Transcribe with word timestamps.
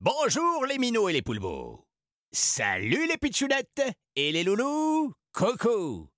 Bonjour 0.00 0.66
les 0.66 0.76
minots 0.76 1.08
et 1.08 1.14
les 1.14 1.22
poulbeaux. 1.22 1.86
Salut 2.30 3.06
les 3.06 3.16
pitchounettes 3.16 3.82
et 4.14 4.30
les 4.30 4.44
loulous. 4.44 5.14
Coucou. 5.32 6.10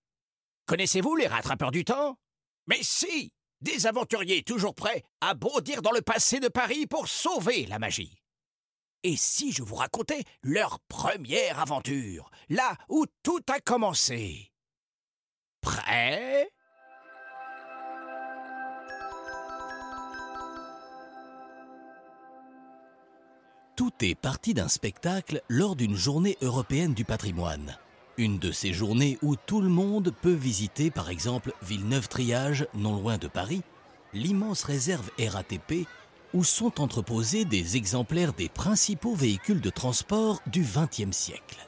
Connaissez-vous 0.67 1.15
les 1.15 1.29
rattrapeurs 1.29 1.71
du 1.71 1.85
temps? 1.85 2.17
Mais 2.67 2.83
si 2.83 3.31
Des 3.61 3.87
aventuriers 3.87 4.43
toujours 4.43 4.75
prêts 4.75 5.05
à 5.21 5.35
bondir 5.35 5.81
dans 5.81 5.93
le 5.93 6.03
passé 6.03 6.41
de 6.41 6.49
Paris 6.49 6.89
pour 6.89 7.07
sauver 7.07 7.67
la 7.67 7.79
magie. 7.79 8.19
Et 9.05 9.17
si 9.17 9.53
je 9.53 9.63
vous 9.63 9.77
racontais 9.77 10.25
leur 10.43 10.81
première 10.89 11.61
aventure, 11.61 12.33
là 12.49 12.77
où 12.89 13.07
tout 13.23 13.43
a 13.49 13.61
commencé? 13.61 14.51
Prêt? 15.61 16.51
Tout 23.79 23.93
est 24.01 24.17
parti 24.17 24.55
d'un 24.55 24.67
spectacle 24.67 25.41
lors 25.49 25.77
d'une 25.77 25.95
journée 25.95 26.37
européenne 26.43 26.95
du 26.95 27.05
patrimoine. 27.05 27.79
Une 28.17 28.41
de 28.41 28.51
ces 28.51 28.73
journées 28.73 29.19
où 29.23 29.37
tout 29.37 29.61
le 29.61 29.69
monde 29.69 30.13
peut 30.21 30.33
visiter 30.33 30.91
par 30.91 31.11
exemple 31.11 31.53
Villeneuve-Triage, 31.63 32.67
non 32.75 32.97
loin 32.97 33.19
de 33.19 33.29
Paris, 33.29 33.63
l'immense 34.13 34.65
réserve 34.65 35.09
RATP 35.21 35.87
où 36.35 36.43
sont 36.43 36.81
entreposés 36.81 37.45
des 37.45 37.77
exemplaires 37.77 38.33
des 38.33 38.49
principaux 38.49 39.15
véhicules 39.15 39.61
de 39.61 39.71
transport 39.71 40.41
du 40.49 40.63
XXe 40.63 41.17
siècle. 41.17 41.65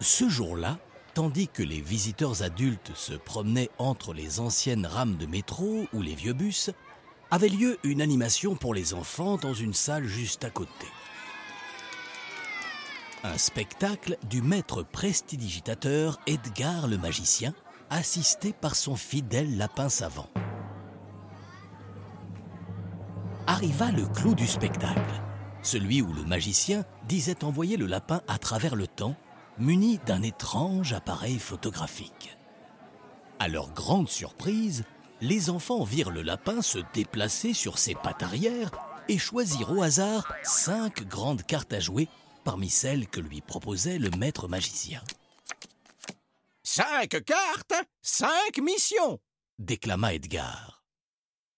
Ce 0.00 0.28
jour-là, 0.28 0.78
tandis 1.14 1.48
que 1.48 1.62
les 1.62 1.80
visiteurs 1.80 2.42
adultes 2.42 2.92
se 2.94 3.14
promenaient 3.14 3.70
entre 3.78 4.12
les 4.12 4.40
anciennes 4.40 4.84
rames 4.84 5.16
de 5.16 5.24
métro 5.24 5.86
ou 5.94 6.02
les 6.02 6.14
vieux 6.14 6.34
bus, 6.34 6.70
avait 7.32 7.48
lieu 7.48 7.78
une 7.82 8.02
animation 8.02 8.56
pour 8.56 8.74
les 8.74 8.92
enfants 8.92 9.38
dans 9.38 9.54
une 9.54 9.72
salle 9.72 10.04
juste 10.04 10.44
à 10.44 10.50
côté. 10.50 10.86
Un 13.24 13.38
spectacle 13.38 14.18
du 14.28 14.42
maître 14.42 14.82
prestidigitateur 14.82 16.20
Edgar 16.26 16.88
le 16.88 16.98
magicien, 16.98 17.54
assisté 17.88 18.52
par 18.52 18.74
son 18.74 18.96
fidèle 18.96 19.56
lapin 19.56 19.88
savant. 19.88 20.28
Arriva 23.46 23.90
le 23.90 24.04
clou 24.04 24.34
du 24.34 24.46
spectacle, 24.46 25.22
celui 25.62 26.02
où 26.02 26.12
le 26.12 26.24
magicien 26.24 26.84
disait 27.08 27.44
envoyer 27.44 27.78
le 27.78 27.86
lapin 27.86 28.20
à 28.28 28.36
travers 28.36 28.76
le 28.76 28.86
temps, 28.86 29.16
muni 29.56 29.98
d'un 30.04 30.20
étrange 30.20 30.92
appareil 30.92 31.38
photographique. 31.38 32.36
À 33.38 33.48
leur 33.48 33.72
grande 33.72 34.10
surprise, 34.10 34.84
les 35.22 35.50
enfants 35.50 35.84
virent 35.84 36.10
le 36.10 36.20
lapin 36.22 36.60
se 36.62 36.80
déplacer 36.92 37.54
sur 37.54 37.78
ses 37.78 37.94
pattes 37.94 38.24
arrière 38.24 38.70
et 39.08 39.18
choisir 39.18 39.70
au 39.70 39.80
hasard 39.80 40.34
cinq 40.42 41.06
grandes 41.06 41.44
cartes 41.44 41.72
à 41.72 41.78
jouer 41.80 42.08
parmi 42.44 42.68
celles 42.68 43.06
que 43.06 43.20
lui 43.20 43.40
proposait 43.40 43.98
le 43.98 44.10
maître 44.10 44.48
magicien. 44.48 45.00
Cinq 46.64 47.24
cartes, 47.24 47.74
cinq 48.02 48.58
missions 48.60 49.20
déclama 49.58 50.14
Edgar. 50.14 50.82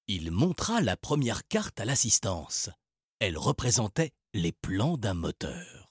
Il 0.08 0.30
montra 0.30 0.82
la 0.82 0.98
première 0.98 1.48
carte 1.48 1.80
à 1.80 1.86
l'assistance. 1.86 2.68
Elle 3.18 3.38
représentait 3.38 4.10
les 4.34 4.52
plans 4.52 4.98
d'un 4.98 5.14
moteur. 5.14 5.90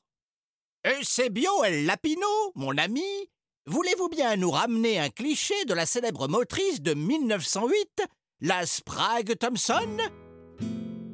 Eusebio 0.86 1.64
El 1.64 1.88
Lapino, 1.88 2.52
mon 2.54 2.78
ami, 2.78 3.32
Voulez-vous 3.66 4.10
bien 4.10 4.36
nous 4.36 4.52
ramener 4.52 5.00
un 5.00 5.10
cliché 5.10 5.54
de 5.66 5.74
la 5.74 5.86
célèbre 5.86 6.28
motrice 6.28 6.82
de 6.82 6.94
1908, 6.94 8.04
la 8.42 8.66
Sprague 8.66 9.38
Thompson? 9.38 9.98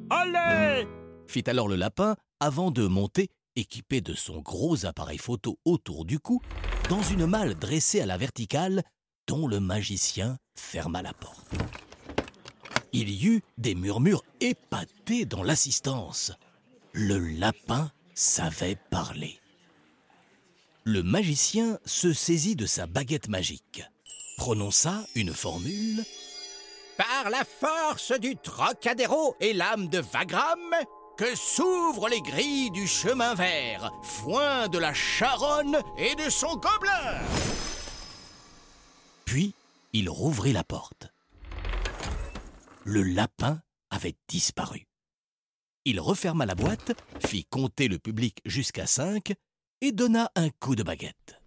Allez 0.09 0.87
fit 1.29 1.43
alors 1.47 1.67
le 1.67 1.75
lapin 1.75 2.15
avant 2.39 2.71
de 2.71 2.87
monter, 2.87 3.29
équipé 3.55 4.01
de 4.01 4.15
son 4.15 4.39
gros 4.39 4.85
appareil 4.85 5.19
photo 5.19 5.59
autour 5.63 6.03
du 6.05 6.19
cou, 6.19 6.41
dans 6.89 7.03
une 7.03 7.27
malle 7.27 7.53
dressée 7.53 8.01
à 8.01 8.05
la 8.05 8.17
verticale 8.17 8.81
dont 9.27 9.47
le 9.47 9.59
magicien 9.59 10.37
ferma 10.55 11.03
la 11.03 11.13
porte. 11.13 11.53
Il 12.91 13.09
y 13.09 13.27
eut 13.27 13.43
des 13.59 13.75
murmures 13.75 14.23
épatés 14.41 15.25
dans 15.25 15.43
l'assistance. 15.43 16.31
Le 16.93 17.19
lapin 17.19 17.91
savait 18.15 18.77
parler 18.89 19.38
le 20.89 21.03
magicien 21.03 21.77
se 21.85 22.13
saisit 22.13 22.55
de 22.55 22.65
sa 22.65 22.87
baguette 22.87 23.27
magique, 23.27 23.83
prononça 24.37 25.05
une 25.13 25.35
formule. 25.35 26.03
Par 26.97 27.29
la 27.29 27.43
force 27.45 28.19
du 28.19 28.35
Trocadéro 28.35 29.35
et 29.39 29.53
l'âme 29.53 29.87
de 29.87 30.01
Wagram, 30.13 30.59
que 31.15 31.35
s'ouvrent 31.35 32.09
les 32.09 32.21
grilles 32.21 32.71
du 32.71 32.87
chemin 32.87 33.35
vert, 33.35 33.91
foin 34.01 34.67
de 34.67 34.79
la 34.79 34.91
Charonne 34.91 35.79
et 35.99 36.15
de 36.15 36.27
son 36.27 36.55
gobelin. 36.55 37.21
Puis 39.25 39.53
il 39.93 40.09
rouvrit 40.09 40.53
la 40.53 40.63
porte. 40.63 41.09
Le 42.83 43.03
lapin 43.03 43.61
avait 43.91 44.15
disparu. 44.27 44.87
Il 45.85 45.99
referma 45.99 46.47
la 46.47 46.55
boîte, 46.55 46.93
fit 47.27 47.45
compter 47.45 47.87
le 47.87 47.99
public 47.99 48.41
jusqu'à 48.43 48.87
cinq 48.87 49.33
et 49.81 49.91
donna 49.91 50.31
un 50.35 50.49
coup 50.49 50.75
de 50.75 50.83
baguette. 50.83 51.41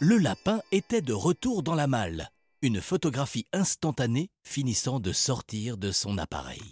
Le 0.00 0.16
lapin 0.16 0.60
était 0.72 1.02
de 1.02 1.12
retour 1.12 1.62
dans 1.62 1.74
la 1.74 1.86
malle, 1.86 2.30
une 2.62 2.80
photographie 2.80 3.46
instantanée 3.52 4.30
finissant 4.42 5.00
de 5.00 5.12
sortir 5.12 5.76
de 5.76 5.92
son 5.92 6.18
appareil. 6.18 6.62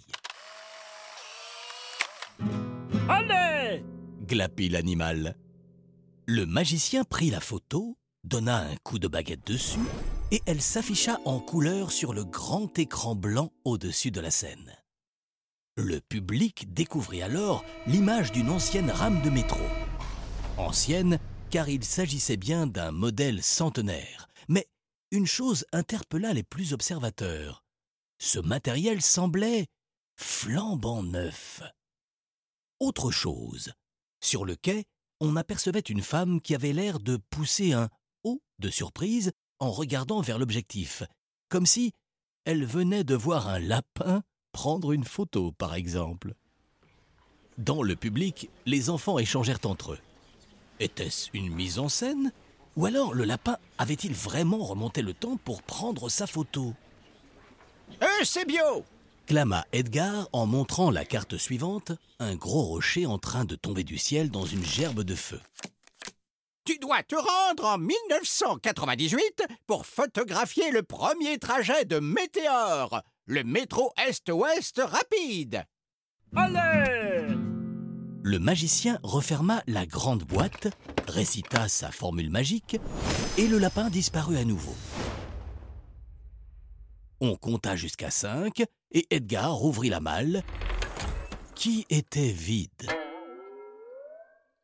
Allez 3.09 3.83
glapit 4.27 4.69
l'animal. 4.69 5.35
Le 6.25 6.45
magicien 6.45 7.03
prit 7.05 7.29
la 7.29 7.39
photo, 7.39 7.97
donna 8.23 8.57
un 8.57 8.75
coup 8.83 8.99
de 8.99 9.07
baguette 9.07 9.47
dessus, 9.47 9.79
et 10.31 10.41
elle 10.45 10.61
s'afficha 10.61 11.19
en 11.25 11.39
couleur 11.39 11.91
sur 11.91 12.13
le 12.13 12.25
grand 12.25 12.77
écran 12.77 13.15
blanc 13.15 13.51
au-dessus 13.63 14.11
de 14.11 14.19
la 14.19 14.31
scène. 14.31 14.75
Le 15.79 16.01
public 16.01 16.73
découvrit 16.73 17.21
alors 17.21 17.63
l'image 17.85 18.31
d'une 18.31 18.49
ancienne 18.49 18.89
rame 18.89 19.21
de 19.21 19.29
métro. 19.29 19.61
Ancienne 20.57 21.19
car 21.51 21.69
il 21.69 21.83
s'agissait 21.83 22.35
bien 22.35 22.65
d'un 22.65 22.91
modèle 22.91 23.43
centenaire. 23.43 24.27
Mais 24.47 24.65
une 25.11 25.27
chose 25.27 25.65
interpella 25.71 26.33
les 26.33 26.41
plus 26.41 26.73
observateurs. 26.73 27.63
Ce 28.17 28.39
matériel 28.39 29.03
semblait 29.03 29.67
flambant 30.15 31.03
neuf. 31.03 31.61
Autre 32.79 33.11
chose, 33.11 33.71
sur 34.19 34.45
le 34.45 34.55
quai, 34.55 34.85
on 35.19 35.35
apercevait 35.35 35.79
une 35.79 36.01
femme 36.01 36.41
qui 36.41 36.55
avait 36.55 36.73
l'air 36.73 36.99
de 36.99 37.17
pousser 37.29 37.73
un 37.73 37.89
haut 38.23 38.41
de 38.57 38.71
surprise 38.71 39.31
en 39.59 39.71
regardant 39.71 40.21
vers 40.21 40.39
l'objectif, 40.39 41.03
comme 41.49 41.67
si 41.67 41.91
elle 42.45 42.65
venait 42.65 43.03
de 43.03 43.13
voir 43.13 43.47
un 43.47 43.59
lapin 43.59 44.23
prendre 44.57 44.91
une 44.91 45.03
photo, 45.03 45.51
par 45.51 45.75
exemple. 45.75 46.33
Dans 47.59 47.83
le 47.83 47.95
public, 47.95 48.49
les 48.65 48.89
enfants 48.89 49.19
échangèrent 49.19 49.65
entre 49.65 49.91
eux. 49.91 49.99
Était-ce 50.79 51.29
une 51.35 51.53
mise 51.53 51.77
en 51.77 51.89
scène? 51.89 52.31
Ou 52.75 52.87
alors 52.87 53.13
le 53.13 53.23
lapin 53.23 53.57
avait-il 53.77 54.13
vraiment 54.15 54.57
remonté 54.57 55.03
le 55.03 55.13
temps 55.13 55.37
pour 55.37 55.61
prendre 55.61 56.09
sa 56.09 56.25
photo? 56.25 56.73
Eusebio 58.01 58.83
clama 59.27 59.63
Edgar 59.73 60.27
en 60.33 60.47
montrant 60.47 60.89
la 60.89 61.05
carte 61.05 61.37
suivante, 61.37 61.91
un 62.17 62.35
gros 62.35 62.63
rocher 62.63 63.05
en 63.05 63.19
train 63.19 63.45
de 63.45 63.55
tomber 63.55 63.83
du 63.83 63.99
ciel 63.99 64.31
dans 64.31 64.47
une 64.47 64.65
gerbe 64.65 65.03
de 65.03 65.13
feu. 65.13 65.39
Tu 66.65 66.79
dois 66.79 67.03
te 67.03 67.15
rendre 67.15 67.65
en 67.65 67.77
1998 67.77 69.43
pour 69.67 69.85
photographier 69.85 70.71
le 70.71 70.81
premier 70.81 71.37
trajet 71.37 71.85
de 71.85 71.99
Météore, 71.99 73.03
le 73.27 73.43
métro 73.43 73.91
Est-Ouest 73.97 74.81
rapide. 74.83 75.63
Allez 76.35 77.35
Le 78.23 78.39
magicien 78.39 78.99
referma 79.03 79.61
la 79.67 79.85
grande 79.85 80.23
boîte, 80.23 80.69
récita 81.07 81.67
sa 81.67 81.91
formule 81.91 82.29
magique, 82.29 82.77
et 83.37 83.47
le 83.47 83.57
lapin 83.57 83.89
disparut 83.89 84.37
à 84.37 84.45
nouveau. 84.45 84.75
On 87.19 87.35
compta 87.35 87.75
jusqu'à 87.75 88.11
cinq, 88.11 88.63
et 88.91 89.05
Edgar 89.09 89.61
ouvrit 89.61 89.89
la 89.89 89.99
malle, 89.99 90.43
qui 91.53 91.85
était 91.89 92.31
vide. 92.31 92.87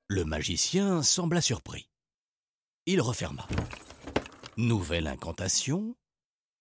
Le 0.07 0.23
magicien 0.23 1.03
sembla 1.03 1.41
surpris. 1.41 1.89
Il 2.85 3.01
referma. 3.01 3.45
Nouvelle 4.55 5.07
incantation, 5.07 5.95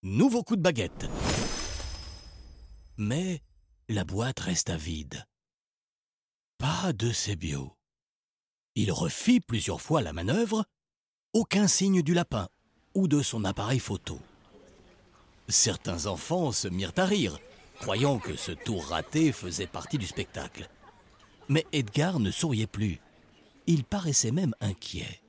nouveau 0.02 0.42
coup 0.42 0.56
de 0.56 0.62
baguette. 0.62 1.08
Mais 3.04 3.42
la 3.88 4.04
boîte 4.04 4.38
resta 4.38 4.76
vide. 4.76 5.26
Pas 6.56 6.92
de 6.92 7.34
bio. 7.34 7.72
Il 8.76 8.92
refit 8.92 9.40
plusieurs 9.40 9.80
fois 9.80 10.02
la 10.02 10.12
manœuvre, 10.12 10.64
aucun 11.32 11.66
signe 11.66 12.02
du 12.02 12.14
lapin 12.14 12.48
ou 12.94 13.08
de 13.08 13.20
son 13.20 13.44
appareil 13.44 13.80
photo. 13.80 14.20
Certains 15.48 16.06
enfants 16.06 16.52
se 16.52 16.68
mirent 16.68 16.92
à 16.96 17.04
rire, 17.04 17.40
croyant 17.80 18.20
que 18.20 18.36
ce 18.36 18.52
tour 18.52 18.86
raté 18.86 19.32
faisait 19.32 19.66
partie 19.66 19.98
du 19.98 20.06
spectacle. 20.06 20.68
Mais 21.48 21.66
Edgar 21.72 22.20
ne 22.20 22.30
souriait 22.30 22.68
plus. 22.68 23.00
Il 23.66 23.82
paraissait 23.82 24.30
même 24.30 24.54
inquiet. 24.60 25.20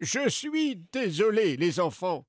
Je 0.00 0.28
suis 0.28 0.82
désolé, 0.92 1.56
les 1.56 1.78
enfants. 1.78 2.26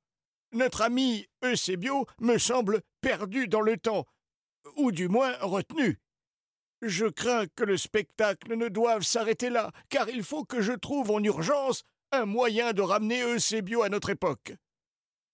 Notre 0.52 0.84
ami 0.84 1.26
Eusebio 1.44 2.06
me 2.20 2.38
semble 2.38 2.84
perdu 3.02 3.48
dans 3.48 3.62
le 3.62 3.78
temps, 3.78 4.06
ou 4.76 4.92
du 4.92 5.08
moins 5.08 5.34
retenu. 5.42 6.00
Je 6.82 7.06
crains 7.06 7.48
que 7.56 7.64
le 7.64 7.78
spectacle 7.78 8.56
ne 8.56 8.68
doive 8.68 9.04
s'arrêter 9.04 9.50
là, 9.50 9.72
car 9.90 10.10
il 10.10 10.24
faut 10.24 10.44
que 10.44 10.62
je 10.62 10.74
trouve 10.74 11.12
en 11.12 11.24
urgence 11.24 11.84
un 12.12 12.26
moyen 12.26 12.74
de 12.74 12.82
ramener 12.82 13.22
Eusebio 13.24 13.82
à 13.82 13.90
notre 13.90 14.10
époque. 14.10 14.54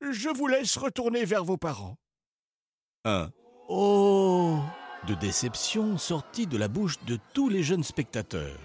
Je 0.01 0.29
vous 0.29 0.47
laisse 0.47 0.77
retourner 0.77 1.25
vers 1.25 1.43
vos 1.43 1.57
parents. 1.57 1.97
Un 3.05 3.31
Oh 3.67 4.59
de 5.07 5.15
déception 5.15 5.97
sortit 5.97 6.45
de 6.47 6.57
la 6.57 6.67
bouche 6.67 7.03
de 7.05 7.17
tous 7.33 7.49
les 7.49 7.63
jeunes 7.63 7.83
spectateurs. 7.83 8.59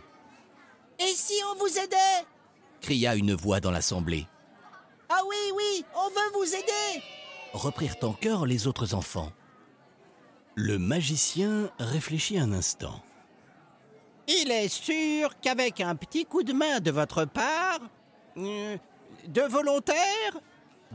Et 0.98 1.12
si 1.14 1.34
on 1.50 1.58
vous 1.58 1.78
aidait? 1.78 2.26
cria 2.80 3.16
une 3.16 3.34
voix 3.34 3.60
dans 3.60 3.70
l'assemblée. 3.70 4.26
Ah 5.08 5.20
oui, 5.26 5.36
oui, 5.56 5.84
on 5.94 6.08
veut 6.08 6.32
vous 6.34 6.54
aider 6.54 7.02
reprirent 7.56 7.96
en 8.02 8.12
chœur 8.12 8.46
les 8.46 8.66
autres 8.66 8.94
enfants. 8.94 9.32
Le 10.58 10.78
magicien 10.78 11.70
réfléchit 11.78 12.38
un 12.38 12.50
instant. 12.50 13.02
Il 14.26 14.50
est 14.50 14.68
sûr 14.68 15.38
qu'avec 15.42 15.82
un 15.82 15.94
petit 15.94 16.24
coup 16.24 16.44
de 16.44 16.54
main 16.54 16.80
de 16.80 16.90
votre 16.90 17.26
part, 17.26 17.80
euh, 18.38 18.78
de 19.28 19.42
volontaires, 19.42 20.40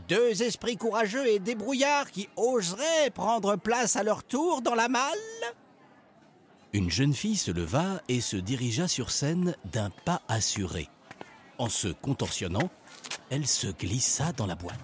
deux 0.08 0.42
esprits 0.42 0.78
courageux 0.78 1.28
et 1.28 1.38
débrouillards 1.38 2.10
qui 2.10 2.28
oseraient 2.38 3.12
prendre 3.14 3.56
place 3.56 3.96
à 3.96 4.02
leur 4.02 4.24
tour 4.24 4.64
dans 4.64 4.74
la 4.74 4.88
malle? 4.88 5.20
Une 6.74 6.90
jeune 6.90 7.14
fille 7.14 7.38
se 7.38 7.52
leva 7.52 8.02
et 8.08 8.20
se 8.20 8.38
dirigea 8.38 8.88
sur 8.88 9.12
scène 9.12 9.56
d'un 9.66 9.92
pas 10.06 10.24
assuré. 10.28 10.90
En 11.60 11.70
se 11.70 11.90
contorsionnant, 11.90 12.72
elle 13.30 13.46
se 13.46 13.68
glissa 13.68 14.32
dans 14.32 14.48
la 14.48 14.56
boîte. 14.56 14.80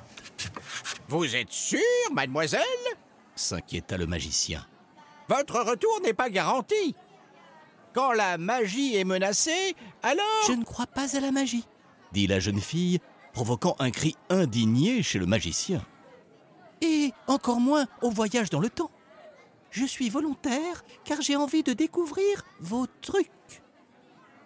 Vous 1.07 1.35
êtes 1.35 1.51
sûre, 1.51 1.81
mademoiselle? 2.12 2.62
S'inquiéta 3.38 3.98
le 3.98 4.07
magicien. 4.07 4.66
Votre 5.30 5.62
retour 5.62 6.00
n'est 6.04 6.13
pas 6.13 6.30
garanti. 6.30 6.95
Quand 7.94 8.12
la 8.12 8.38
magie 8.38 8.95
est 8.95 9.04
menacée, 9.04 9.75
alors... 10.04 10.25
Je 10.48 10.54
ne 10.54 10.63
crois 10.63 10.88
pas 10.88 11.16
à 11.16 11.19
la 11.19 11.31
magie, 11.31 11.66
dit 12.12 12.28
la 12.28 12.39
jeune 12.39 12.62
fille 12.62 13.00
provoquant 13.34 13.75
un 13.80 13.92
cri 13.92 14.16
indigné 14.30 15.04
chez 15.04 15.19
le 15.19 15.25
magicien. 15.25 15.86
Et 16.81 17.12
encore 17.28 17.60
moins 17.60 17.86
au 18.01 18.10
voyage 18.10 18.50
dans 18.50 18.60
le 18.60 18.69
temps. 18.69 18.92
Je 19.72 19.86
suis 19.86 20.10
volontaire 20.10 20.84
car 21.04 21.22
j'ai 21.22 21.36
envie 21.36 21.63
de 21.63 21.74
découvrir 21.74 22.44
vos 22.60 22.88
trucs. 23.01 23.30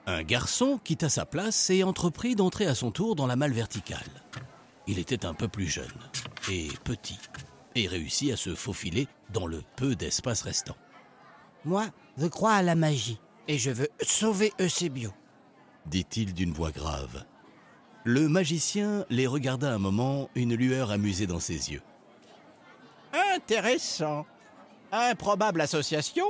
Un 0.07 0.23
garçon 0.23 0.79
quitta 0.83 1.09
sa 1.09 1.25
place 1.25 1.69
et 1.69 1.83
entreprit 1.83 2.35
d'entrer 2.35 2.65
à 2.65 2.75
son 2.75 2.91
tour 2.91 3.15
dans 3.15 3.27
la 3.27 3.35
malle 3.35 3.53
verticale. 3.53 4.23
Il 4.87 4.97
était 4.99 5.25
un 5.25 5.33
peu 5.33 5.47
plus 5.47 5.67
jeune 5.67 5.85
et 6.49 6.69
petit 6.83 7.19
et 7.75 7.87
réussit 7.87 8.31
à 8.31 8.37
se 8.37 8.55
faufiler 8.55 9.07
dans 9.31 9.47
le 9.47 9.61
peu 9.75 9.95
d'espace 9.95 10.41
restant. 10.41 10.75
Moi, 11.65 11.87
je 12.17 12.27
crois 12.27 12.53
à 12.53 12.61
la 12.61 12.75
magie 12.75 13.19
et 13.47 13.57
je 13.57 13.71
veux 13.71 13.89
sauver 14.01 14.53
Eusebio, 14.59 15.11
dit-il 15.85 16.33
d'une 16.33 16.53
voix 16.53 16.71
grave. 16.71 17.25
Le 18.03 18.27
magicien 18.27 19.05
les 19.09 19.27
regarda 19.27 19.71
un 19.71 19.77
moment, 19.77 20.29
une 20.35 20.55
lueur 20.55 20.91
amusée 20.91 21.27
dans 21.27 21.39
ses 21.39 21.71
yeux. 21.71 21.83
Intéressant. 23.35 24.25
Improbable 24.91 25.61
association, 25.61 26.25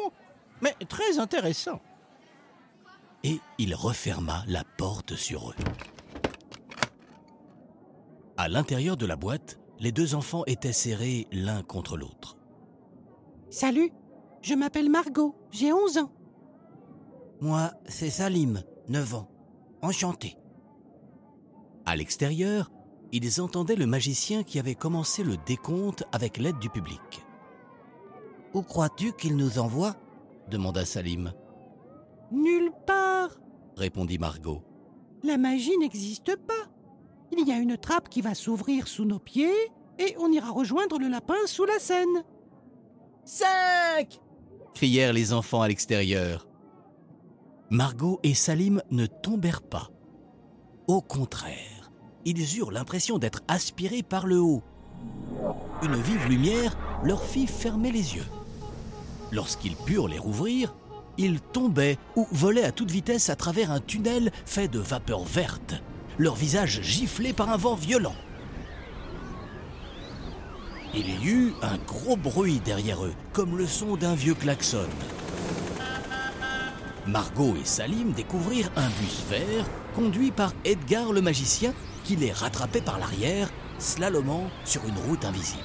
mais 0.61 0.75
très 0.87 1.17
intéressant. 1.17 1.81
Et 3.23 3.39
il 3.57 3.73
referma 3.73 4.43
la 4.47 4.63
porte 4.77 5.15
sur 5.15 5.51
eux. 5.51 5.55
À 8.37 8.49
l'intérieur 8.49 8.97
de 8.97 9.05
la 9.05 9.15
boîte, 9.15 9.59
les 9.81 9.91
deux 9.91 10.13
enfants 10.13 10.43
étaient 10.45 10.71
serrés 10.71 11.27
l'un 11.31 11.63
contre 11.63 11.97
l'autre. 11.97 12.37
Salut, 13.49 13.91
je 14.43 14.53
m'appelle 14.53 14.89
Margot, 14.89 15.35
j'ai 15.51 15.73
11 15.73 15.97
ans. 15.97 16.11
Moi, 17.41 17.71
c'est 17.87 18.11
Salim, 18.11 18.63
9 18.87 19.15
ans. 19.15 19.27
Enchanté. 19.81 20.37
À 21.87 21.95
l'extérieur, 21.95 22.71
ils 23.11 23.41
entendaient 23.41 23.75
le 23.75 23.87
magicien 23.87 24.43
qui 24.43 24.59
avait 24.59 24.75
commencé 24.75 25.23
le 25.23 25.35
décompte 25.47 26.03
avec 26.11 26.37
l'aide 26.37 26.59
du 26.59 26.69
public. 26.69 27.25
Où 28.53 28.61
crois-tu 28.61 29.13
qu'il 29.13 29.35
nous 29.35 29.57
envoie? 29.57 29.95
demanda 30.47 30.85
Salim. 30.85 31.33
Nulle 32.31 32.71
part, 32.85 33.31
répondit 33.75 34.19
Margot. 34.19 34.61
La 35.23 35.37
magie 35.37 35.77
n'existe 35.79 36.35
pas. 36.35 36.70
Il 37.31 37.47
y 37.47 37.51
a 37.51 37.57
une 37.57 37.77
trappe 37.77 38.09
qui 38.09 38.21
va 38.21 38.33
s'ouvrir 38.33 38.87
sous 38.87 39.05
nos 39.05 39.19
pieds 39.19 39.71
et 39.99 40.15
on 40.19 40.31
ira 40.31 40.51
rejoindre 40.51 40.99
le 40.99 41.07
lapin 41.07 41.35
sous 41.45 41.65
la 41.65 41.79
scène. 41.79 42.23
Cinq 43.25 44.19
crièrent 44.73 45.13
les 45.13 45.33
enfants 45.33 45.61
à 45.61 45.67
l'extérieur. 45.67 46.47
Margot 47.69 48.19
et 48.23 48.33
Salim 48.33 48.81
ne 48.89 49.05
tombèrent 49.05 49.61
pas. 49.61 49.89
Au 50.87 51.01
contraire, 51.01 51.91
ils 52.25 52.57
eurent 52.57 52.71
l'impression 52.71 53.17
d'être 53.17 53.41
aspirés 53.47 54.03
par 54.03 54.27
le 54.27 54.39
haut. 54.39 54.63
Une 55.83 55.95
vive 55.95 56.27
lumière 56.27 56.77
leur 57.03 57.23
fit 57.23 57.47
fermer 57.47 57.91
les 57.91 58.15
yeux. 58.15 58.25
Lorsqu'ils 59.31 59.75
purent 59.75 60.07
les 60.07 60.19
rouvrir, 60.19 60.75
ils 61.17 61.39
tombaient 61.39 61.97
ou 62.15 62.27
volaient 62.31 62.63
à 62.63 62.71
toute 62.71 62.91
vitesse 62.91 63.29
à 63.29 63.35
travers 63.35 63.71
un 63.71 63.79
tunnel 63.79 64.31
fait 64.45 64.67
de 64.67 64.79
vapeur 64.79 65.23
verte, 65.23 65.75
leur 66.21 66.35
visage 66.35 66.81
giflé 66.83 67.33
par 67.33 67.49
un 67.49 67.57
vent 67.57 67.73
violent. 67.73 68.15
Il 70.93 71.09
y 71.09 71.27
eut 71.27 71.53
un 71.63 71.77
gros 71.77 72.15
bruit 72.15 72.61
derrière 72.63 73.03
eux, 73.03 73.13
comme 73.33 73.57
le 73.57 73.65
son 73.65 73.95
d'un 73.95 74.13
vieux 74.13 74.35
klaxon. 74.35 74.87
Margot 77.07 77.55
et 77.59 77.65
Salim 77.65 78.11
découvrirent 78.11 78.69
un 78.75 78.87
bus 78.87 79.23
vert 79.31 79.65
conduit 79.95 80.29
par 80.29 80.53
Edgar 80.63 81.11
le 81.11 81.21
magicien 81.21 81.73
qui 82.03 82.15
les 82.15 82.31
rattrapait 82.31 82.81
par 82.81 82.99
l'arrière, 82.99 83.49
slalomant 83.79 84.47
sur 84.63 84.85
une 84.85 84.97
route 85.09 85.25
invisible. 85.25 85.63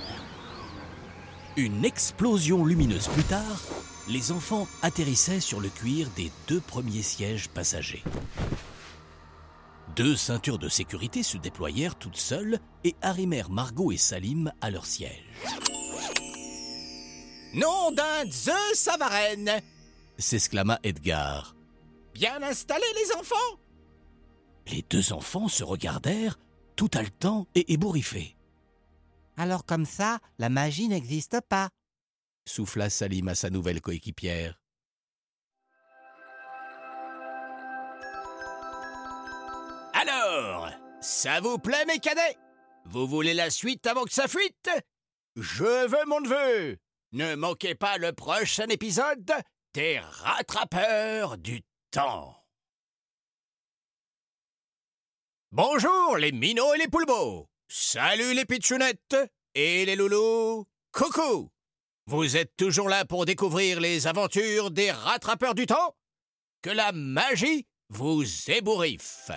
Une 1.59 1.85
explosion 1.85 2.64
lumineuse 2.64 3.09
plus 3.09 3.25
tard, 3.25 3.61
les 4.09 4.32
enfants 4.32 4.67
atterrissaient 4.81 5.41
sur 5.41 5.61
le 5.61 5.69
cuir 5.69 6.09
des 6.17 6.32
deux 6.49 6.61
premiers 6.61 7.02
sièges 7.02 7.49
passagers. 7.49 8.04
Deux 9.97 10.15
ceintures 10.15 10.59
de 10.59 10.69
sécurité 10.69 11.23
se 11.23 11.38
déployèrent 11.38 11.95
toutes 11.95 12.19
seules 12.19 12.59
et 12.85 12.95
arrimèrent 13.00 13.49
Margot 13.49 13.93
et 13.93 13.97
Salim 13.97 14.53
à 14.61 14.71
leur 14.71 14.85
siège. 14.85 15.25
Nom 17.55 17.93
d'un 17.93 18.31
Zeus 18.31 18.75
Savarenne 18.75 19.62
s'exclama 20.19 20.79
Edgar. 20.83 21.57
Bien 22.12 22.43
installés 22.43 22.85
les 22.95 23.17
enfants? 23.17 23.59
Les 24.67 24.85
deux 24.91 25.15
enfants 25.15 25.49
se 25.49 25.65
regardèrent, 25.65 26.38
tout 26.76 26.91
haletants 26.93 27.47
et 27.55 27.73
ébouriffés. 27.73 28.37
Alors 29.38 29.65
comme 29.65 29.87
ça, 29.87 30.19
la 30.38 30.50
magie 30.50 30.88
n'existe 30.88 31.41
pas, 31.49 31.71
souffla 32.47 32.91
Salim 32.91 33.29
à 33.29 33.35
sa 33.35 33.49
nouvelle 33.49 33.81
coéquipière. 33.81 34.61
Ça 41.07 41.41
vous 41.41 41.59
plaît 41.59 41.87
mes 41.87 42.01
cadets? 42.01 42.37
Vous 42.85 43.07
voulez 43.07 43.33
la 43.33 43.51
suite 43.51 43.87
avant 43.87 44.05
que 44.05 44.13
ça 44.13 44.27
fuite? 44.27 44.71
Je 45.37 45.87
veux 45.87 46.05
mon 46.07 46.21
neveu 46.21 46.79
Ne 47.13 47.37
manquez 47.37 47.77
pas 47.77 47.97
le 47.97 48.13
prochain 48.13 48.67
épisode 48.69 49.33
des 49.73 50.01
rattrapeurs 50.01 51.39
du 51.39 51.63
temps. 51.93 52.37
Bonjour 55.53 56.17
les 56.19 56.33
minots 56.33 56.75
et 56.75 56.79
les 56.79 56.89
poulbeaux. 56.89 57.49
Salut 57.69 58.35
les 58.35 58.45
pitchounettes 58.45 59.17
et 59.55 59.87
les 59.87 59.95
loulous. 59.95 60.67
Coucou. 60.93 61.51
Vous 62.07 62.37
êtes 62.37 62.57
toujours 62.57 62.89
là 62.89 63.05
pour 63.05 63.27
découvrir 63.27 63.81
les 63.81 64.09
aventures 64.09 64.73
des 64.73 64.91
rattrapeurs 64.91 65.55
du 65.55 65.67
temps? 65.67 65.97
Que 66.63 66.71
la 66.71 66.91
magie 66.93 67.67
vous 67.91 68.25
ébouriffe. 68.51 69.31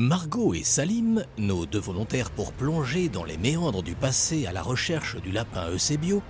Margot 0.00 0.54
et 0.54 0.64
Salim, 0.64 1.26
nos 1.36 1.66
deux 1.66 1.78
volontaires 1.78 2.30
pour 2.30 2.54
plonger 2.54 3.10
dans 3.10 3.22
les 3.22 3.36
méandres 3.36 3.82
du 3.82 3.94
passé 3.94 4.46
à 4.46 4.52
la 4.52 4.62
recherche 4.62 5.20
du 5.20 5.30
lapin 5.30 5.68
Eusebio, 5.70 6.22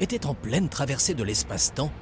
étaient 0.00 0.26
en 0.26 0.34
pleine 0.34 0.68
traversée 0.68 1.14
de 1.14 1.22
l'espace-temps 1.22 1.92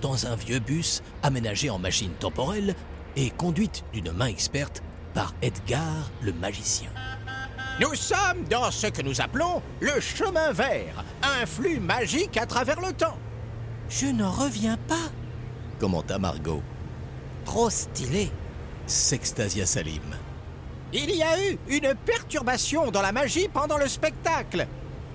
dans 0.00 0.24
un 0.26 0.34
vieux 0.34 0.60
bus 0.60 1.02
aménagé 1.22 1.68
en 1.68 1.78
machine 1.78 2.12
temporelle 2.18 2.74
et 3.16 3.28
conduite 3.28 3.84
d'une 3.92 4.12
main 4.12 4.28
experte 4.28 4.82
par 5.12 5.34
Edgar 5.42 6.10
le 6.22 6.32
magicien. 6.32 6.88
Nous 7.78 7.94
sommes 7.94 8.44
dans 8.48 8.70
ce 8.70 8.86
que 8.86 9.02
nous 9.02 9.20
appelons 9.20 9.60
le 9.80 10.00
chemin 10.00 10.52
vert, 10.52 11.04
un 11.22 11.44
flux 11.44 11.80
magique 11.80 12.38
à 12.38 12.46
travers 12.46 12.80
le 12.80 12.94
temps. 12.94 13.18
Je 13.90 14.06
n'en 14.06 14.30
reviens 14.30 14.78
pas. 14.88 15.10
commenta 15.78 16.18
Margot. 16.18 16.62
Trop 17.44 17.68
stylé. 17.68 18.30
S'extasia 18.86 19.66
Salim. 19.66 20.00
Il 20.92 21.10
y 21.10 21.22
a 21.22 21.40
eu 21.50 21.58
une 21.68 21.94
perturbation 22.04 22.90
dans 22.90 23.00
la 23.00 23.12
magie 23.12 23.48
pendant 23.48 23.78
le 23.78 23.88
spectacle, 23.88 24.66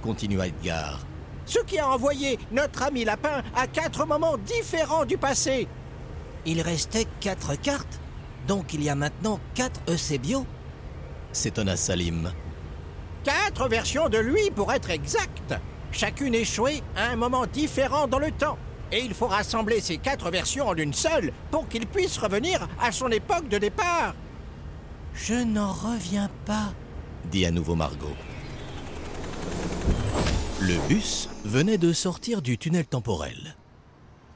Continua 0.01 0.47
Edgar. 0.47 0.99
ce 1.45 1.59
qui 1.59 1.77
a 1.77 1.87
envoyé 1.89 2.39
notre 2.51 2.83
ami 2.83 3.05
lapin 3.05 3.43
à 3.55 3.67
quatre 3.67 4.05
moments 4.05 4.37
différents 4.37 5.05
du 5.05 5.17
passé. 5.17 5.67
Il 6.45 6.61
restait 6.61 7.05
quatre 7.19 7.55
cartes. 7.55 7.99
Donc 8.47 8.73
il 8.73 8.81
y 8.83 8.89
a 8.89 8.95
maintenant 8.95 9.39
quatre 9.53 9.81
Eusebio. 9.87 10.45
S'étonna 11.31 11.75
Salim. 11.75 12.31
Quatre 13.23 13.67
versions 13.67 14.09
de 14.09 14.17
lui 14.17 14.49
pour 14.51 14.71
être 14.71 14.89
exact. 14.89 15.53
Chacune 15.91 16.33
échouée 16.33 16.81
à 16.95 17.09
un 17.11 17.15
moment 17.17 17.45
différent 17.45 18.07
dans 18.07 18.19
le 18.19 18.31
temps. 18.31 18.57
Et 18.91 18.99
il 19.01 19.13
faut 19.13 19.27
rassembler 19.27 19.81
ces 19.81 19.97
quatre 19.97 20.31
versions 20.31 20.67
en 20.69 20.75
une 20.75 20.93
seule 20.93 21.33
pour 21.51 21.67
qu'il 21.67 21.85
puisse 21.85 22.17
revenir 22.17 22.67
à 22.81 22.91
son 22.91 23.09
époque 23.09 23.49
de 23.49 23.57
départ. 23.57 24.15
Je 25.17 25.33
n'en 25.33 25.73
reviens 25.73 26.29
pas. 26.45 26.73
dit 27.31 27.45
à 27.45 27.51
nouveau 27.51 27.75
Margot. 27.75 28.15
Le 30.61 30.87
bus 30.87 31.27
venait 31.43 31.79
de 31.79 31.91
sortir 31.91 32.41
du 32.41 32.57
tunnel 32.57 32.85
temporel. 32.85 33.55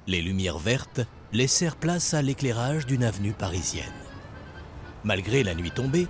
Les 0.08 0.22
lumières 0.22 0.58
vertes 0.58 1.02
laissèrent 1.34 1.76
place 1.76 2.14
à 2.16 2.22
l'éclairage 2.24 2.88
d'une 2.88 3.04
avenue 3.04 3.34
parisienne. 3.34 3.86
Malgré 5.04 5.44
la 5.44 5.54
nuit 5.54 5.72
tombée, 5.72 6.08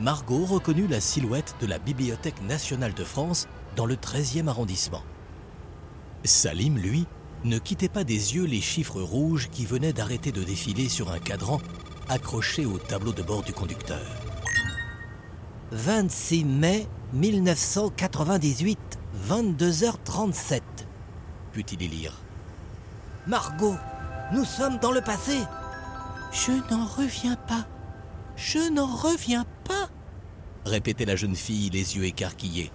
Margot 0.00 0.44
reconnut 0.44 0.88
la 0.88 1.00
silhouette 1.00 1.54
de 1.60 1.66
la 1.66 1.78
Bibliothèque 1.78 2.42
nationale 2.42 2.94
de 2.94 3.04
France 3.04 3.46
dans 3.76 3.86
le 3.86 3.94
13e 3.94 4.48
arrondissement. 4.48 5.02
Salim, 6.24 6.76
lui, 6.76 7.06
ne 7.44 7.58
quittait 7.58 7.88
pas 7.88 8.04
des 8.04 8.34
yeux 8.34 8.44
les 8.44 8.60
chiffres 8.60 9.00
rouges 9.00 9.48
qui 9.48 9.64
venaient 9.64 9.92
d'arrêter 9.92 10.32
de 10.32 10.42
défiler 10.42 10.88
sur 10.88 11.12
un 11.12 11.20
cadran 11.20 11.60
accroché 12.08 12.64
au 12.64 12.78
tableau 12.78 13.12
de 13.12 13.22
bord 13.22 13.42
du 13.42 13.52
conducteur. 13.52 14.04
26 15.72 16.44
mai 16.44 16.86
1998, 17.12 18.78
22h37. 19.28 20.60
Put-il 21.52 21.82
y 21.82 21.88
lire 21.88 22.14
Margot, 23.26 23.76
nous 24.32 24.44
sommes 24.44 24.78
dans 24.78 24.92
le 24.92 25.00
passé. 25.00 25.38
Je 26.32 26.52
n'en 26.70 26.86
reviens 26.86 27.36
pas. 27.36 27.66
Je 28.36 28.70
n'en 28.70 28.86
reviens 28.86 29.44
pas. 29.64 29.88
répétait 30.64 31.04
la 31.04 31.16
jeune 31.16 31.36
fille, 31.36 31.70
les 31.70 31.96
yeux 31.96 32.04
écarquillés. 32.04 32.70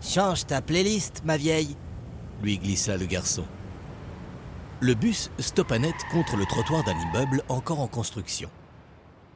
Change 0.00 0.46
ta 0.46 0.62
playlist, 0.62 1.22
ma 1.24 1.36
vieille. 1.36 1.76
lui 2.42 2.58
glissa 2.58 2.96
le 2.96 3.06
garçon. 3.06 3.44
Le 4.82 4.94
bus 4.94 5.30
stoppa 5.38 5.78
net 5.78 5.94
contre 6.10 6.36
le 6.36 6.46
trottoir 6.46 6.82
d'un 6.84 6.98
immeuble 6.98 7.42
encore 7.50 7.80
en 7.80 7.86
construction. 7.86 8.50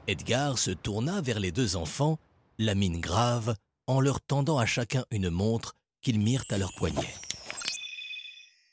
Edgar 0.07 0.57
se 0.57 0.71
tourna 0.71 1.21
vers 1.21 1.39
les 1.39 1.53
deux 1.53 1.77
enfants, 1.77 2.19
la 2.57 2.75
mine 2.75 2.99
grave, 2.99 3.55
en 3.87 4.01
leur 4.01 4.23
tendant 4.23 4.57
à 4.57 4.65
chacun 4.65 5.05
une 5.11 5.29
montre 5.29 5.77
qu'ils 6.01 6.19
mirent 6.19 6.47
à 6.49 6.57
leur 6.57 6.73
poignet. 6.73 7.15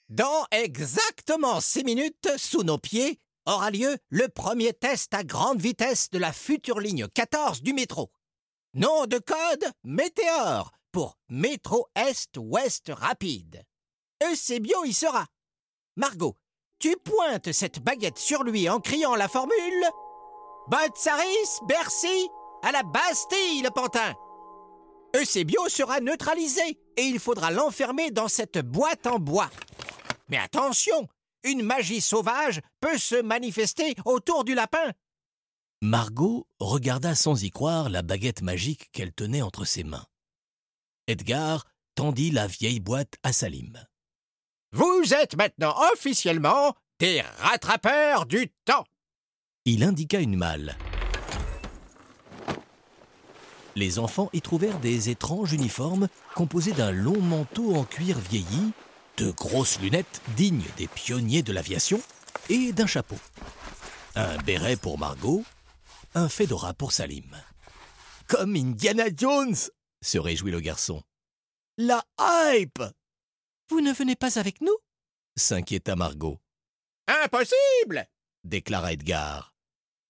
Dans 0.07 0.45
exactement 0.51 1.59
six 1.59 1.83
minutes, 1.83 2.29
sous 2.37 2.63
nos 2.63 2.77
pieds, 2.77 3.19
aura 3.45 3.69
lieu 3.69 3.97
le 4.07 4.29
premier 4.29 4.71
test 4.71 5.13
à 5.13 5.25
grande 5.25 5.59
vitesse 5.59 6.09
de 6.09 6.19
la 6.19 6.31
future 6.31 6.79
ligne 6.79 7.09
14 7.09 7.63
du 7.63 7.73
métro. 7.73 8.13
Nom 8.75 9.07
de 9.07 9.17
code 9.17 9.73
Météor 9.83 10.71
pour 10.93 11.17
Métro 11.27 11.89
Est-Ouest 11.95 12.93
Rapide. 12.95 13.65
Eusebio 14.23 14.85
y 14.85 14.93
sera. 14.93 15.27
Margot, 15.97 16.37
tu 16.81 16.97
pointes 16.97 17.51
cette 17.51 17.79
baguette 17.79 18.17
sur 18.17 18.43
lui 18.43 18.67
en 18.67 18.79
criant 18.79 19.15
la 19.15 19.27
formule 19.27 19.85
Botsaris, 20.67 21.59
Bercy, 21.67 22.27
à 22.63 22.71
la 22.71 22.81
Bastille, 22.81 23.61
le 23.61 23.69
pantin. 23.69 24.13
Eusebio 25.15 25.69
sera 25.69 25.99
neutralisé 25.99 26.79
et 26.97 27.03
il 27.03 27.19
faudra 27.19 27.51
l'enfermer 27.51 28.09
dans 28.09 28.27
cette 28.27 28.59
boîte 28.59 29.05
en 29.05 29.19
bois. 29.19 29.49
Mais 30.29 30.37
attention, 30.37 31.07
une 31.43 31.61
magie 31.61 32.01
sauvage 32.01 32.61
peut 32.79 32.97
se 32.97 33.21
manifester 33.21 33.93
autour 34.05 34.43
du 34.43 34.55
lapin. 34.55 34.91
Margot 35.81 36.47
regarda 36.59 37.13
sans 37.13 37.43
y 37.43 37.51
croire 37.51 37.89
la 37.89 38.01
baguette 38.01 38.41
magique 38.41 38.89
qu'elle 38.91 39.13
tenait 39.13 39.41
entre 39.41 39.65
ses 39.65 39.83
mains. 39.83 40.05
Edgar 41.07 41.65
tendit 41.95 42.31
la 42.31 42.47
vieille 42.47 42.79
boîte 42.79 43.15
à 43.23 43.33
Salim. 43.33 43.73
Vous 44.73 45.13
êtes 45.13 45.35
maintenant 45.35 45.75
officiellement 45.91 46.73
des 46.97 47.21
rattrapeurs 47.39 48.25
du 48.25 48.49
temps. 48.63 48.85
Il 49.65 49.83
indiqua 49.83 50.19
une 50.19 50.37
malle. 50.37 50.77
Les 53.75 53.99
enfants 53.99 54.29
y 54.31 54.41
trouvèrent 54.41 54.79
des 54.79 55.09
étranges 55.09 55.51
uniformes 55.51 56.07
composés 56.35 56.71
d'un 56.71 56.91
long 56.91 57.19
manteau 57.19 57.75
en 57.75 57.83
cuir 57.83 58.17
vieilli, 58.17 58.71
de 59.17 59.31
grosses 59.31 59.79
lunettes 59.81 60.21
dignes 60.37 60.67
des 60.77 60.87
pionniers 60.87 61.43
de 61.43 61.51
l'aviation 61.51 62.01
et 62.49 62.71
d'un 62.71 62.87
chapeau. 62.87 63.17
Un 64.15 64.37
béret 64.37 64.77
pour 64.77 64.97
Margot, 64.97 65.43
un 66.15 66.29
fedora 66.29 66.73
pour 66.73 66.93
Salim. 66.93 67.35
Comme 68.27 68.55
Indiana 68.55 69.05
Jones 69.13 69.55
se 70.01 70.17
réjouit 70.17 70.51
le 70.51 70.61
garçon. 70.61 71.03
La 71.77 72.03
hype 72.19 72.83
Vous 73.71 73.79
ne 73.79 73.93
venez 73.93 74.17
pas 74.17 74.37
avec 74.37 74.59
nous? 74.59 74.75
s'inquiéta 75.37 75.95
Margot, 75.95 76.39
Impossible 77.07 78.05
déclara 78.43 78.91
Edgar. 78.91 79.55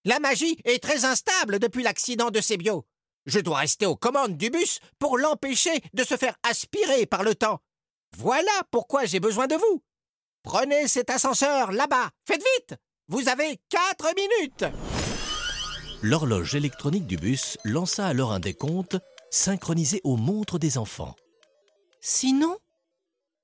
La 0.04 0.20
magie 0.20 0.58
est 0.66 0.82
très 0.82 1.06
instable 1.06 1.60
depuis 1.60 1.84
l'accident 1.84 2.32
de 2.32 2.42
Sébio. 2.42 2.88
Je 3.28 3.40
dois 3.40 3.60
rester 3.60 3.86
aux 3.86 3.96
commandes 3.96 4.36
du 4.36 4.50
bus 4.50 4.80
pour 4.98 5.20
l'empêcher 5.20 5.80
de 5.94 6.04
se 6.04 6.18
faire 6.18 6.36
aspirer 6.42 7.06
par 7.06 7.22
le 7.22 7.36
temps. 7.36 7.60
Voilà 8.18 8.52
pourquoi 8.72 9.06
j'ai 9.06 9.20
besoin 9.20 9.46
de 9.46 9.56
vous. 9.56 9.84
Prenez 10.42 10.88
cet 10.88 11.12
ascenseur 11.12 11.72
là-bas. 11.72 12.10
Faites 12.26 12.44
vite. 12.58 12.80
Vous 13.10 13.30
avez 13.30 13.60
quatre 13.70 14.12
minutes. 14.16 14.66
L'horloge 16.02 16.56
électronique 16.56 17.06
du 17.06 17.18
bus 17.18 17.60
lança 17.64 18.08
alors 18.08 18.32
un 18.32 18.40
décompte 18.40 18.98
synchronisé 19.30 20.02
aux 20.04 20.18
montres 20.18 20.58
des 20.58 20.80
enfants. 20.80 21.16
Sinon 22.00 22.58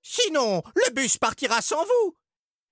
Sinon, 0.10 0.64
le 0.74 0.94
bus 0.94 1.18
partira 1.18 1.62
sans 1.62 1.84
vous. 1.84 2.16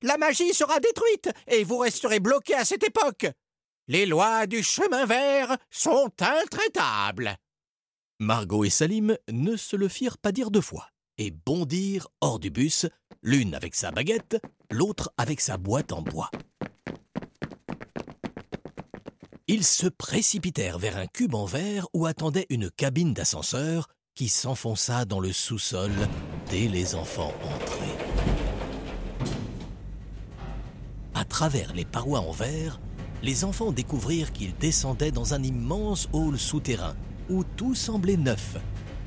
La 0.02 0.18
magie 0.18 0.54
sera 0.54 0.80
détruite 0.80 1.30
et 1.48 1.66
vous 1.66 1.80
resterez 1.80 2.22
bloqué 2.22 2.54
à 2.54 2.64
cette 2.64 2.84
époque. 2.84 3.28
Les 3.90 4.06
lois 4.06 4.48
du 4.48 4.64
chemin 4.64 5.06
vert 5.06 5.58
sont 5.70 6.12
intraitables. 6.22 7.36
Margot 8.20 8.64
et 8.64 8.70
Salim 8.70 9.18
ne 9.30 9.58
se 9.58 9.76
le 9.76 9.90
firent 9.90 10.18
pas 10.18 10.32
dire 10.32 10.50
deux 10.50 10.62
fois 10.62 10.88
et 11.18 11.32
bondirent 11.32 12.08
hors 12.22 12.40
du 12.40 12.52
bus, 12.52 12.86
l'une 13.22 13.54
avec 13.54 13.76
sa 13.76 13.92
baguette, 13.92 14.42
l'autre 14.72 15.12
avec 15.18 15.42
sa 15.42 15.58
boîte 15.58 15.92
en 15.92 16.02
bois. 16.02 16.32
Ils 19.48 19.66
se 19.66 19.88
précipitèrent 19.88 20.80
vers 20.80 20.96
un 20.96 21.08
cube 21.08 21.36
en 21.36 21.46
verre 21.46 21.88
où 21.94 22.06
attendait 22.06 22.48
une 22.50 22.72
cabine 22.72 23.14
d'ascenseur 23.14 23.90
qui 24.14 24.30
s'enfonça 24.30 25.04
dans 25.04 25.20
le 25.20 25.34
sous-sol 25.34 25.92
dès 26.50 26.68
les 26.68 26.96
enfants 26.96 27.34
entrés. 27.44 27.96
À 31.14 31.24
travers 31.24 31.74
les 31.74 31.86
parois 31.86 32.20
en 32.20 32.32
verre, 32.32 32.80
les 33.24 33.44
enfants 33.44 33.72
découvrirent 33.72 34.32
qu'ils 34.32 34.56
descendaient 34.56 35.12
dans 35.12 35.34
un 35.34 35.44
immense 35.44 36.08
hall 36.14 36.38
souterrain 36.38 36.96
où 37.30 37.44
tout 37.44 37.76
semblait 37.76 38.18
neuf. 38.18 38.58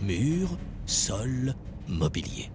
Murs, 0.03 0.57
sol, 0.87 1.55
mobilier. 1.87 2.51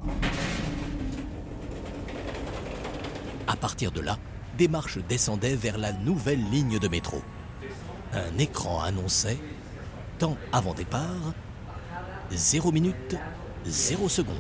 À 3.48 3.56
partir 3.56 3.92
de 3.92 4.02
là, 4.02 4.18
des 4.58 4.68
marches 4.68 5.00
descendaient 5.08 5.56
vers 5.56 5.78
la 5.78 5.94
nouvelle 5.94 6.44
ligne 6.50 6.80
de 6.80 6.88
métro. 6.88 7.22
Un 8.14 8.38
écran 8.38 8.82
annonçait 8.82 9.40
temps 10.20 10.38
avant 10.52 10.74
départ, 10.74 11.34
0 12.32 12.72
minute, 12.72 13.16
0 13.66 14.10
seconde. 14.10 14.36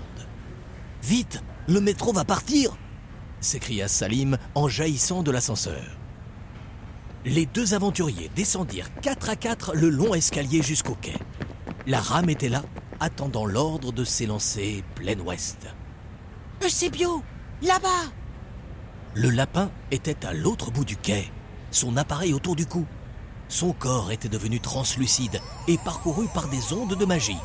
Vite, 1.04 1.44
le 1.68 1.82
métro 1.82 2.14
va 2.14 2.24
partir 2.24 2.76
s'écria 3.44 3.88
Salim 3.88 4.38
en 4.56 4.68
jaillissant 4.68 5.22
de 5.22 5.30
l'ascenseur. 5.30 5.84
Les 7.26 7.46
deux 7.46 7.74
aventuriers 7.74 8.32
descendirent 8.36 8.94
quatre 9.02 9.30
à 9.30 9.36
quatre 9.36 9.76
le 9.76 9.90
long 9.90 10.14
escalier 10.14 10.62
jusqu'au 10.62 10.96
quai. 10.96 11.18
La 11.86 12.00
rame 12.00 12.30
était 12.30 12.50
là, 12.50 12.64
attendant 13.00 13.46
l'ordre 13.46 13.92
de 13.92 14.04
s'élancer 14.04 14.84
plein 14.96 15.20
ouest. 15.20 15.68
Eusebio 16.64 17.22
Là-bas 17.62 18.12
Le 19.14 19.30
lapin 19.30 19.70
était 19.92 20.26
à 20.26 20.34
l'autre 20.34 20.72
bout 20.72 20.86
du 20.86 20.96
quai, 20.96 21.32
son 21.72 21.98
appareil 21.98 22.34
autour 22.34 22.56
du 22.56 22.66
cou. 22.66 22.86
son 23.50 23.74
corps 23.74 24.12
était 24.12 24.30
devenu 24.30 24.60
translucide 24.60 25.40
et 25.68 25.78
parcouru 25.78 26.28
par 26.34 26.48
des 26.48 26.74
ondes 26.74 26.96
de 26.96 27.06
magie. 27.06 27.38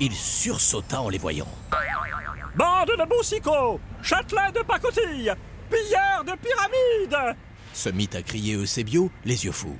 Il 0.00 0.12
sursauta 0.12 1.00
en 1.02 1.08
les 1.08 1.18
voyant. 1.18 1.48
Bande 2.58 2.90
de 2.98 3.08
boussicots 3.08 3.78
Châtelain 4.02 4.50
de 4.50 4.58
pacotille 4.64 5.32
Pilleurs 5.70 6.24
de 6.24 6.32
pyramides 6.32 7.36
Se 7.72 7.88
mit 7.88 8.10
à 8.14 8.22
crier 8.22 8.54
Eusébio, 8.54 9.12
les 9.24 9.44
yeux 9.44 9.52
fous. 9.52 9.78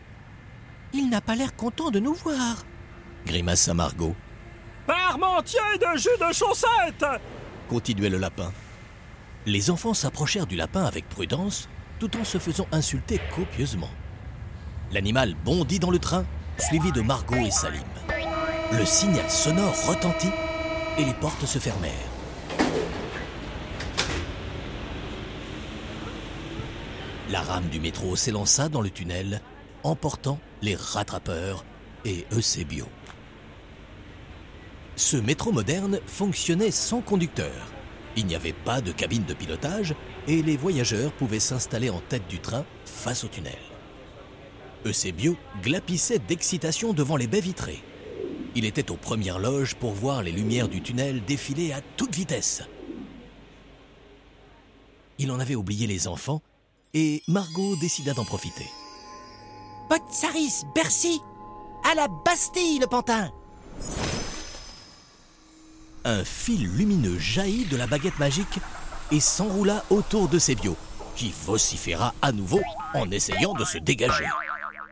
Il 0.92 1.10
n'a 1.10 1.20
pas 1.20 1.34
l'air 1.34 1.56
content 1.56 1.90
de 1.90 1.98
nous 1.98 2.14
voir. 2.14 2.64
Grimaça 3.26 3.74
Margot. 3.74 4.14
Parmentier 4.86 5.58
de 5.80 5.98
jus 5.98 6.08
de 6.20 6.32
chaussettes 6.32 7.20
Continuait 7.68 8.10
le 8.10 8.18
lapin. 8.18 8.52
Les 9.44 9.70
enfants 9.70 9.94
s'approchèrent 9.94 10.46
du 10.46 10.54
lapin 10.54 10.84
avec 10.84 11.08
prudence, 11.08 11.68
tout 11.98 12.16
en 12.16 12.22
se 12.22 12.38
faisant 12.38 12.68
insulter 12.70 13.20
copieusement. 13.34 13.90
L'animal 14.92 15.34
bondit 15.44 15.80
dans 15.80 15.90
le 15.90 15.98
train, 15.98 16.24
suivi 16.58 16.92
de 16.92 17.00
Margot 17.00 17.44
et 17.44 17.50
Salim. 17.50 17.82
Le 18.70 18.84
signal 18.84 19.28
sonore 19.28 19.74
retentit 19.88 20.30
et 20.96 21.04
les 21.04 21.14
portes 21.14 21.44
se 21.44 21.58
fermèrent. 21.58 22.17
La 27.30 27.42
rame 27.42 27.68
du 27.68 27.78
métro 27.78 28.16
s'élança 28.16 28.70
dans 28.70 28.80
le 28.80 28.88
tunnel, 28.88 29.42
emportant 29.82 30.38
les 30.62 30.74
rattrapeurs 30.74 31.62
et 32.06 32.24
Eusebio. 32.32 32.86
Ce 34.96 35.18
métro 35.18 35.52
moderne 35.52 36.00
fonctionnait 36.06 36.70
sans 36.70 37.02
conducteur. 37.02 37.52
Il 38.16 38.24
n'y 38.24 38.34
avait 38.34 38.54
pas 38.54 38.80
de 38.80 38.92
cabine 38.92 39.24
de 39.24 39.34
pilotage 39.34 39.94
et 40.26 40.40
les 40.40 40.56
voyageurs 40.56 41.12
pouvaient 41.12 41.38
s'installer 41.38 41.90
en 41.90 42.00
tête 42.00 42.26
du 42.28 42.40
train 42.40 42.64
face 42.86 43.24
au 43.24 43.28
tunnel. 43.28 43.58
Eusebio 44.86 45.36
glapissait 45.62 46.20
d'excitation 46.20 46.94
devant 46.94 47.16
les 47.16 47.26
baies 47.26 47.40
vitrées. 47.40 47.82
Il 48.54 48.64
était 48.64 48.90
aux 48.90 48.96
premières 48.96 49.38
loges 49.38 49.74
pour 49.74 49.92
voir 49.92 50.22
les 50.22 50.32
lumières 50.32 50.68
du 50.68 50.80
tunnel 50.80 51.22
défiler 51.26 51.72
à 51.72 51.82
toute 51.98 52.14
vitesse. 52.14 52.62
Il 55.18 55.30
en 55.30 55.38
avait 55.38 55.56
oublié 55.56 55.86
les 55.86 56.08
enfants 56.08 56.40
et 56.94 57.22
Margot 57.28 57.76
décida 57.76 58.14
d'en 58.14 58.24
profiter. 58.24 58.66
Potsaris, 59.88 60.64
Bercy 60.74 61.20
À 61.84 61.94
la 61.94 62.08
Bastille, 62.08 62.78
le 62.78 62.86
pantin 62.86 63.30
Un 66.04 66.24
fil 66.24 66.66
lumineux 66.76 67.18
jaillit 67.18 67.66
de 67.66 67.76
la 67.76 67.86
baguette 67.86 68.18
magique 68.18 68.58
et 69.10 69.20
s'enroula 69.20 69.84
autour 69.90 70.28
de 70.28 70.38
Sébio, 70.38 70.76
qui 71.16 71.32
vociféra 71.44 72.14
à 72.20 72.32
nouveau 72.32 72.60
en 72.94 73.10
essayant 73.10 73.54
de 73.54 73.64
se 73.64 73.78
dégager. 73.78 74.28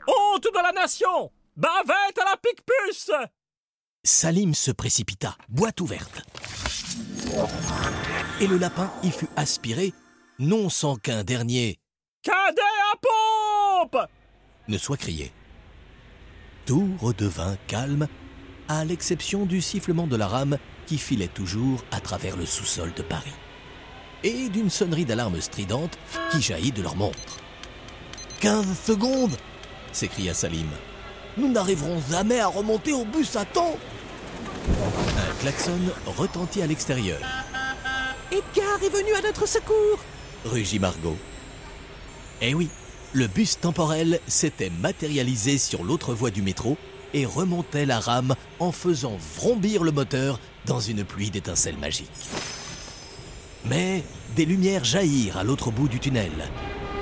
Honte 0.06 0.44
de 0.44 0.62
la 0.62 0.72
nation 0.72 1.30
Bavette 1.56 2.18
à 2.18 2.24
la 2.24 2.36
pique-puce 2.36 3.10
Salim 4.04 4.54
se 4.54 4.70
précipita, 4.70 5.36
boîte 5.48 5.80
ouverte. 5.80 6.22
Et 8.40 8.46
le 8.46 8.56
lapin 8.56 8.90
y 9.02 9.10
fut 9.10 9.28
aspiré, 9.36 9.92
non 10.38 10.68
sans 10.68 10.96
qu'un 10.96 11.24
dernier 11.24 11.78
Cadet 12.26 12.60
à 12.92 12.96
pompe 13.00 13.98
ne 14.66 14.78
soit 14.78 14.96
crié. 14.96 15.30
Tout 16.64 16.90
redevint 17.00 17.56
calme, 17.68 18.08
à 18.66 18.84
l'exception 18.84 19.46
du 19.46 19.60
sifflement 19.60 20.08
de 20.08 20.16
la 20.16 20.26
rame 20.26 20.58
qui 20.86 20.98
filait 20.98 21.28
toujours 21.28 21.84
à 21.92 22.00
travers 22.00 22.36
le 22.36 22.44
sous-sol 22.44 22.92
de 22.96 23.02
Paris, 23.02 23.36
et 24.24 24.48
d'une 24.48 24.70
sonnerie 24.70 25.04
d'alarme 25.04 25.40
stridente 25.40 25.96
qui 26.32 26.42
jaillit 26.42 26.72
de 26.72 26.82
leur 26.82 26.96
montre. 26.96 27.38
Quinze 28.40 28.76
secondes 28.76 29.36
s'écria 29.92 30.34
Salim. 30.34 30.70
Nous 31.36 31.48
n'arriverons 31.48 32.02
jamais 32.10 32.40
à 32.40 32.48
remonter 32.48 32.92
au 32.92 33.04
bus 33.04 33.36
à 33.36 33.44
temps. 33.44 33.78
Un 34.68 35.42
klaxon 35.42 35.78
retentit 36.06 36.60
à 36.60 36.66
l'extérieur, 36.66 37.20
Edgar 38.32 38.82
est 38.82 38.88
venu 38.88 39.14
à 39.14 39.22
notre 39.22 39.46
secours? 39.46 40.00
Rugit 40.44 40.80
Margot. 40.80 41.16
Eh 42.42 42.54
oui, 42.54 42.68
le 43.14 43.28
bus 43.28 43.58
temporel 43.58 44.20
s'était 44.26 44.70
matérialisé 44.82 45.56
sur 45.56 45.84
l'autre 45.84 46.12
voie 46.12 46.30
du 46.30 46.42
métro 46.42 46.76
et 47.14 47.24
remontait 47.24 47.86
la 47.86 47.98
rame 47.98 48.34
en 48.58 48.72
faisant 48.72 49.16
vrombir 49.36 49.82
le 49.82 49.90
moteur 49.90 50.38
dans 50.66 50.80
une 50.80 51.02
pluie 51.02 51.30
d'étincelles 51.30 51.78
magiques. 51.78 52.10
Mais 53.64 54.04
des 54.34 54.44
lumières 54.44 54.84
jaillirent 54.84 55.38
à 55.38 55.44
l'autre 55.44 55.70
bout 55.70 55.88
du 55.88 55.98
tunnel. 55.98 56.32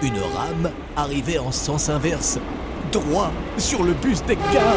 Une 0.02 0.18
rame 0.18 0.70
arrivait 0.96 1.38
en 1.38 1.50
sens 1.50 1.88
inverse, 1.88 2.38
droit 2.92 3.32
sur 3.58 3.82
le 3.82 3.94
bus 3.94 4.22
d'Edgar. 4.22 4.76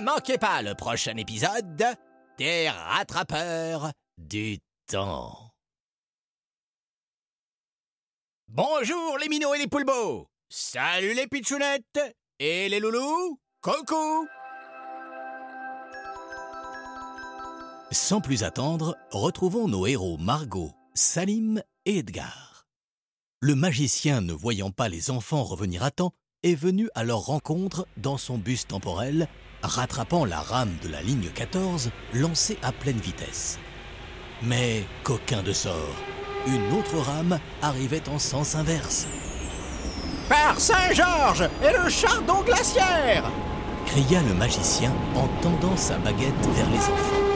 Ne 0.00 0.06
manquez 0.06 0.38
pas 0.38 0.62
le 0.62 0.74
prochain 0.74 1.14
épisode 1.18 1.84
des 2.38 2.70
rattrapeurs 2.70 3.92
du 4.16 4.56
temps. 4.86 5.52
Bonjour 8.48 9.18
les 9.18 9.28
minots 9.28 9.52
et 9.52 9.58
les 9.58 9.66
poulbeaux. 9.66 10.26
Salut 10.48 11.12
les 11.12 11.26
pitchounettes 11.26 12.00
et 12.38 12.70
les 12.70 12.80
loulous. 12.80 13.38
Coucou. 13.60 14.26
Sans 17.90 18.22
plus 18.22 18.42
attendre, 18.42 18.96
retrouvons 19.10 19.68
nos 19.68 19.86
héros 19.86 20.16
Margot, 20.16 20.72
Salim 20.94 21.62
et 21.84 21.98
Edgar. 21.98 22.64
Le 23.40 23.54
magicien, 23.54 24.22
ne 24.22 24.32
voyant 24.32 24.70
pas 24.70 24.88
les 24.88 25.10
enfants 25.10 25.44
revenir 25.44 25.82
à 25.82 25.90
temps, 25.90 26.14
est 26.42 26.54
venu 26.54 26.88
à 26.94 27.04
leur 27.04 27.26
rencontre 27.26 27.86
dans 27.98 28.16
son 28.16 28.38
bus 28.38 28.66
temporel, 28.66 29.28
rattrapant 29.62 30.24
la 30.24 30.40
rame 30.40 30.76
de 30.82 30.88
la 30.88 31.02
ligne 31.02 31.28
14 31.34 31.90
lancée 32.14 32.58
à 32.62 32.72
pleine 32.72 32.98
vitesse. 32.98 33.58
Mais 34.42 34.84
coquin 35.04 35.42
de 35.42 35.52
sort, 35.52 35.94
une 36.46 36.72
autre 36.78 36.96
rame 36.98 37.38
arrivait 37.62 38.08
en 38.08 38.18
sens 38.18 38.54
inverse. 38.54 39.06
Par 40.28 40.58
Saint-Georges 40.58 41.48
et 41.62 41.76
le 41.76 41.88
chardon 41.88 42.42
glaciaire. 42.42 43.24
cria 43.86 44.22
le 44.22 44.34
magicien 44.34 44.92
en 45.14 45.26
tendant 45.42 45.76
sa 45.76 45.98
baguette 45.98 46.46
vers 46.54 46.70
les 46.70 46.78
enfants. 46.78 47.30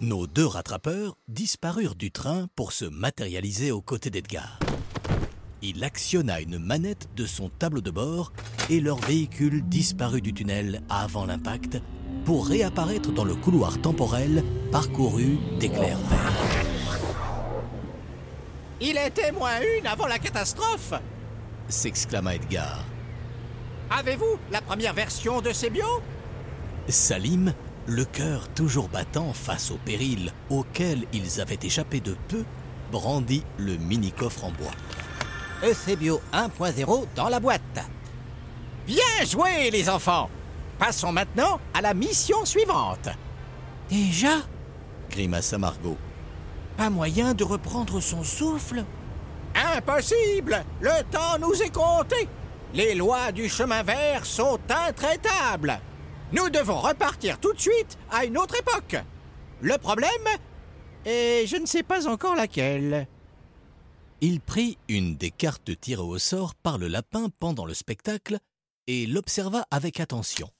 Nos 0.00 0.26
deux 0.26 0.46
rattrapeurs 0.46 1.16
disparurent 1.26 1.94
du 1.94 2.10
train 2.10 2.48
pour 2.54 2.72
se 2.72 2.84
matérialiser 2.84 3.70
aux 3.70 3.80
côtés 3.80 4.10
d'Edgar. 4.10 4.58
Il 5.62 5.82
actionna 5.84 6.40
une 6.40 6.58
manette 6.58 7.08
de 7.16 7.24
son 7.24 7.48
tableau 7.48 7.80
de 7.80 7.90
bord 7.90 8.32
et 8.68 8.80
leur 8.80 8.98
véhicule 8.98 9.62
disparut 9.62 10.20
du 10.20 10.34
tunnel 10.34 10.82
avant 10.90 11.24
l'impact 11.24 11.78
pour 12.26 12.46
réapparaître 12.46 13.10
dans 13.12 13.24
le 13.24 13.34
couloir 13.34 13.80
temporel 13.80 14.44
parcouru 14.70 15.38
d'éclairs 15.58 15.98
verts. 15.98 16.32
Il 18.80 18.98
était 18.98 19.32
moins 19.32 19.60
une 19.78 19.86
avant 19.86 20.06
la 20.06 20.18
catastrophe. 20.18 20.92
S'exclama 21.68 22.34
Edgar. 22.34 22.84
Avez-vous 23.90 24.38
la 24.52 24.60
première 24.60 24.92
version 24.92 25.40
de 25.40 25.52
ces 25.52 25.70
bios 25.70 26.02
Salim, 26.88 27.54
le 27.86 28.04
cœur 28.04 28.48
toujours 28.50 28.88
battant 28.88 29.32
face 29.32 29.70
au 29.70 29.76
péril 29.76 30.32
auquel 30.50 31.06
ils 31.14 31.40
avaient 31.40 31.58
échappé 31.62 32.00
de 32.00 32.14
peu, 32.28 32.44
brandit 32.92 33.42
le 33.58 33.76
mini-coffre 33.76 34.44
en 34.44 34.50
bois. 34.50 34.72
Eusebio 35.62 36.20
1.0 36.32 37.06
dans 37.14 37.28
la 37.28 37.40
boîte. 37.40 37.60
Bien 38.86 39.24
joué 39.24 39.70
les 39.70 39.88
enfants. 39.88 40.28
Passons 40.78 41.12
maintenant 41.12 41.58
à 41.72 41.80
la 41.80 41.94
mission 41.94 42.44
suivante. 42.44 43.08
Déjà? 43.88 44.42
Grimaça 45.10 45.56
Margot. 45.58 45.96
Pas 46.76 46.90
moyen 46.90 47.32
de 47.32 47.44
reprendre 47.44 48.00
son 48.00 48.22
souffle? 48.22 48.84
Impossible 49.74 50.62
Le 50.80 51.02
temps 51.10 51.38
nous 51.40 51.54
est 51.62 51.74
compté 51.74 52.28
Les 52.74 52.94
lois 52.94 53.32
du 53.32 53.48
chemin 53.48 53.82
vert 53.82 54.26
sont 54.26 54.58
intraitables 54.68 55.80
Nous 56.32 56.50
devons 56.50 56.78
repartir 56.78 57.38
tout 57.40 57.54
de 57.54 57.60
suite 57.60 57.96
à 58.10 58.26
une 58.26 58.36
autre 58.36 58.56
époque 58.58 59.02
Le 59.62 59.78
problème? 59.78 60.10
Et 61.06 61.44
je 61.46 61.56
ne 61.56 61.64
sais 61.64 61.84
pas 61.84 62.06
encore 62.08 62.34
laquelle. 62.34 63.06
Il 64.20 64.40
prit 64.40 64.78
une 64.88 65.16
des 65.16 65.30
cartes 65.30 65.78
tirées 65.80 66.02
au 66.02 66.18
sort 66.18 66.54
par 66.54 66.78
le 66.78 66.88
lapin 66.88 67.28
pendant 67.38 67.66
le 67.66 67.74
spectacle 67.74 68.38
et 68.86 69.06
l'observa 69.06 69.66
avec 69.70 70.00
attention. 70.00 70.50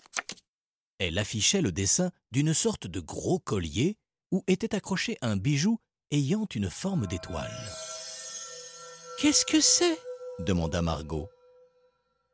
Elle 0.99 1.19
affichait 1.19 1.63
le 1.63 1.73
dessin 1.73 2.11
d'une 2.33 2.55
sorte 2.55 2.87
de 2.87 3.01
gros 3.01 3.39
collier 3.39 3.97
où 4.31 4.43
était 4.47 4.75
accroché 4.75 5.17
un 5.23 5.37
bijou 5.37 5.79
ayant 6.11 6.47
une 6.55 6.71
forme 6.71 7.07
d'étoile. 7.07 7.51
Qu'est-ce 9.19 9.47
que 9.47 9.61
c'est? 9.61 9.99
demanda 10.41 10.83
Margot, 10.83 11.29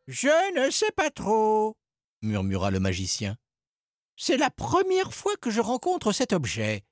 Je 0.08 0.28
ne 0.66 0.70
sais 0.70 0.90
pas 0.92 1.10
trop. 1.10 1.76
murmura 2.20 2.70
le 2.70 2.80
magicien. 2.80 3.36
C'est 4.16 4.36
la 4.36 4.50
première 4.50 5.14
fois 5.14 5.36
que 5.36 5.50
je 5.50 5.60
rencontre 5.60 6.12
cet 6.12 6.32
objet. 6.32 6.84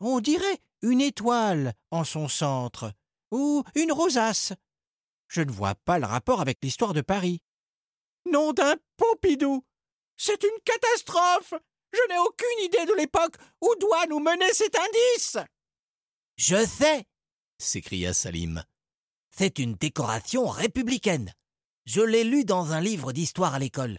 On 0.00 0.20
dirait 0.20 0.58
une 0.82 1.00
étoile 1.00 1.74
en 1.90 2.04
son 2.04 2.28
centre, 2.28 2.92
ou 3.30 3.62
une 3.74 3.92
rosace. 3.92 4.52
Je 5.28 5.40
ne 5.40 5.50
vois 5.50 5.74
pas 5.74 5.98
le 5.98 6.06
rapport 6.06 6.40
avec 6.40 6.58
l'histoire 6.62 6.92
de 6.92 7.00
Paris. 7.00 7.42
Nom 8.30 8.52
d'un 8.52 8.76
Pompidou 8.96 9.64
C'est 10.16 10.42
une 10.42 10.60
catastrophe 10.64 11.54
Je 11.92 12.08
n'ai 12.08 12.18
aucune 12.18 12.64
idée 12.64 12.86
de 12.86 12.94
l'époque 12.94 13.36
où 13.60 13.74
doit 13.80 14.06
nous 14.06 14.20
mener 14.20 14.52
cet 14.52 14.76
indice 14.76 15.38
Je 16.36 16.64
sais 16.64 17.06
s'écria 17.58 18.12
Salim. 18.12 18.62
C'est 19.30 19.58
une 19.58 19.74
décoration 19.74 20.46
républicaine. 20.46 21.32
Je 21.86 22.00
l'ai 22.00 22.24
lu 22.24 22.44
dans 22.44 22.72
un 22.72 22.80
livre 22.80 23.12
d'histoire 23.12 23.54
à 23.54 23.58
l'école. 23.58 23.98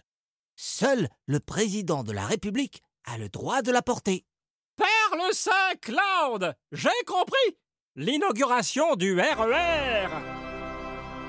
Seul 0.56 1.08
le 1.26 1.40
président 1.40 2.02
de 2.02 2.12
la 2.12 2.26
République 2.26 2.82
a 3.04 3.18
le 3.18 3.28
droit 3.28 3.62
de 3.62 3.70
la 3.70 3.82
porter. 3.82 4.24
Par 4.76 5.16
le 5.16 5.32
Saint-Claude 5.32 6.56
J'ai 6.72 6.88
compris 7.06 7.58
L'inauguration 7.98 8.94
du 8.94 9.18
RER 9.18 10.10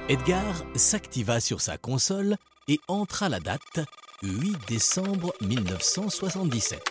Edgar 0.10 0.66
s'activa 0.76 1.40
sur 1.40 1.62
sa 1.62 1.78
console 1.78 2.36
et 2.68 2.78
entra 2.90 3.30
la 3.30 3.40
date 3.40 3.80
8 4.22 4.58
décembre 4.68 5.34
1977. 5.40 6.82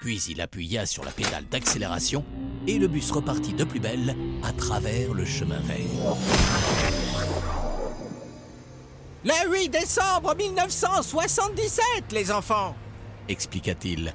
Puis 0.00 0.22
il 0.30 0.40
appuya 0.40 0.86
sur 0.86 1.04
la 1.04 1.10
pédale 1.10 1.44
d'accélération 1.50 2.24
et 2.66 2.78
le 2.78 2.88
bus 2.88 3.10
repartit 3.10 3.52
de 3.52 3.64
plus 3.64 3.78
belle 3.78 4.16
à 4.42 4.52
travers 4.52 5.12
le 5.12 5.26
chemin 5.26 5.60
vert. 5.60 6.16
Le 9.22 9.52
8 9.52 9.68
décembre 9.68 10.34
1977, 10.34 11.84
les 12.12 12.30
enfants 12.30 12.74
expliqua-t-il. 13.28 14.14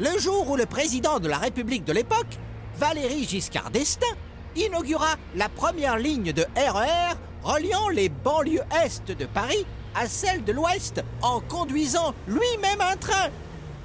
Le 0.00 0.18
jour 0.18 0.48
où 0.48 0.56
le 0.56 0.64
président 0.64 1.20
de 1.20 1.28
la 1.28 1.36
République 1.36 1.84
de 1.84 1.92
l'époque, 1.92 2.38
Valéry 2.78 3.26
Giscard 3.26 3.70
d'Estaing, 3.70 4.16
inaugura 4.54 5.16
la 5.34 5.48
première 5.48 5.98
ligne 5.98 6.32
de 6.32 6.44
RER 6.56 7.16
reliant 7.42 7.88
les 7.88 8.08
banlieues 8.08 8.64
est 8.84 9.10
de 9.12 9.24
Paris 9.26 9.64
à 9.94 10.06
celles 10.08 10.44
de 10.44 10.52
l'ouest 10.52 11.02
en 11.22 11.40
conduisant 11.40 12.14
lui-même 12.26 12.80
un 12.80 12.96
train. 12.96 13.30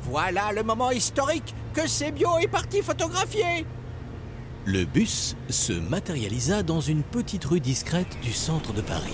Voilà 0.02 0.52
le 0.52 0.64
moment 0.64 0.92
historique 0.92 1.54
que 1.74 1.88
Sébio 1.88 2.38
est 2.40 2.48
parti 2.48 2.82
photographier. 2.82 3.66
Le 4.66 4.86
bus 4.86 5.36
se 5.50 5.74
matérialisa 5.74 6.64
dans 6.64 6.82
une 6.82 7.04
petite 7.04 7.46
rue 7.46 7.60
discrète 7.60 8.20
du 8.22 8.34
centre 8.34 8.74
de 8.74 8.82
Paris. 8.82 9.14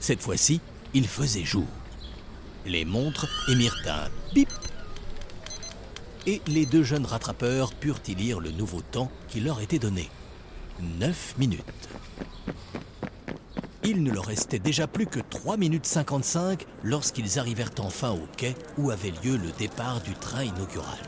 Cette 0.00 0.20
fois-ci, 0.20 0.60
il 0.92 1.08
faisait 1.08 1.44
jour. 1.44 1.66
Les 2.66 2.84
montres 2.84 3.26
émirent 3.48 3.76
un 3.86 4.08
bip 4.32 4.48
et 6.26 6.40
les 6.46 6.64
deux 6.64 6.82
jeunes 6.82 7.04
rattrapeurs 7.04 7.74
purent 7.74 8.00
y 8.08 8.14
lire 8.14 8.40
le 8.40 8.50
nouveau 8.50 8.80
temps 8.80 9.10
qui 9.28 9.40
leur 9.40 9.60
était 9.60 9.78
donné. 9.78 10.08
9 10.98 11.34
minutes. 11.38 11.88
Il 13.82 14.02
ne 14.02 14.10
leur 14.10 14.24
restait 14.24 14.58
déjà 14.58 14.86
plus 14.86 15.06
que 15.06 15.20
3 15.20 15.58
minutes 15.58 15.84
55 15.84 16.64
lorsqu'ils 16.82 17.38
arrivèrent 17.38 17.72
enfin 17.80 18.12
au 18.12 18.26
quai 18.38 18.54
où 18.78 18.90
avait 18.90 19.12
lieu 19.22 19.36
le 19.36 19.50
départ 19.58 20.00
du 20.00 20.14
train 20.14 20.44
inaugural. 20.44 20.98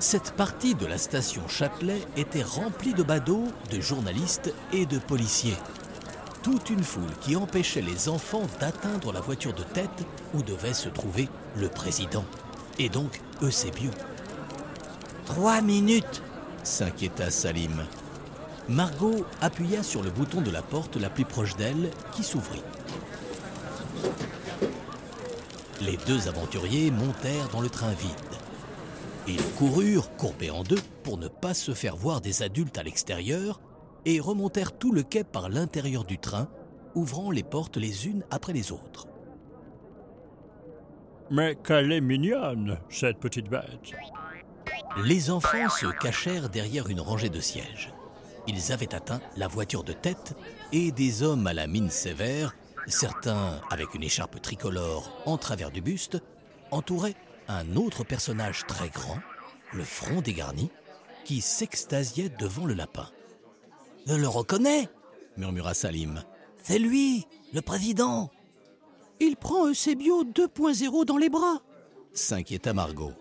Cette 0.00 0.32
partie 0.32 0.74
de 0.74 0.86
la 0.86 0.98
station 0.98 1.46
Châtelet 1.46 2.00
était 2.16 2.42
remplie 2.42 2.94
de 2.94 3.04
badauds, 3.04 3.46
de 3.70 3.80
journalistes 3.80 4.52
et 4.72 4.86
de 4.86 4.98
policiers. 4.98 5.56
Toute 6.42 6.70
une 6.70 6.82
foule 6.82 7.12
qui 7.20 7.36
empêchait 7.36 7.82
les 7.82 8.08
enfants 8.08 8.46
d'atteindre 8.60 9.12
la 9.12 9.20
voiture 9.20 9.52
de 9.52 9.62
tête 9.62 10.06
où 10.32 10.42
devait 10.42 10.72
se 10.72 10.88
trouver 10.88 11.28
le 11.56 11.68
président. 11.68 12.24
Et 12.78 12.88
donc 12.88 13.20
Eusébio. 13.42 13.90
Trois 15.26 15.60
minutes 15.60 16.22
s'inquiéta 16.62 17.30
Salim. 17.30 17.84
Margot 18.68 19.26
appuya 19.42 19.82
sur 19.82 20.02
le 20.02 20.10
bouton 20.10 20.40
de 20.40 20.50
la 20.50 20.62
porte 20.62 20.96
la 20.96 21.10
plus 21.10 21.26
proche 21.26 21.56
d'elle 21.56 21.90
qui 22.12 22.22
s'ouvrit. 22.22 22.62
Les 25.82 25.98
deux 26.06 26.28
aventuriers 26.28 26.90
montèrent 26.90 27.48
dans 27.52 27.60
le 27.60 27.68
train 27.70 27.92
vide. 27.92 28.10
Ils 29.26 29.42
coururent, 29.58 30.14
courbés 30.16 30.50
en 30.50 30.62
deux, 30.62 30.80
pour 31.02 31.18
ne 31.18 31.28
pas 31.28 31.54
se 31.54 31.74
faire 31.74 31.96
voir 31.96 32.20
des 32.20 32.42
adultes 32.42 32.78
à 32.78 32.82
l'extérieur, 32.82 33.60
et 34.04 34.20
remontèrent 34.20 34.72
tout 34.72 34.92
le 34.92 35.02
quai 35.02 35.24
par 35.24 35.48
l'intérieur 35.48 36.04
du 36.04 36.18
train, 36.18 36.48
ouvrant 36.94 37.30
les 37.30 37.42
portes 37.42 37.76
les 37.76 38.06
unes 38.06 38.24
après 38.30 38.52
les 38.52 38.72
autres. 38.72 39.06
Mais 41.30 41.54
qu'elle 41.54 41.92
est 41.92 42.00
mignonne, 42.00 42.78
cette 42.88 43.18
petite 43.18 43.48
bête. 43.48 43.92
Les 45.04 45.30
enfants 45.30 45.68
se 45.68 45.86
cachèrent 45.86 46.48
derrière 46.48 46.88
une 46.88 47.00
rangée 47.00 47.28
de 47.28 47.40
sièges. 47.40 47.92
Ils 48.48 48.72
avaient 48.72 48.94
atteint 48.94 49.20
la 49.36 49.46
voiture 49.46 49.84
de 49.84 49.92
tête 49.92 50.34
et 50.72 50.90
des 50.90 51.22
hommes 51.22 51.46
à 51.46 51.52
la 51.52 51.68
mine 51.68 51.90
sévère, 51.90 52.56
certains 52.86 53.60
avec 53.70 53.94
une 53.94 54.02
écharpe 54.02 54.40
tricolore 54.42 55.12
en 55.26 55.36
travers 55.36 55.70
du 55.70 55.80
buste, 55.80 56.20
entouraient 56.72 57.14
un 57.46 57.76
autre 57.76 58.02
personnage 58.02 58.64
très 58.66 58.88
grand, 58.88 59.18
le 59.72 59.84
front 59.84 60.20
dégarni, 60.20 60.70
qui 61.24 61.40
s'extasiait 61.40 62.30
devant 62.30 62.66
le 62.66 62.74
lapin. 62.74 63.06
Je 64.06 64.14
le 64.14 64.28
reconnais, 64.28 64.88
murmura 65.36 65.74
Salim. 65.74 66.22
C'est 66.62 66.78
lui, 66.78 67.26
le 67.52 67.60
président. 67.60 68.30
Il 69.20 69.36
prend 69.36 69.68
Eusebio 69.68 70.24
2.0 70.24 71.04
dans 71.04 71.16
les 71.16 71.28
bras, 71.28 71.60
s'inquiéta 72.12 72.72
Margot. 72.72 73.12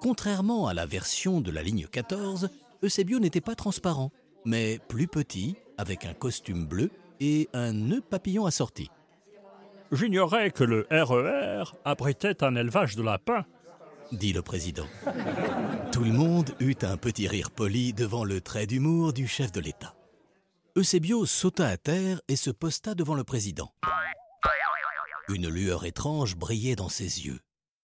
Contrairement 0.00 0.66
à 0.66 0.74
la 0.74 0.86
version 0.86 1.40
de 1.40 1.50
la 1.50 1.62
ligne 1.62 1.86
14, 1.90 2.50
Eusebio 2.82 3.18
n'était 3.18 3.40
pas 3.40 3.54
transparent, 3.54 4.10
mais 4.44 4.78
plus 4.88 5.06
petit, 5.06 5.56
avec 5.78 6.04
un 6.04 6.14
costume 6.14 6.66
bleu 6.66 6.90
et 7.20 7.48
un 7.52 7.72
nœud 7.72 8.00
papillon 8.00 8.46
assorti. 8.46 8.90
J'ignorais 9.92 10.50
que 10.50 10.64
le 10.64 10.86
RER 10.90 11.64
abritait 11.84 12.42
un 12.42 12.56
élevage 12.56 12.96
de 12.96 13.02
lapins, 13.02 13.44
dit 14.10 14.32
le 14.32 14.42
président. 14.42 14.86
Tout 15.92 16.04
le 16.04 16.12
monde 16.12 16.50
eut 16.60 16.76
un 16.82 16.96
petit 16.96 17.28
rire 17.28 17.50
poli 17.50 17.92
devant 17.92 18.24
le 18.24 18.40
trait 18.40 18.66
d'humour 18.66 19.12
du 19.12 19.26
chef 19.26 19.52
de 19.52 19.60
l'État. 19.60 19.94
Eusebio 20.74 21.26
sauta 21.26 21.68
à 21.68 21.76
terre 21.76 22.22
et 22.28 22.36
se 22.36 22.50
posta 22.50 22.94
devant 22.94 23.14
le 23.14 23.24
président. 23.24 23.74
Une 25.28 25.48
lueur 25.48 25.84
étrange 25.84 26.34
brillait 26.34 26.76
dans 26.76 26.88
ses 26.88 27.26
yeux, 27.26 27.40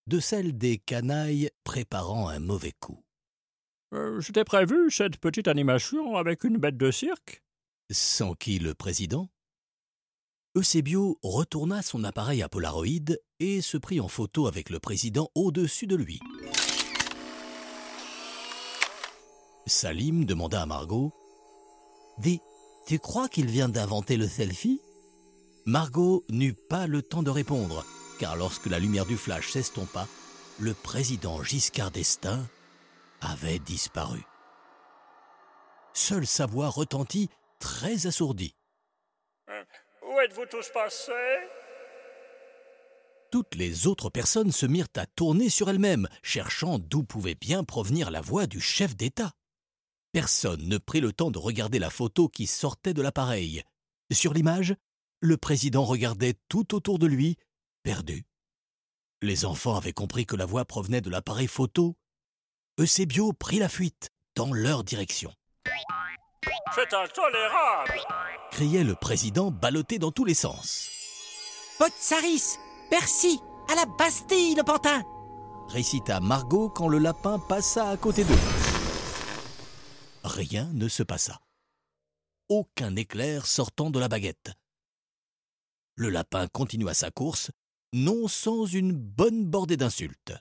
de 0.07 0.21
celle 0.21 0.57
des 0.57 0.79
canailles 0.79 1.51
préparant 1.65 2.29
un 2.29 2.39
mauvais 2.39 2.73
coup. 2.73 3.05
Euh, 3.93 4.21
J'étais 4.21 4.45
prévu 4.45 4.91
cette 4.91 5.19
petite 5.19 5.49
animation 5.49 6.17
avec 6.17 6.45
une 6.45 6.57
bête 6.57 6.79
de 6.79 6.91
cirque? 6.91 7.43
Sans 7.91 8.33
qui 8.35 8.59
le 8.59 8.75
président? 8.75 9.29
Eusebio 10.57 11.19
retourna 11.23 11.83
son 11.83 12.05
appareil 12.05 12.43
à 12.43 12.49
Polaroid 12.49 13.17
et 13.39 13.61
se 13.61 13.77
prit 13.77 14.01
en 14.01 14.09
photo 14.09 14.47
avec 14.47 14.71
le 14.71 14.81
président 14.81 15.31
au-dessus 15.35 15.87
de 15.87 15.95
lui. 15.95 16.21
Salim 19.67 20.25
demanda 20.25 20.63
à 20.63 20.67
Margot 20.67 21.13
tu 22.89 22.99
crois 22.99 23.29
qu'il 23.29 23.49
vient 23.49 23.69
d'inventer 23.69 24.17
le 24.17 24.27
selfie? 24.27 24.81
Margot 25.67 26.25
n'eut 26.31 26.55
pas 26.55 26.87
le 26.87 27.03
temps 27.03 27.23
de 27.23 27.29
répondre, 27.29 27.85
car 28.19 28.35
lorsque 28.35 28.65
la 28.65 28.79
lumière 28.79 29.05
du 29.05 29.19
flash 29.19 29.51
s'estompa, 29.51 30.09
le 30.59 30.73
président 30.73 31.43
Giscard 31.43 31.91
d'Estaing 31.91 32.49
avait 33.21 33.59
disparu. 33.59 34.23
Seule 35.93 36.27
sa 36.27 36.47
voix 36.47 36.69
retentit, 36.69 37.29
très 37.59 38.07
assourdie. 38.07 38.55
Où 39.49 40.21
êtes-vous 40.21 40.47
tous 40.47 40.71
passés? 40.73 41.13
Toutes 43.31 43.55
les 43.55 43.87
autres 43.87 44.09
personnes 44.09 44.51
se 44.51 44.65
mirent 44.65 44.89
à 44.97 45.05
tourner 45.05 45.51
sur 45.51 45.69
elles-mêmes, 45.69 46.09
cherchant 46.23 46.79
d'où 46.79 47.03
pouvait 47.03 47.37
bien 47.39 47.65
provenir 47.65 48.11
la 48.11 48.23
voix 48.23 48.47
du 48.47 48.63
chef 48.63 48.97
d'État. 48.97 49.33
Personne 50.13 50.67
ne 50.69 50.79
prit 50.79 51.01
le 51.01 51.13
temps 51.13 51.31
de 51.31 51.39
regarder 51.39 51.79
la 51.79 51.91
photo 51.91 52.29
qui 52.29 52.47
sortait 52.47 52.95
de 52.95 53.03
l'appareil. 53.03 53.63
Sur 54.11 54.33
l'image, 54.33 54.75
le 55.21 55.37
président 55.37 55.85
regardait 55.85 56.35
tout 56.49 56.75
autour 56.75 56.99
de 56.99 57.07
lui, 57.07 57.37
perdu. 57.83 58.25
Les 59.21 59.45
enfants 59.45 59.77
avaient 59.77 59.93
compris 59.93 60.27
que 60.27 60.37
la 60.37 60.47
voix 60.47 60.65
provenait 60.65 61.01
de 61.01 61.11
l'appareil 61.11 61.49
photo. 61.49 61.97
Eusebio 62.81 63.33
prit 63.33 63.59
la 63.59 63.69
fuite 63.69 64.11
dans 64.37 64.53
leur 64.53 64.85
direction. 64.85 65.33
C'est 66.75 66.95
intolérable 66.95 68.01
criait 68.51 68.85
le 68.85 68.97
président 68.97 69.51
ballotté 69.51 70.01
dans 70.01 70.11
tous 70.11 70.25
les 70.25 70.35
sens. 70.35 70.91
Potsaris 71.79 72.59
Percy 72.91 73.41
À 73.71 73.77
la 73.77 73.85
Bastille, 73.87 74.57
le 74.57 74.65
pantin 74.65 75.03
récita 75.69 76.19
Margot 76.19 76.71
quand 76.71 76.89
le 76.89 76.99
lapin 76.99 77.39
passa 77.39 77.91
à 77.91 77.97
côté 77.97 78.25
d'eux. 78.25 78.68
Rien 80.29 80.69
ne 80.75 80.89
se 80.89 81.03
passa. 81.03 81.41
Aucun 82.51 82.97
éclair 82.97 83.47
sortant 83.47 83.89
de 83.89 83.99
la 83.99 84.09
baguette. 84.09 84.53
Le 85.95 86.11
lapin 86.11 86.49
continua 86.49 86.93
sa 86.93 87.11
course, 87.11 87.51
non 87.95 88.29
sans 88.29 88.67
une 88.67 88.93
bonne 88.93 89.47
bordée 89.47 89.79
d'insultes. 89.79 90.35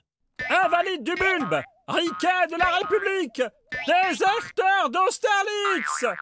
Invalide 0.50 1.02
du 1.02 1.14
bulbe 1.14 1.62
Riquet 1.88 2.46
de 2.50 2.58
la 2.58 2.76
République 2.76 3.42
Déserteur 3.86 4.90
d'Austerlitz 4.90 6.18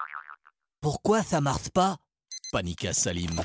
Pourquoi 0.79 1.21
ça 1.21 1.41
marche 1.41 1.69
pas? 1.69 1.97
Paniqua 2.53 2.93
Salim. 2.93 3.43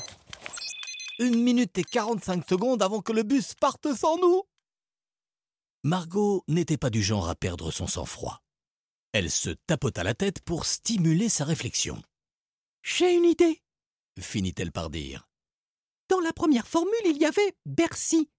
Une 1.18 1.42
minute 1.42 1.76
et 1.78 1.84
45 1.84 2.48
secondes 2.48 2.82
avant 2.82 3.00
que 3.00 3.12
le 3.12 3.24
bus 3.24 3.54
parte 3.54 3.92
sans 3.92 4.18
nous. 4.18 4.44
Margot 5.82 6.44
n'était 6.46 6.78
pas 6.78 6.90
du 6.90 7.02
genre 7.02 7.28
à 7.28 7.34
perdre 7.34 7.72
son 7.72 7.88
sang-froid. 7.88 8.41
Elle 9.12 9.30
se 9.30 9.50
tapota 9.50 10.02
la 10.02 10.14
tête 10.14 10.40
pour 10.40 10.66
stimuler 10.66 11.28
sa 11.28 11.44
réflexion. 11.44 12.02
J'ai 12.82 13.14
une 13.14 13.24
idée. 13.24 13.62
Finit-elle 14.20 14.72
par 14.72 14.90
dire. 14.90 15.28
Dans 16.08 16.20
la 16.20 16.32
première 16.32 16.66
formule, 16.66 16.92
il 17.04 17.18
y 17.18 17.24
avait 17.24 17.54
Bercy, 17.64 18.30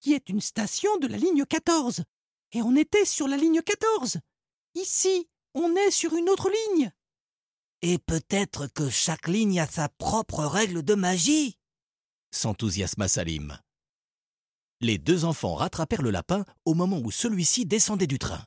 qui 0.00 0.14
est 0.14 0.28
une 0.28 0.40
station 0.40 0.96
de 0.98 1.06
la 1.06 1.16
ligne 1.16 1.44
14. 1.44 2.04
Et 2.52 2.62
on 2.62 2.74
était 2.76 3.04
sur 3.04 3.28
la 3.28 3.36
ligne 3.36 3.62
14. 3.62 4.18
Ici, 4.74 5.28
on 5.54 5.76
est 5.76 5.90
sur 5.90 6.14
une 6.14 6.28
autre 6.28 6.50
ligne. 6.50 6.92
Et 7.82 7.98
peut-être 7.98 8.66
que 8.68 8.88
chaque 8.88 9.28
ligne 9.28 9.60
a 9.60 9.66
sa 9.66 9.88
propre 9.88 10.44
règle 10.44 10.82
de 10.82 10.94
magie 10.94 11.60
s'enthousiasma 12.30 13.08
Salim. 13.08 13.58
Les 14.80 14.98
deux 14.98 15.24
enfants 15.24 15.54
rattrapèrent 15.54 16.02
le 16.02 16.10
lapin 16.10 16.44
au 16.64 16.74
moment 16.74 16.98
où 16.98 17.10
celui-ci 17.10 17.66
descendait 17.66 18.06
du 18.06 18.18
train. 18.18 18.44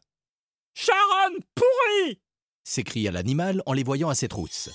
Charonne 0.73 1.39
pourrie 1.55 2.19
s'écria 2.63 3.11
l'animal 3.11 3.61
en 3.65 3.73
les 3.73 3.83
voyant 3.83 4.09
à 4.09 4.15
ses 4.15 4.27
trousses. 4.27 4.69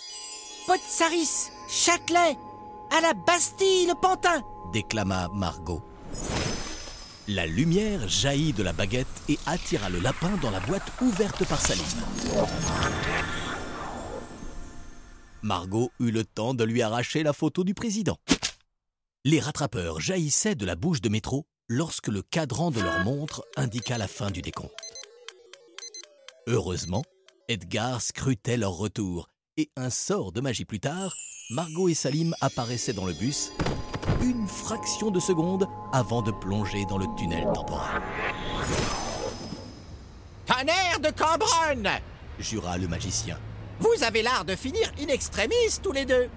Potsaris, 0.66 1.50
Châtelet, 1.68 2.36
à 2.96 3.00
la 3.00 3.14
Bastille, 3.14 3.86
le 3.86 3.94
pantin 3.94 4.42
déclama 4.72 5.28
Margot. 5.34 5.82
La 7.26 7.46
lumière 7.46 8.08
jaillit 8.08 8.52
de 8.52 8.62
la 8.62 8.72
baguette 8.72 9.06
et 9.28 9.38
attira 9.46 9.88
le 9.90 9.98
lapin 10.00 10.36
dans 10.40 10.50
la 10.50 10.60
boîte 10.60 10.90
ouverte 11.02 11.44
par 11.46 11.60
Salim. 11.60 11.84
Margot 15.42 15.90
eut 16.00 16.10
le 16.10 16.24
temps 16.24 16.54
de 16.54 16.64
lui 16.64 16.82
arracher 16.82 17.22
la 17.22 17.32
photo 17.32 17.64
du 17.64 17.74
président. 17.74 18.16
Les 19.24 19.40
rattrapeurs 19.40 20.00
jaillissaient 20.00 20.54
de 20.54 20.64
la 20.64 20.76
bouche 20.76 21.00
de 21.00 21.08
métro 21.08 21.46
lorsque 21.68 22.08
le 22.08 22.22
cadran 22.22 22.70
de 22.70 22.80
leur 22.80 23.04
montre 23.04 23.44
indiqua 23.56 23.98
la 23.98 24.08
fin 24.08 24.30
du 24.30 24.42
décompte. 24.42 24.87
Heureusement, 26.50 27.02
Edgar 27.48 28.00
scrutait 28.00 28.56
leur 28.56 28.72
retour 28.72 29.28
et 29.58 29.68
un 29.76 29.90
sort 29.90 30.32
de 30.32 30.40
magie 30.40 30.64
plus 30.64 30.80
tard, 30.80 31.14
Margot 31.50 31.90
et 31.90 31.94
Salim 31.94 32.34
apparaissaient 32.40 32.94
dans 32.94 33.04
le 33.04 33.12
bus 33.12 33.52
une 34.22 34.48
fraction 34.48 35.10
de 35.10 35.20
seconde 35.20 35.68
avant 35.92 36.22
de 36.22 36.30
plonger 36.30 36.86
dans 36.86 36.96
le 36.96 37.04
tunnel 37.18 37.44
temporel. 37.52 38.00
Tonnerre 40.46 41.00
de 41.00 41.10
Cambronne 41.10 41.90
jura 42.38 42.78
le 42.78 42.88
magicien. 42.88 43.38
Vous 43.80 44.02
avez 44.02 44.22
l'art 44.22 44.46
de 44.46 44.56
finir 44.56 44.90
in 44.98 45.08
extremis 45.08 45.78
tous 45.82 45.92
les 45.92 46.06
deux. 46.06 46.30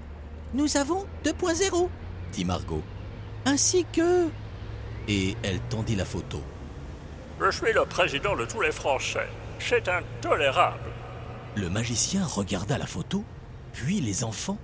Nous 0.53 0.75
avons 0.75 1.05
2.0, 1.23 1.87
dit 2.33 2.43
Margot. 2.43 2.83
Ainsi 3.45 3.85
que... 3.93 4.27
Et 5.07 5.37
elle 5.41 5.61
tendit 5.69 5.95
la 5.95 6.03
photo. 6.03 6.41
Je 7.39 7.49
suis 7.49 7.71
le 7.71 7.85
président 7.85 8.35
de 8.35 8.43
tous 8.43 8.59
les 8.59 8.73
Français. 8.73 9.29
C'est 9.67 9.87
intolérable. 9.87 10.91
Le 11.55 11.69
magicien 11.69 12.25
regarda 12.25 12.77
la 12.77 12.87
photo, 12.87 13.23
puis 13.73 14.01
les 14.01 14.23
enfants, 14.23 14.57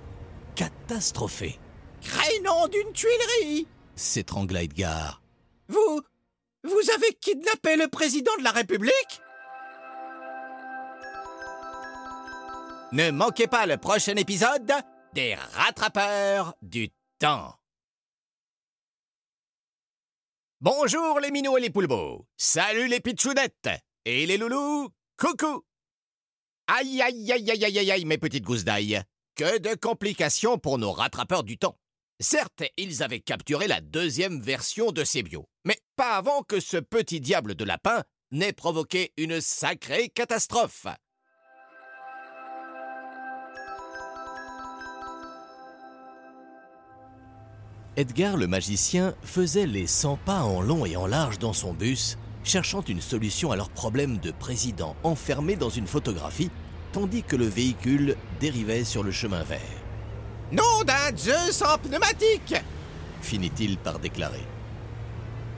catastrophés. 0.54 1.58
Crénom 2.00 2.68
d'une 2.68 2.92
tuilerie 2.92 3.66
s'étrangla 3.98 4.62
Edgar. 4.62 5.22
Vous. 5.68 6.02
Vous 6.64 6.90
avez 6.94 7.14
kidnappé 7.20 7.76
le 7.76 7.88
président 7.88 8.32
de 8.38 8.42
la 8.42 8.50
République? 8.50 9.20
Ne 12.92 13.10
manquez 13.10 13.46
pas 13.46 13.66
le 13.66 13.76
prochain 13.76 14.16
épisode 14.16 14.72
des 15.14 15.34
Rattrapeurs 15.34 16.54
du 16.62 16.90
Temps. 17.18 17.54
Bonjour 20.60 21.20
les 21.20 21.30
minots 21.30 21.56
et 21.58 21.60
les 21.60 21.70
poulbeaux. 21.70 22.26
Salut 22.36 22.88
les 22.88 23.00
pitchounettes. 23.00 23.68
Et 24.10 24.24
les 24.24 24.38
loulous, 24.38 24.88
coucou. 25.18 25.66
Aïe 26.66 27.02
aïe 27.02 27.30
aïe 27.30 27.50
aïe 27.50 27.64
aïe 27.66 27.90
aïe 27.90 28.04
mes 28.06 28.16
petites 28.16 28.42
gousses 28.42 28.64
d'ail. 28.64 29.02
Que 29.36 29.58
de 29.58 29.74
complications 29.74 30.56
pour 30.56 30.78
nos 30.78 30.92
rattrapeurs 30.92 31.44
du 31.44 31.58
temps. 31.58 31.78
Certes, 32.18 32.62
ils 32.78 33.02
avaient 33.02 33.20
capturé 33.20 33.68
la 33.68 33.82
deuxième 33.82 34.40
version 34.40 34.92
de 34.92 35.04
ces 35.04 35.22
bios, 35.22 35.46
mais 35.66 35.78
pas 35.94 36.16
avant 36.16 36.42
que 36.42 36.58
ce 36.58 36.78
petit 36.78 37.20
diable 37.20 37.54
de 37.54 37.66
lapin 37.66 38.02
n'ait 38.30 38.54
provoqué 38.54 39.12
une 39.18 39.42
sacrée 39.42 40.08
catastrophe. 40.08 40.86
Edgar 47.98 48.38
le 48.38 48.46
magicien 48.46 49.14
faisait 49.22 49.66
les 49.66 49.86
100 49.86 50.16
pas 50.24 50.44
en 50.44 50.62
long 50.62 50.86
et 50.86 50.96
en 50.96 51.06
large 51.06 51.38
dans 51.38 51.52
son 51.52 51.74
bus, 51.74 52.16
cherchant 52.48 52.82
une 52.82 53.02
solution 53.02 53.52
à 53.52 53.56
leur 53.56 53.68
problème 53.68 54.18
de 54.18 54.30
président 54.30 54.96
enfermé 55.02 55.54
dans 55.54 55.68
une 55.68 55.86
photographie, 55.86 56.50
tandis 56.92 57.22
que 57.22 57.36
le 57.36 57.46
véhicule 57.46 58.16
dérivait 58.40 58.84
sur 58.84 59.02
le 59.02 59.12
chemin 59.12 59.42
vert. 59.42 59.60
Nom 60.50 60.82
d'un 60.86 61.12
dieu 61.12 61.36
sans 61.50 61.76
pneumatique 61.76 62.54
finit-il 63.20 63.76
par 63.76 63.98
déclarer. 63.98 64.44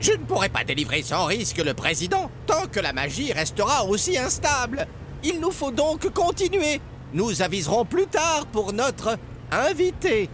Je 0.01 0.11
ne 0.11 0.25
pourrai 0.25 0.49
pas 0.49 0.63
délivrer 0.63 1.01
sans 1.01 1.25
risque 1.25 1.59
le 1.59 1.73
président 1.73 2.29
tant 2.45 2.67
que 2.67 2.79
la 2.79 2.91
magie 2.91 3.31
restera 3.31 3.85
aussi 3.85 4.17
instable. 4.17 4.87
Il 5.23 5.39
nous 5.39 5.51
faut 5.51 5.71
donc 5.71 6.11
continuer. 6.11 6.81
Nous 7.13 7.41
aviserons 7.41 7.85
plus 7.85 8.07
tard 8.07 8.47
pour 8.47 8.73
notre 8.73 9.17
invité. 9.51 10.29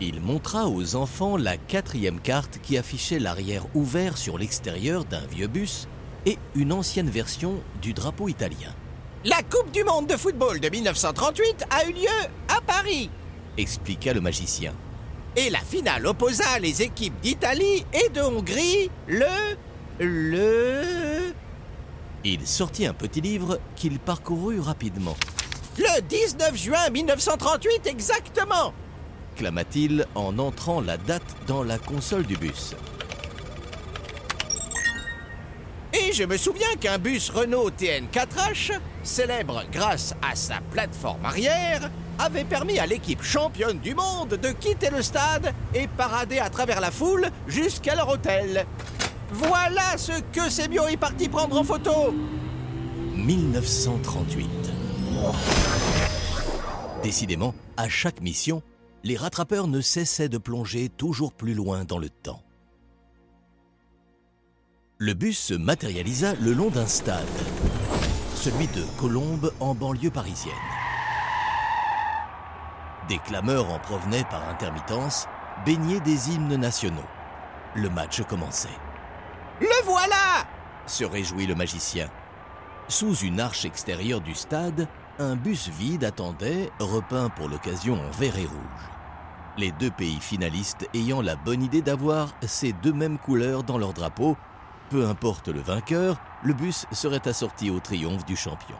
Il 0.00 0.20
montra 0.20 0.68
aux 0.68 0.96
enfants 0.96 1.36
la 1.36 1.56
quatrième 1.56 2.20
carte 2.20 2.58
qui 2.62 2.76
affichait 2.76 3.20
l'arrière 3.20 3.64
ouvert 3.74 4.18
sur 4.18 4.38
l'extérieur 4.38 5.04
d'un 5.04 5.24
vieux 5.26 5.46
bus 5.46 5.86
et 6.26 6.36
une 6.54 6.72
ancienne 6.72 7.08
version 7.08 7.60
du 7.80 7.92
drapeau 7.92 8.28
italien. 8.28 8.74
La 9.24 9.42
Coupe 9.42 9.70
du 9.70 9.84
Monde 9.84 10.08
de 10.08 10.16
football 10.16 10.58
de 10.58 10.68
1938 10.68 11.66
a 11.70 11.84
eu 11.88 11.92
lieu 11.92 12.28
à 12.48 12.60
Paris, 12.60 13.08
expliqua 13.56 14.12
le 14.12 14.20
magicien. 14.20 14.74
Et 15.36 15.48
la 15.50 15.60
finale 15.60 16.06
opposa 16.06 16.58
les 16.60 16.82
équipes 16.82 17.18
d'Italie 17.20 17.84
et 17.92 18.08
de 18.10 18.20
Hongrie 18.20 18.90
le... 19.08 19.56
le... 20.00 21.32
Il 22.24 22.46
sortit 22.46 22.86
un 22.86 22.94
petit 22.94 23.20
livre 23.20 23.60
qu'il 23.76 23.98
parcourut 23.98 24.60
rapidement. 24.60 25.16
Le 25.78 26.00
19 26.02 26.56
juin 26.56 26.90
1938 26.90 27.86
exactement 27.86 28.72
clama-t-il 29.34 30.06
en 30.14 30.38
entrant 30.38 30.80
la 30.80 30.96
date 30.96 31.36
dans 31.46 31.62
la 31.62 31.78
console 31.78 32.24
du 32.24 32.36
bus. 32.36 32.74
Et 35.92 36.12
je 36.12 36.24
me 36.24 36.36
souviens 36.36 36.74
qu'un 36.80 36.98
bus 36.98 37.30
Renault 37.30 37.70
TN4H, 37.70 38.72
célèbre 39.02 39.62
grâce 39.70 40.14
à 40.22 40.34
sa 40.34 40.60
plateforme 40.72 41.24
arrière, 41.24 41.90
avait 42.18 42.44
permis 42.44 42.78
à 42.78 42.86
l'équipe 42.86 43.22
championne 43.22 43.78
du 43.78 43.94
monde 43.94 44.30
de 44.40 44.50
quitter 44.50 44.90
le 44.90 45.02
stade 45.02 45.52
et 45.74 45.86
parader 45.86 46.38
à 46.38 46.50
travers 46.50 46.80
la 46.80 46.90
foule 46.90 47.28
jusqu'à 47.46 47.94
leur 47.94 48.08
hôtel. 48.08 48.66
Voilà 49.30 49.96
ce 49.96 50.20
que 50.32 50.50
Sébio 50.50 50.86
est 50.88 50.96
parti 50.96 51.28
prendre 51.28 51.58
en 51.58 51.64
photo 51.64 52.14
1938. 53.14 54.48
Décidément, 57.02 57.54
à 57.76 57.88
chaque 57.88 58.20
mission, 58.20 58.62
les 59.04 59.18
rattrapeurs 59.18 59.68
ne 59.68 59.82
cessaient 59.82 60.30
de 60.30 60.38
plonger 60.38 60.88
toujours 60.88 61.34
plus 61.34 61.52
loin 61.52 61.84
dans 61.84 61.98
le 61.98 62.08
temps. 62.08 62.42
Le 64.96 65.12
bus 65.12 65.38
se 65.38 65.54
matérialisa 65.54 66.34
le 66.40 66.54
long 66.54 66.70
d'un 66.70 66.86
stade, 66.86 67.26
celui 68.34 68.66
de 68.68 68.82
Colombes 68.98 69.52
en 69.60 69.74
banlieue 69.74 70.10
parisienne. 70.10 70.54
Des 73.08 73.18
clameurs 73.18 73.70
en 73.70 73.78
provenaient 73.78 74.24
par 74.24 74.48
intermittence, 74.48 75.26
baignées 75.66 76.00
des 76.00 76.30
hymnes 76.30 76.56
nationaux. 76.56 77.04
Le 77.74 77.90
match 77.90 78.22
commençait. 78.22 78.68
Le 79.60 79.84
voilà 79.84 80.46
se 80.86 81.04
réjouit 81.04 81.46
le 81.46 81.54
magicien. 81.54 82.08
Sous 82.88 83.16
une 83.16 83.40
arche 83.40 83.64
extérieure 83.66 84.20
du 84.20 84.34
stade, 84.34 84.88
un 85.18 85.36
bus 85.36 85.68
vide 85.68 86.04
attendait, 86.04 86.70
repeint 86.78 87.28
pour 87.30 87.48
l'occasion 87.48 87.94
en 87.94 88.10
vert 88.10 88.38
et 88.38 88.46
rouge 88.46 88.93
les 89.56 89.72
deux 89.72 89.90
pays 89.90 90.18
finalistes 90.20 90.88
ayant 90.94 91.22
la 91.22 91.36
bonne 91.36 91.62
idée 91.62 91.82
d'avoir 91.82 92.34
ces 92.46 92.72
deux 92.72 92.92
mêmes 92.92 93.18
couleurs 93.18 93.62
dans 93.62 93.78
leur 93.78 93.92
drapeau. 93.92 94.36
Peu 94.90 95.06
importe 95.06 95.48
le 95.48 95.60
vainqueur, 95.60 96.20
le 96.42 96.54
bus 96.54 96.86
serait 96.92 97.26
assorti 97.26 97.70
au 97.70 97.80
triomphe 97.80 98.24
du 98.24 98.36
champion. 98.36 98.76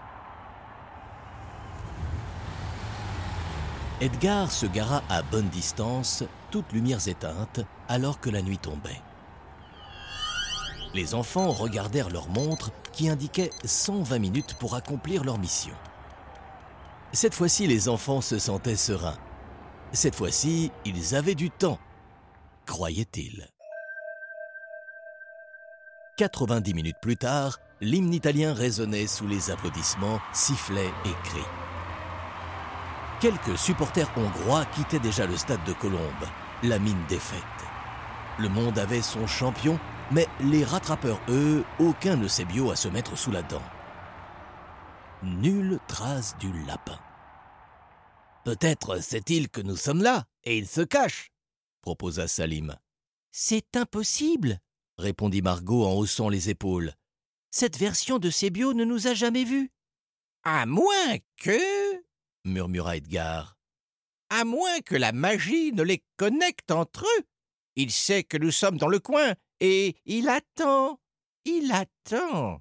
Edgar 4.00 4.50
se 4.50 4.66
gara 4.66 5.02
à 5.08 5.22
bonne 5.22 5.48
distance, 5.48 6.24
toutes 6.50 6.72
lumières 6.72 7.08
éteintes 7.08 7.60
alors 7.88 8.20
que 8.20 8.28
la 8.28 8.42
nuit 8.42 8.58
tombait. 8.58 9.00
Les 10.94 11.14
enfants 11.14 11.50
regardèrent 11.50 12.10
leur 12.10 12.28
montre 12.28 12.70
qui 12.92 13.08
indiquait 13.08 13.50
120 13.64 14.18
minutes 14.18 14.54
pour 14.54 14.74
accomplir 14.74 15.24
leur 15.24 15.38
mission. 15.38 15.74
Cette 17.12 17.34
fois-ci, 17.34 17.66
les 17.66 17.88
enfants 17.88 18.20
se 18.20 18.38
sentaient 18.38 18.76
sereins. 18.76 19.16
Cette 19.94 20.16
fois-ci, 20.16 20.72
ils 20.84 21.14
avaient 21.14 21.36
du 21.36 21.52
temps, 21.52 21.78
croyaient-ils. 22.66 23.48
90 26.16 26.74
minutes 26.74 26.96
plus 27.00 27.16
tard, 27.16 27.60
l'hymne 27.80 28.12
italien 28.12 28.54
résonnait 28.54 29.06
sous 29.06 29.28
les 29.28 29.52
applaudissements, 29.52 30.18
sifflets 30.32 30.90
et 31.04 31.28
cris. 31.28 31.46
Quelques 33.20 33.56
supporters 33.56 34.10
hongrois 34.16 34.64
quittaient 34.74 34.98
déjà 34.98 35.26
le 35.26 35.36
stade 35.36 35.62
de 35.64 35.72
Colombe, 35.74 36.26
la 36.64 36.80
mine 36.80 37.04
défaite. 37.08 37.40
Le 38.40 38.48
monde 38.48 38.80
avait 38.80 39.00
son 39.00 39.28
champion, 39.28 39.78
mais 40.10 40.26
les 40.40 40.64
rattrapeurs, 40.64 41.20
eux, 41.28 41.64
aucun 41.78 42.16
ne 42.16 42.26
sait 42.26 42.44
bio 42.44 42.72
à 42.72 42.76
se 42.76 42.88
mettre 42.88 43.16
sous 43.16 43.30
la 43.30 43.42
dent. 43.42 43.62
Nulle 45.22 45.78
trace 45.86 46.36
du 46.38 46.52
lapin. 46.66 46.98
Peut-être 48.44 49.02
sait-il 49.02 49.48
que 49.48 49.62
nous 49.62 49.76
sommes 49.76 50.02
là, 50.02 50.26
et 50.42 50.58
il 50.58 50.68
se 50.68 50.82
cache, 50.82 51.32
proposa 51.80 52.28
Salim. 52.28 52.76
C'est 53.30 53.74
impossible, 53.74 54.60
répondit 54.98 55.40
Margot 55.40 55.86
en 55.86 55.94
haussant 55.94 56.28
les 56.28 56.50
épaules. 56.50 56.92
Cette 57.50 57.78
version 57.78 58.18
de 58.18 58.28
Sébio 58.28 58.74
ne 58.74 58.84
nous 58.84 59.06
a 59.06 59.14
jamais 59.14 59.44
vus. 59.44 59.72
À 60.42 60.66
moins 60.66 61.16
que. 61.38 61.58
murmura 62.44 62.98
Edgar. 62.98 63.56
À 64.28 64.44
moins 64.44 64.80
que 64.80 64.94
la 64.94 65.12
magie 65.12 65.72
ne 65.72 65.82
les 65.82 66.04
connecte 66.18 66.70
entre 66.70 67.04
eux. 67.04 67.24
Il 67.76 67.90
sait 67.90 68.24
que 68.24 68.36
nous 68.36 68.50
sommes 68.50 68.76
dans 68.76 68.88
le 68.88 68.98
coin, 68.98 69.34
et 69.60 69.96
il 70.04 70.28
attend. 70.28 71.00
Il 71.46 71.72
attend. 71.72 72.60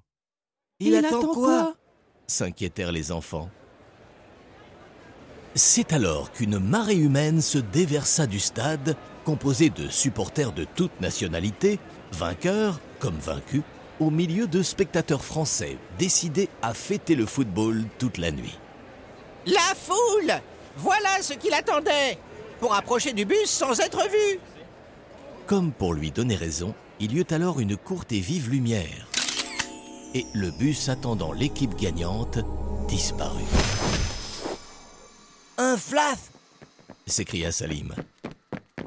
Il, 0.78 0.94
attend, 0.96 1.34
quoi? 1.34 1.76
s'inquiétèrent 2.26 2.92
les 2.92 3.12
enfants. 3.12 3.50
C'est 5.56 5.92
alors 5.92 6.32
qu'une 6.32 6.58
marée 6.58 6.96
humaine 6.96 7.40
se 7.40 7.58
déversa 7.58 8.26
du 8.26 8.40
stade, 8.40 8.96
composé 9.24 9.70
de 9.70 9.88
supporters 9.88 10.50
de 10.50 10.66
toutes 10.74 11.00
nationalités, 11.00 11.78
vainqueurs 12.10 12.80
comme 12.98 13.18
vaincus, 13.18 13.62
au 14.00 14.10
milieu 14.10 14.48
de 14.48 14.64
spectateurs 14.64 15.24
français 15.24 15.78
décidés 15.96 16.48
à 16.60 16.74
fêter 16.74 17.14
le 17.14 17.24
football 17.24 17.84
toute 18.00 18.18
la 18.18 18.32
nuit. 18.32 18.58
La 19.46 19.74
foule 19.76 20.40
Voilà 20.76 21.22
ce 21.22 21.34
qu'il 21.34 21.54
attendait 21.54 22.18
Pour 22.58 22.74
approcher 22.74 23.12
du 23.12 23.24
bus 23.24 23.46
sans 23.46 23.78
être 23.78 24.02
vu 24.10 24.40
Comme 25.46 25.70
pour 25.70 25.94
lui 25.94 26.10
donner 26.10 26.34
raison, 26.34 26.74
il 26.98 27.12
y 27.12 27.20
eut 27.20 27.26
alors 27.30 27.60
une 27.60 27.76
courte 27.76 28.10
et 28.10 28.20
vive 28.20 28.50
lumière. 28.50 29.06
Et 30.14 30.26
le 30.34 30.50
bus 30.50 30.88
attendant 30.88 31.32
l'équipe 31.32 31.76
gagnante 31.76 32.40
disparut. 32.88 33.44
Un 35.56 35.76
flaf 35.76 36.30
s'écria 37.06 37.52
Salim. 37.52 37.94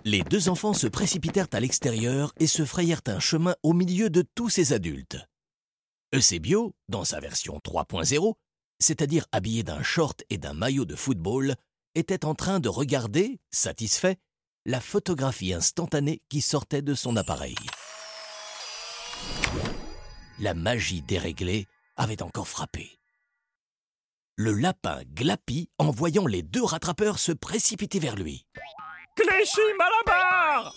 Les 0.03 0.23
deux 0.23 0.49
enfants 0.49 0.73
se 0.73 0.87
précipitèrent 0.87 1.47
à 1.53 1.59
l'extérieur 1.59 2.33
et 2.39 2.47
se 2.47 2.65
frayèrent 2.65 3.01
un 3.07 3.19
chemin 3.19 3.55
au 3.63 3.73
milieu 3.73 4.09
de 4.09 4.21
tous 4.35 4.49
ces 4.49 4.73
adultes. 4.73 5.17
Eusebio, 6.13 6.73
dans 6.89 7.05
sa 7.05 7.19
version 7.19 7.59
3.0, 7.63 8.33
c'est-à-dire 8.79 9.25
habillé 9.31 9.63
d'un 9.63 9.83
short 9.83 10.23
et 10.29 10.37
d'un 10.37 10.53
maillot 10.53 10.85
de 10.85 10.95
football, 10.95 11.55
était 11.95 12.25
en 12.25 12.35
train 12.35 12.59
de 12.59 12.69
regarder, 12.69 13.39
satisfait, 13.51 14.17
la 14.65 14.81
photographie 14.81 15.53
instantanée 15.53 16.21
qui 16.27 16.41
sortait 16.41 16.81
de 16.81 16.95
son 16.95 17.15
appareil. 17.15 17.55
La 20.39 20.53
magie 20.53 21.01
déréglée 21.01 21.65
avait 21.95 22.21
encore 22.21 22.47
frappé. 22.47 22.96
Le 24.39 24.53
lapin 24.53 24.99
glapit 25.15 25.67
en 25.79 25.89
voyant 25.89 26.27
les 26.27 26.43
deux 26.43 26.63
rattrapeurs 26.63 27.17
se 27.17 27.31
précipiter 27.31 27.97
vers 27.97 28.15
lui. 28.15 28.45
Cléchy 29.15 29.59
Malabar 29.79 30.75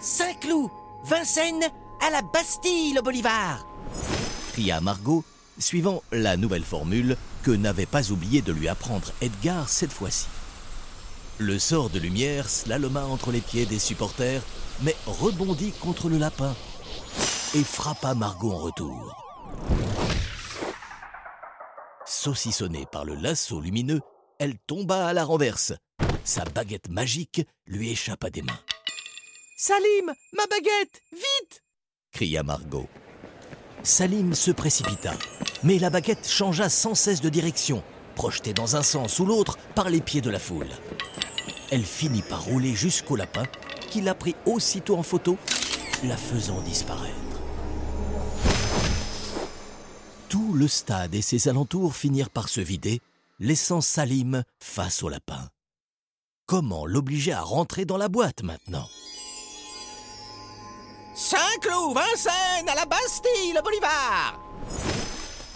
Saint-Cloud 0.00 0.70
Vincennes 1.04 1.70
à 2.00 2.08
la 2.08 2.22
Bastille, 2.22 2.94
le 2.94 3.02
Bolivar 3.02 3.66
cria 4.54 4.80
Margot, 4.80 5.22
suivant 5.58 6.02
la 6.12 6.38
nouvelle 6.38 6.64
formule 6.64 7.18
que 7.42 7.50
n'avait 7.50 7.84
pas 7.84 8.10
oublié 8.10 8.40
de 8.40 8.54
lui 8.54 8.68
apprendre 8.68 9.12
Edgar 9.20 9.68
cette 9.68 9.92
fois-ci. 9.92 10.28
Le 11.36 11.58
sort 11.58 11.90
de 11.90 11.98
lumière 11.98 12.48
slaloma 12.48 13.04
entre 13.04 13.32
les 13.32 13.42
pieds 13.42 13.66
des 13.66 13.78
supporters, 13.78 14.40
mais 14.80 14.96
rebondit 15.06 15.72
contre 15.72 16.08
le 16.08 16.16
lapin 16.16 16.54
et 17.54 17.64
frappa 17.64 18.14
Margot 18.14 18.52
en 18.52 18.56
retour. 18.56 19.22
Saucissonnée 22.06 22.86
par 22.90 23.04
le 23.04 23.14
lasso 23.14 23.60
lumineux, 23.60 24.00
elle 24.38 24.56
tomba 24.66 25.06
à 25.06 25.12
la 25.12 25.24
renverse. 25.24 25.72
Sa 26.24 26.44
baguette 26.44 26.88
magique 26.88 27.42
lui 27.66 27.90
échappa 27.90 28.30
des 28.30 28.42
mains. 28.42 28.60
Salim, 29.56 30.12
ma 30.32 30.46
baguette, 30.46 31.02
vite 31.12 31.62
cria 32.16 32.42
Margot. 32.42 32.88
Salim 33.82 34.34
se 34.34 34.50
précipita, 34.50 35.12
mais 35.62 35.78
la 35.78 35.90
baguette 35.90 36.26
changea 36.26 36.70
sans 36.70 36.94
cesse 36.94 37.20
de 37.20 37.28
direction, 37.28 37.82
projetée 38.14 38.54
dans 38.54 38.76
un 38.76 38.82
sens 38.82 39.18
ou 39.18 39.26
l'autre 39.26 39.58
par 39.74 39.90
les 39.90 40.00
pieds 40.00 40.22
de 40.22 40.30
la 40.30 40.38
foule. 40.38 40.70
Elle 41.70 41.84
finit 41.84 42.22
par 42.22 42.44
rouler 42.44 42.74
jusqu'au 42.74 43.16
lapin, 43.16 43.44
qui 43.90 44.00
la 44.00 44.14
prit 44.14 44.34
aussitôt 44.46 44.96
en 44.96 45.02
photo, 45.02 45.36
la 46.04 46.16
faisant 46.16 46.62
disparaître. 46.62 47.25
Tout 50.28 50.54
le 50.54 50.66
stade 50.66 51.14
et 51.14 51.22
ses 51.22 51.48
alentours 51.48 51.94
finirent 51.94 52.30
par 52.30 52.48
se 52.48 52.60
vider, 52.60 53.00
laissant 53.38 53.80
Salim 53.80 54.42
face 54.58 55.02
au 55.02 55.08
lapin. 55.08 55.48
Comment 56.46 56.86
l'obliger 56.86 57.32
à 57.32 57.42
rentrer 57.42 57.84
dans 57.84 57.96
la 57.96 58.08
boîte 58.08 58.42
maintenant? 58.42 58.88
Saint-Cloud, 61.14 61.94
Vincennes, 61.94 62.68
à 62.68 62.74
la 62.74 62.86
Bastille, 62.86 63.52
le 63.54 63.62
Bolivar 63.62 64.40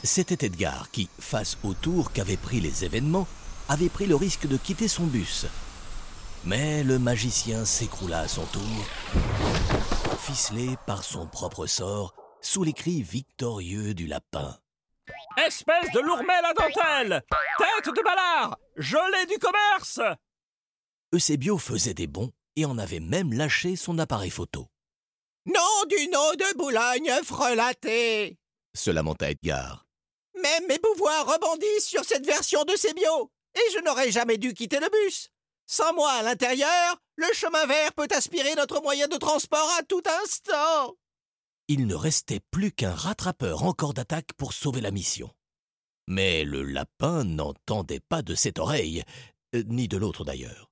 C'était 0.04 0.46
Edgar 0.46 0.90
qui, 0.90 1.08
face 1.18 1.58
au 1.64 1.74
tour 1.74 2.12
qu'avaient 2.12 2.36
pris 2.36 2.60
les 2.60 2.84
événements, 2.84 3.26
avait 3.68 3.88
pris 3.88 4.06
le 4.06 4.16
risque 4.16 4.46
de 4.46 4.56
quitter 4.56 4.88
son 4.88 5.04
bus. 5.04 5.46
Mais 6.44 6.82
le 6.84 6.98
magicien 6.98 7.64
s'écroula 7.64 8.20
à 8.20 8.28
son 8.28 8.46
tour, 8.46 8.62
ficelé 10.18 10.76
par 10.86 11.04
son 11.04 11.26
propre 11.26 11.66
sort, 11.66 12.14
sous 12.42 12.64
les 12.64 12.72
cris 12.72 13.02
victorieux 13.02 13.94
du 13.94 14.06
lapin. 14.06 14.58
Espèce 15.46 15.90
de 15.92 16.00
lourmel 16.00 16.44
à 16.44 16.52
dentelle 16.52 17.22
Tête 17.58 17.94
de 17.94 18.02
balard 18.02 18.58
Gelée 18.76 19.26
du 19.26 19.38
commerce 19.38 20.00
Eusebio 21.12 21.58
faisait 21.58 21.94
des 21.94 22.06
bons 22.06 22.30
et 22.56 22.64
en 22.64 22.78
avait 22.78 23.00
même 23.00 23.32
lâché 23.32 23.76
son 23.76 23.98
appareil 23.98 24.30
photo. 24.30 24.66
Nom 25.46 25.84
du 25.88 26.08
nom 26.08 26.32
de 26.34 26.56
Boulogne 26.56 27.12
frelaté 27.24 28.38
se 28.74 28.90
lamenta 28.90 29.30
Edgar. 29.30 29.86
Même 30.40 30.66
mes 30.68 30.78
pouvoirs 30.78 31.26
rebondissent 31.26 31.88
sur 31.88 32.04
cette 32.04 32.26
version 32.26 32.64
de 32.64 32.76
Sébio, 32.76 33.30
et 33.54 33.72
je 33.72 33.80
n'aurais 33.80 34.10
jamais 34.10 34.38
dû 34.38 34.54
quitter 34.54 34.78
le 34.78 34.88
bus. 34.88 35.30
Sans 35.66 35.92
moi 35.94 36.10
à 36.12 36.22
l'intérieur, 36.22 36.96
le 37.16 37.32
chemin 37.32 37.66
vert 37.66 37.92
peut 37.94 38.08
aspirer 38.10 38.54
notre 38.54 38.80
moyen 38.80 39.08
de 39.08 39.16
transport 39.16 39.70
à 39.78 39.82
tout 39.82 40.02
instant. 40.22 40.96
Il 41.70 41.86
ne 41.86 41.94
restait 41.94 42.40
plus 42.50 42.72
qu'un 42.72 42.92
rattrapeur 42.92 43.62
encore 43.62 43.94
d'attaque 43.94 44.34
pour 44.36 44.52
sauver 44.52 44.82
la 44.82 44.90
mission. 44.90 45.30
Mais 46.06 46.44
le 46.44 46.62
lapin 46.62 47.24
n'entendait 47.24 48.00
pas 48.00 48.20
de 48.20 48.34
cette 48.34 48.58
oreille, 48.58 49.04
euh, 49.54 49.62
ni 49.68 49.88
de 49.88 49.96
l'autre 49.96 50.24
d'ailleurs 50.24 50.70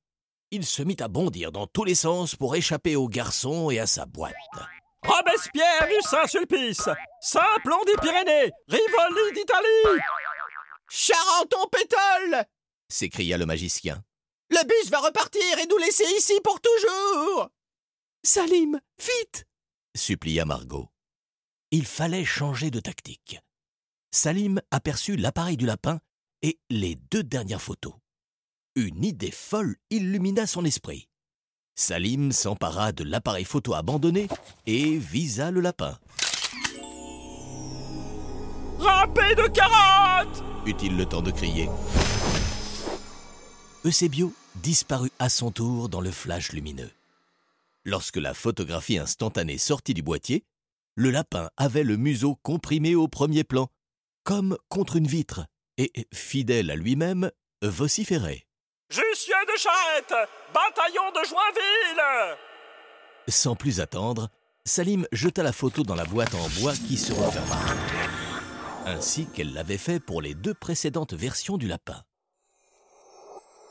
il 0.51 0.65
se 0.65 0.83
mit 0.83 0.97
à 1.01 1.09
bondir 1.09 1.53
dans 1.53 1.67
tous 1.67 1.85
les 1.85 1.95
sens 1.95 2.35
pour 2.35 2.57
échapper 2.57 2.97
au 2.97 3.09
garçon 3.09 3.71
et 3.71 3.79
à 3.79 3.87
sa 3.87 4.07
boîte. 4.07 4.35
Robespierre 5.03 5.87
du 5.87 6.01
Saint-Sulpice 6.03 6.89
Saint-Plon 7.21 7.79
des 7.87 7.97
Pyrénées 8.01 8.53
Rivoli 8.67 9.33
d'Italie 9.35 10.03
Charenton 10.89 11.67
pétole 11.71 12.45
s'écria 12.91 13.37
le 13.37 13.45
magicien. 13.45 14.03
Le 14.51 14.67
bus 14.67 14.91
va 14.91 15.01
repartir 15.01 15.43
et 15.63 15.67
nous 15.67 15.77
laisser 15.77 16.07
ici 16.17 16.41
pour 16.43 16.59
toujours 16.61 17.51
Salim, 18.23 18.81
vite 18.99 19.45
supplia 19.99 20.47
Margot. 20.47 20.89
Il 21.71 21.85
fallait 21.85 22.25
changer 22.25 22.71
de 22.71 22.81
tactique. 22.81 23.39
Salim 24.11 24.61
aperçut 24.71 25.17
l'appareil 25.17 25.59
du 25.59 25.67
lapin 25.67 26.01
et 26.41 26.59
les 26.71 26.95
deux 27.11 27.23
dernières 27.23 27.61
photos 27.61 27.93
une 28.79 29.05
idée 29.05 29.33
folle 29.33 29.75
illumina 29.91 30.47
son 30.47 30.65
esprit. 30.65 31.09
Salim 31.75 32.31
s'empara 32.31 32.93
de 32.93 33.03
l'appareil 33.03 33.45
photo 33.45 33.75
abandonné 33.75 34.29
et 34.67 34.97
visa 34.99 35.51
le 35.51 35.61
lapin. 35.61 35.99
Râpé 38.79 39.35
de 39.35 39.49
carottes 39.49 40.45
eut-il 40.67 40.97
le 40.97 41.07
temps 41.07 41.23
de 41.23 41.33
crier. 41.33 41.69
Eusebio 43.85 44.33
disparut 44.55 45.13
à 45.19 45.29
son 45.29 45.51
tour 45.51 45.89
dans 45.89 46.01
le 46.01 46.13
flash 46.13 46.53
lumineux. 46.53 46.91
Lorsque 47.85 48.17
la 48.17 48.35
photographie 48.35 48.99
instantanée 48.99 49.59
sortit 49.59 49.95
du 49.95 50.03
boîtier, 50.03 50.45
le 50.95 51.11
lapin 51.11 51.49
avait 51.57 51.85
le 51.85 51.97
museau 51.97 52.35
comprimé 52.43 52.95
au 52.95 53.09
premier 53.09 53.45
plan, 53.45 53.69
comme 54.25 54.59
contre 54.69 54.97
une 54.97 55.07
vitre, 55.07 55.47
et, 55.77 55.93
fidèle 56.13 56.71
à 56.71 56.77
lui-même, 56.77 57.31
vociférait. 57.63 58.47
Jussieu 58.91 59.35
de 59.47 59.59
Charette 59.59 60.29
Bataillon 60.53 61.11
de 61.13 61.27
Joinville 61.29 62.39
Sans 63.29 63.55
plus 63.55 63.81
attendre, 63.81 64.29
Salim 64.65 65.07
jeta 65.13 65.43
la 65.43 65.53
photo 65.53 65.83
dans 65.83 65.95
la 65.95 66.05
boîte 66.05 66.35
en 66.35 66.49
bois 66.61 66.75
qui 66.75 66.97
se 66.97 67.13
referma, 67.13 67.59
ainsi 68.87 69.27
qu'elle 69.27 69.53
l'avait 69.53 69.79
fait 69.79 70.01
pour 70.01 70.21
les 70.21 70.35
deux 70.35 70.55
précédentes 70.55 71.15
versions 71.15 71.59
du 71.59 71.69
lapin. 71.69 72.03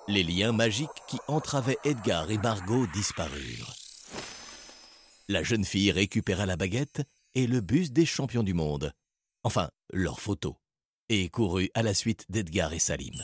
Les 0.07 0.23
liens 0.23 0.53
magiques 0.53 0.89
qui 1.07 1.19
entravaient 1.27 1.77
Edgar 1.83 2.31
et 2.31 2.37
Margot 2.37 2.87
disparurent. 2.87 3.75
La 5.29 5.43
jeune 5.43 5.65
fille 5.65 5.91
récupéra 5.91 6.45
la 6.45 6.55
baguette 6.55 7.01
et 7.35 7.47
le 7.47 7.59
bus 7.59 7.91
des 7.91 8.05
champions 8.05 8.43
du 8.43 8.53
monde, 8.53 8.93
enfin 9.43 9.69
leur 9.91 10.21
photo, 10.21 10.55
et 11.09 11.27
courut 11.27 11.69
à 11.73 11.83
la 11.83 11.93
suite 11.93 12.25
d'Edgar 12.29 12.71
et 12.71 12.79
Salim. 12.79 13.21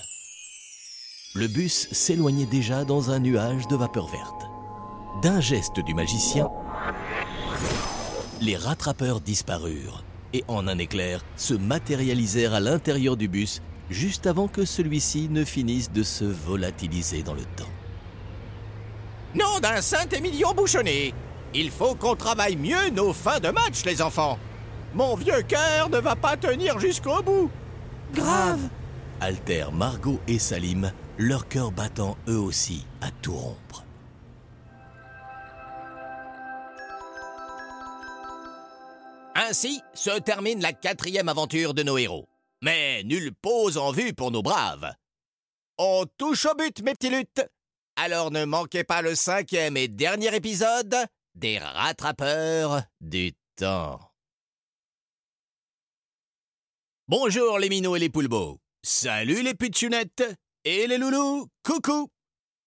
Le 1.33 1.47
bus 1.47 1.87
s'éloignait 1.93 2.45
déjà 2.45 2.83
dans 2.83 3.09
un 3.09 3.19
nuage 3.19 3.69
de 3.69 3.77
vapeur 3.77 4.07
verte. 4.07 4.43
D'un 5.21 5.39
geste 5.39 5.79
du 5.79 5.93
magicien, 5.93 6.49
les 8.41 8.57
rattrapeurs 8.57 9.21
disparurent 9.21 10.03
et 10.33 10.43
en 10.49 10.67
un 10.67 10.79
éclair 10.79 11.23
se 11.37 11.53
matérialisèrent 11.53 12.53
à 12.53 12.59
l'intérieur 12.59 13.15
du 13.15 13.29
bus 13.29 13.61
juste 13.89 14.27
avant 14.27 14.49
que 14.49 14.65
celui-ci 14.65 15.29
ne 15.29 15.45
finisse 15.45 15.89
de 15.89 16.03
se 16.03 16.25
volatiliser 16.25 17.23
dans 17.23 17.33
le 17.33 17.45
temps. 17.55 17.71
Nom 19.35 19.59
d'un 19.61 19.81
Saint-Émilion 19.81 20.53
bouchonné 20.53 21.13
Il 21.53 21.69
faut 21.69 21.95
qu'on 21.95 22.15
travaille 22.15 22.55
mieux 22.55 22.89
nos 22.91 23.13
fins 23.13 23.39
de 23.39 23.49
match, 23.49 23.85
les 23.85 24.01
enfants 24.01 24.39
Mon 24.93 25.15
vieux 25.15 25.41
cœur 25.43 25.89
ne 25.89 25.99
va 25.99 26.15
pas 26.15 26.37
tenir 26.37 26.79
jusqu'au 26.79 27.21
bout 27.21 27.51
Grave 28.13 28.69
altèrent 29.23 29.71
Margot 29.71 30.19
et 30.27 30.37
Salim, 30.37 30.91
leur 31.17 31.47
cœur 31.47 31.71
battant 31.71 32.17
eux 32.27 32.37
aussi 32.37 32.85
à 32.99 33.09
tout 33.21 33.33
rompre. 33.33 33.85
Ainsi 39.35 39.81
se 39.93 40.19
termine 40.19 40.61
la 40.61 40.73
quatrième 40.73 41.29
aventure 41.29 41.73
de 41.73 41.83
nos 41.83 41.97
héros. 41.97 42.27
Mais 42.61 43.03
nulle 43.03 43.31
pause 43.33 43.77
en 43.77 43.91
vue 43.91 44.13
pour 44.13 44.31
nos 44.31 44.41
braves. 44.41 44.91
On 45.77 46.05
touche 46.17 46.45
au 46.45 46.55
but, 46.55 46.83
mes 46.83 46.93
petits 46.93 47.09
luttes. 47.09 47.45
Alors 47.95 48.29
ne 48.29 48.45
manquez 48.45 48.83
pas 48.83 49.01
le 49.01 49.15
cinquième 49.15 49.77
et 49.77 49.87
dernier 49.87 50.35
épisode 50.35 50.95
des 51.35 51.57
rattrapeurs 51.57 52.83
du 53.01 53.33
temps. 53.55 53.99
Bonjour 57.07 57.59
les 57.59 57.69
minots 57.69 57.95
et 57.95 57.99
les 57.99 58.09
poulbeaux. 58.09 58.59
Salut 58.81 59.43
les 59.43 59.53
pitchounettes 59.53 60.23
et 60.63 60.87
les 60.87 60.97
loulous. 60.97 61.47
Coucou. 61.63 62.09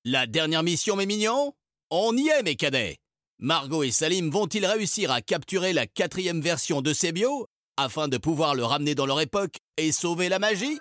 La 0.04 0.26
dernière 0.26 0.62
mission, 0.62 0.96
mes 0.96 1.06
mignons? 1.06 1.52
On 1.90 2.16
y 2.16 2.28
est, 2.28 2.42
mes 2.42 2.56
cadets. 2.56 2.98
Margot 3.38 3.82
et 3.82 3.90
Salim 3.90 4.30
vont-ils 4.30 4.66
réussir 4.66 5.10
à 5.10 5.20
capturer 5.20 5.72
la 5.72 5.86
quatrième 5.86 6.40
version 6.40 6.80
de 6.80 6.92
Sebio 6.92 7.46
afin 7.76 8.08
de 8.08 8.16
pouvoir 8.16 8.54
le 8.54 8.64
ramener 8.64 8.94
dans 8.94 9.06
leur 9.06 9.20
époque 9.20 9.56
et 9.76 9.92
sauver 9.92 10.28
la 10.28 10.38
magie? 10.38 10.78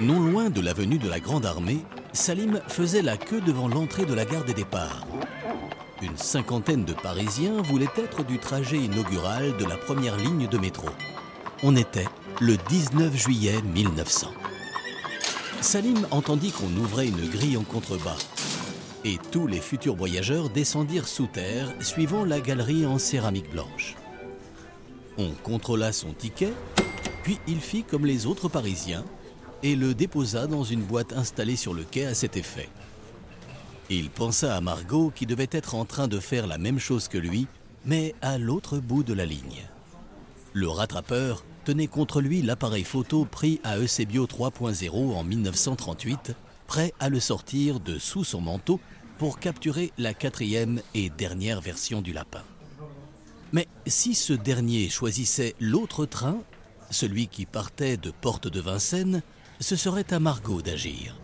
Non 0.00 0.20
loin 0.20 0.50
de 0.50 0.60
l'avenue 0.60 0.98
de 0.98 1.08
la 1.08 1.20
Grande 1.20 1.46
Armée, 1.46 1.78
Salim 2.12 2.60
faisait 2.68 3.00
la 3.00 3.16
queue 3.16 3.40
devant 3.40 3.66
l'entrée 3.66 4.04
de 4.04 4.12
la 4.12 4.26
gare 4.26 4.44
des 4.44 4.52
départs. 4.52 5.06
Une 6.02 6.18
cinquantaine 6.18 6.84
de 6.84 6.92
Parisiens 6.92 7.62
voulaient 7.62 7.86
être 7.96 8.22
du 8.22 8.38
trajet 8.38 8.76
inaugural 8.76 9.56
de 9.56 9.64
la 9.64 9.78
première 9.78 10.18
ligne 10.18 10.48
de 10.48 10.58
métro. 10.58 10.88
On 11.62 11.74
était 11.76 12.08
le 12.42 12.58
19 12.68 13.16
juillet 13.16 13.62
1900. 13.74 14.32
Salim 15.62 16.06
entendit 16.10 16.50
qu'on 16.50 16.76
ouvrait 16.76 17.08
une 17.08 17.30
grille 17.30 17.56
en 17.56 17.64
contrebas 17.64 18.18
et 19.06 19.18
tous 19.30 19.46
les 19.46 19.60
futurs 19.60 19.96
voyageurs 19.96 20.50
descendirent 20.50 21.08
sous 21.08 21.26
terre 21.26 21.72
suivant 21.80 22.26
la 22.26 22.40
galerie 22.40 22.84
en 22.84 22.98
céramique 22.98 23.50
blanche. 23.50 23.94
On 25.16 25.30
contrôla 25.42 25.92
son 25.92 26.12
ticket, 26.12 26.52
puis 27.22 27.38
il 27.48 27.60
fit 27.60 27.82
comme 27.82 28.04
les 28.04 28.26
autres 28.26 28.50
Parisiens 28.50 29.04
et 29.66 29.74
le 29.74 29.94
déposa 29.94 30.46
dans 30.46 30.62
une 30.62 30.82
boîte 30.82 31.12
installée 31.12 31.56
sur 31.56 31.74
le 31.74 31.82
quai 31.82 32.06
à 32.06 32.14
cet 32.14 32.36
effet. 32.36 32.68
Il 33.90 34.10
pensa 34.10 34.54
à 34.54 34.60
Margot 34.60 35.10
qui 35.12 35.26
devait 35.26 35.48
être 35.50 35.74
en 35.74 35.84
train 35.84 36.06
de 36.06 36.20
faire 36.20 36.46
la 36.46 36.56
même 36.56 36.78
chose 36.78 37.08
que 37.08 37.18
lui, 37.18 37.48
mais 37.84 38.14
à 38.22 38.38
l'autre 38.38 38.78
bout 38.78 39.02
de 39.02 39.12
la 39.12 39.26
ligne. 39.26 39.64
Le 40.52 40.68
rattrapeur 40.68 41.44
tenait 41.64 41.88
contre 41.88 42.20
lui 42.20 42.42
l'appareil 42.42 42.84
photo 42.84 43.24
pris 43.24 43.60
à 43.64 43.80
Eusebio 43.80 44.26
3.0 44.26 45.16
en 45.16 45.24
1938, 45.24 46.34
prêt 46.68 46.94
à 47.00 47.08
le 47.08 47.18
sortir 47.18 47.80
de 47.80 47.98
sous 47.98 48.22
son 48.22 48.40
manteau 48.40 48.78
pour 49.18 49.40
capturer 49.40 49.92
la 49.98 50.14
quatrième 50.14 50.80
et 50.94 51.10
dernière 51.10 51.60
version 51.60 52.02
du 52.02 52.12
lapin. 52.12 52.44
Mais 53.50 53.66
si 53.88 54.14
ce 54.14 54.32
dernier 54.32 54.88
choisissait 54.90 55.56
l'autre 55.58 56.06
train, 56.06 56.38
celui 56.90 57.26
qui 57.26 57.46
partait 57.46 57.96
de 57.96 58.12
Porte 58.12 58.46
de 58.46 58.60
Vincennes, 58.60 59.22
ce 59.60 59.76
serait 59.76 60.12
à 60.12 60.18
Margot 60.18 60.62
d'agir. 60.62 61.16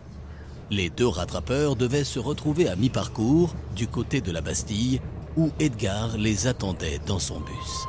Les 0.69 0.89
deux 0.89 1.07
rattrapeurs 1.07 1.75
devaient 1.75 2.03
se 2.03 2.19
retrouver 2.19 2.67
à 2.67 2.75
mi-parcours 2.75 3.53
du 3.75 3.87
côté 3.87 4.21
de 4.21 4.31
la 4.31 4.41
Bastille 4.41 5.01
où 5.37 5.51
Edgar 5.59 6.17
les 6.17 6.47
attendait 6.47 6.99
dans 7.05 7.19
son 7.19 7.39
bus. 7.39 7.87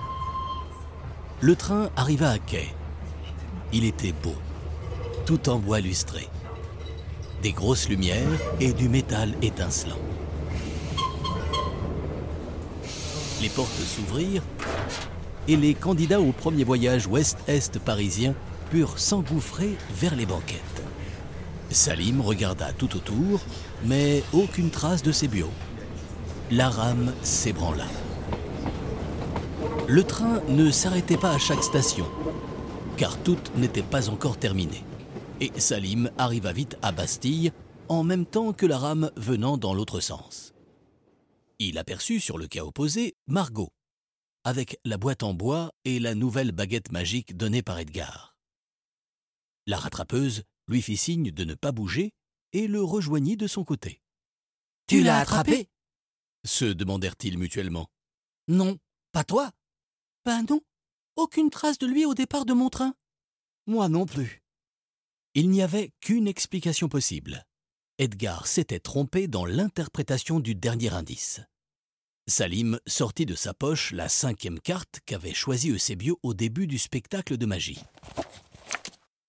Le 1.41 1.57
train 1.57 1.91
arriva 1.97 2.31
à 2.31 2.39
quai. 2.39 2.69
Il 3.73 3.85
était 3.85 4.13
beau, 4.13 4.35
tout 5.27 5.49
en 5.49 5.59
bois 5.59 5.81
lustré 5.81 6.29
des 7.45 7.53
grosses 7.53 7.91
lumières 7.91 8.41
et 8.59 8.73
du 8.73 8.89
métal 8.89 9.35
étincelant. 9.43 9.99
Les 13.43 13.51
portes 13.51 13.69
s'ouvrirent 13.69 14.43
et 15.47 15.57
les 15.57 15.75
candidats 15.75 16.23
au 16.23 16.33
premier 16.33 16.65
voyage 16.65 17.07
ouest-est 17.07 17.79
parisien 17.81 18.35
purent 18.75 18.99
s'engouffrer 18.99 19.77
vers 19.95 20.17
les 20.17 20.27
banquettes. 20.27 20.83
Salim 21.71 22.21
regarda 22.21 22.73
tout 22.73 22.97
autour, 22.97 23.41
mais 23.85 24.25
aucune 24.33 24.71
trace 24.71 25.05
de 25.05 25.13
ses 25.13 25.29
bureaux. 25.29 25.53
La 26.51 26.71
rame 26.71 27.15
s'ébranla. 27.23 27.87
Le 29.87 30.03
train 30.03 30.43
ne 30.49 30.73
s'arrêtait 30.73 31.17
pas 31.17 31.31
à 31.31 31.39
chaque 31.39 31.63
station, 31.63 32.07
car 32.97 33.17
toutes 33.19 33.55
n'étaient 33.55 33.85
pas 33.85 34.09
encore 34.09 34.39
terminées 34.39 34.83
et 35.41 35.53
Salim 35.61 36.11
arriva 36.19 36.53
vite 36.53 36.77
à 36.83 36.91
Bastille 36.91 37.53
en 37.89 38.03
même 38.03 38.27
temps 38.27 38.53
que 38.53 38.67
la 38.67 38.79
rame 38.79 39.13
venant 39.15 39.57
dans 39.57 39.73
l'autre 39.75 40.01
sens. 40.01 40.53
Il 41.61 41.79
aperçut 41.79 42.19
sur 42.19 42.39
le 42.39 42.49
quai 42.49 42.61
opposé 42.61 43.15
Margot, 43.29 43.71
avec 44.43 44.81
la 44.85 44.99
boîte 44.99 45.23
en 45.23 45.33
bois 45.33 45.71
et 45.85 46.01
la 46.01 46.17
nouvelle 46.17 46.51
baguette 46.51 46.91
magique 46.91 47.37
donnée 47.37 47.63
par 47.63 47.79
Edgar. 47.79 48.34
La 49.67 49.79
rattrapeuse 49.79 50.43
lui 50.69 50.83
fit 50.83 50.97
signe 50.97 51.31
de 51.31 51.45
ne 51.45 51.55
pas 51.55 51.73
bouger 51.73 52.13
et 52.53 52.67
le 52.67 52.83
rejoignit 52.83 53.37
de 53.37 53.47
son 53.47 53.65
côté. 53.65 54.01
Tu 54.87 55.03
l'as 55.03 55.21
attrapé? 55.21 55.69
se 56.47 56.67
demandèrent-ils 56.67 57.39
mutuellement. 57.39 57.89
Non, 58.49 58.79
pas 59.13 59.25
toi 59.25 59.51
Ben 60.27 60.45
non, 60.49 60.61
aucune 61.17 61.49
trace 61.49 61.79
de 61.79 61.87
lui 61.87 62.05
au 62.05 62.15
départ 62.15 62.45
de 62.45 62.53
mon 62.53 62.69
train. 62.69 62.95
Moi 63.67 63.89
non 63.89 64.05
plus. 64.05 64.43
Il 65.35 65.49
n'y 65.49 65.63
avait 65.63 65.93
qu'une 66.01 66.29
explication 66.29 66.89
possible. 66.89 67.45
Edgar 67.99 68.47
s'était 68.47 68.81
trompé 68.81 69.27
dans 69.27 69.47
l'interprétation 69.47 70.39
du 70.39 70.55
dernier 70.55 70.93
indice. 70.93 71.41
Salim 72.27 72.79
sortit 72.87 73.27
de 73.27 73.35
sa 73.35 73.55
poche 73.55 73.93
la 73.93 74.09
cinquième 74.09 74.61
carte 74.61 75.01
qu'avait 75.07 75.35
choisie 75.35 75.71
Eusebio 75.71 76.19
au 76.23 76.35
début 76.35 76.67
du 76.67 76.79
spectacle 76.79 77.37
de 77.37 77.47
magie. 77.47 77.81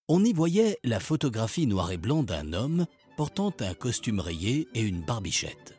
On 0.08 0.24
y 0.24 0.34
voyait 0.34 0.78
la 0.84 1.00
photographie 1.00 1.66
noir 1.66 1.92
et 1.92 1.98
blanc 1.98 2.22
d'un 2.22 2.54
homme 2.54 2.86
portant 3.18 3.52
un 3.60 3.74
costume 3.74 4.20
rayé 4.20 4.68
et 4.76 4.82
une 4.82 5.02
barbichette. 5.02 5.74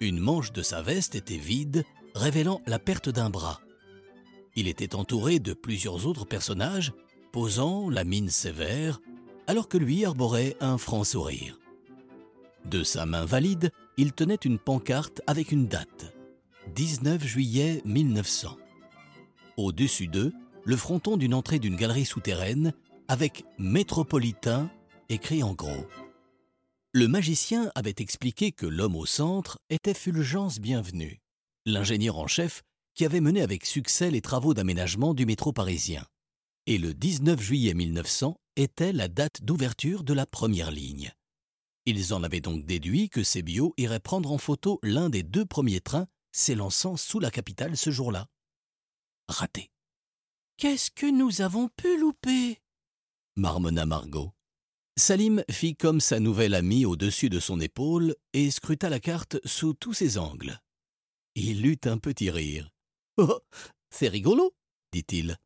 Une 0.00 0.18
manche 0.18 0.50
de 0.52 0.62
sa 0.62 0.80
veste 0.80 1.14
était 1.14 1.36
vide, 1.36 1.84
révélant 2.14 2.62
la 2.66 2.78
perte 2.78 3.10
d'un 3.10 3.28
bras. 3.28 3.60
Il 4.56 4.66
était 4.66 4.94
entouré 4.94 5.40
de 5.40 5.52
plusieurs 5.52 6.06
autres 6.06 6.24
personnages, 6.24 6.94
posant 7.32 7.90
la 7.90 8.04
mine 8.04 8.30
sévère, 8.30 8.98
alors 9.46 9.68
que 9.68 9.76
lui 9.76 10.06
arborait 10.06 10.56
un 10.60 10.78
franc 10.78 11.04
sourire. 11.04 11.58
De 12.64 12.82
sa 12.82 13.04
main 13.04 13.26
valide, 13.26 13.72
il 13.98 14.14
tenait 14.14 14.36
une 14.36 14.58
pancarte 14.58 15.20
avec 15.26 15.52
une 15.52 15.66
date. 15.66 16.14
19 16.74 17.22
juillet 17.26 17.82
1900. 17.84 18.56
Au-dessus 19.58 20.06
d'eux, 20.06 20.32
le 20.64 20.76
fronton 20.76 21.18
d'une 21.18 21.34
entrée 21.34 21.58
d'une 21.58 21.76
galerie 21.76 22.06
souterraine 22.06 22.72
avec 23.10 23.44
Métropolitain 23.58 24.70
écrit 25.08 25.42
en 25.42 25.52
gros. 25.52 25.84
Le 26.92 27.08
magicien 27.08 27.72
avait 27.74 27.96
expliqué 27.98 28.52
que 28.52 28.66
l'homme 28.66 28.94
au 28.94 29.04
centre 29.04 29.58
était 29.68 29.94
Fulgence 29.94 30.60
Bienvenue, 30.60 31.20
l'ingénieur 31.66 32.18
en 32.18 32.28
chef 32.28 32.62
qui 32.94 33.04
avait 33.04 33.20
mené 33.20 33.42
avec 33.42 33.66
succès 33.66 34.12
les 34.12 34.20
travaux 34.20 34.54
d'aménagement 34.54 35.12
du 35.12 35.26
métro 35.26 35.52
parisien. 35.52 36.06
Et 36.66 36.78
le 36.78 36.94
19 36.94 37.40
juillet 37.40 37.74
1900 37.74 38.36
était 38.54 38.92
la 38.92 39.08
date 39.08 39.42
d'ouverture 39.42 40.04
de 40.04 40.14
la 40.14 40.24
première 40.24 40.70
ligne. 40.70 41.10
Ils 41.86 42.14
en 42.14 42.22
avaient 42.22 42.40
donc 42.40 42.64
déduit 42.64 43.08
que 43.08 43.24
ces 43.24 43.42
bio 43.42 43.74
iraient 43.76 43.98
prendre 43.98 44.30
en 44.30 44.38
photo 44.38 44.78
l'un 44.84 45.10
des 45.10 45.24
deux 45.24 45.46
premiers 45.46 45.80
trains 45.80 46.06
s'élançant 46.30 46.96
sous 46.96 47.18
la 47.18 47.32
capitale 47.32 47.76
ce 47.76 47.90
jour-là. 47.90 48.28
Raté. 49.26 49.72
Qu'est-ce 50.58 50.92
que 50.92 51.10
nous 51.10 51.40
avons 51.40 51.68
pu 51.76 51.98
louper? 51.98 52.60
Marmonna 53.36 53.86
Margot. 53.86 54.32
Salim 54.96 55.42
fit 55.50 55.76
comme 55.76 56.00
sa 56.00 56.20
nouvelle 56.20 56.54
amie 56.54 56.84
au-dessus 56.84 57.30
de 57.30 57.40
son 57.40 57.60
épaule 57.60 58.14
et 58.32 58.50
scruta 58.50 58.90
la 58.90 59.00
carte 59.00 59.38
sous 59.46 59.72
tous 59.74 59.94
ses 59.94 60.18
angles. 60.18 60.60
Il 61.34 61.64
eut 61.64 61.80
un 61.84 61.98
petit 61.98 62.30
rire. 62.30 62.70
Oh, 63.16 63.40
c'est 63.90 64.08
rigolo, 64.08 64.54
dit-il. 64.92 65.36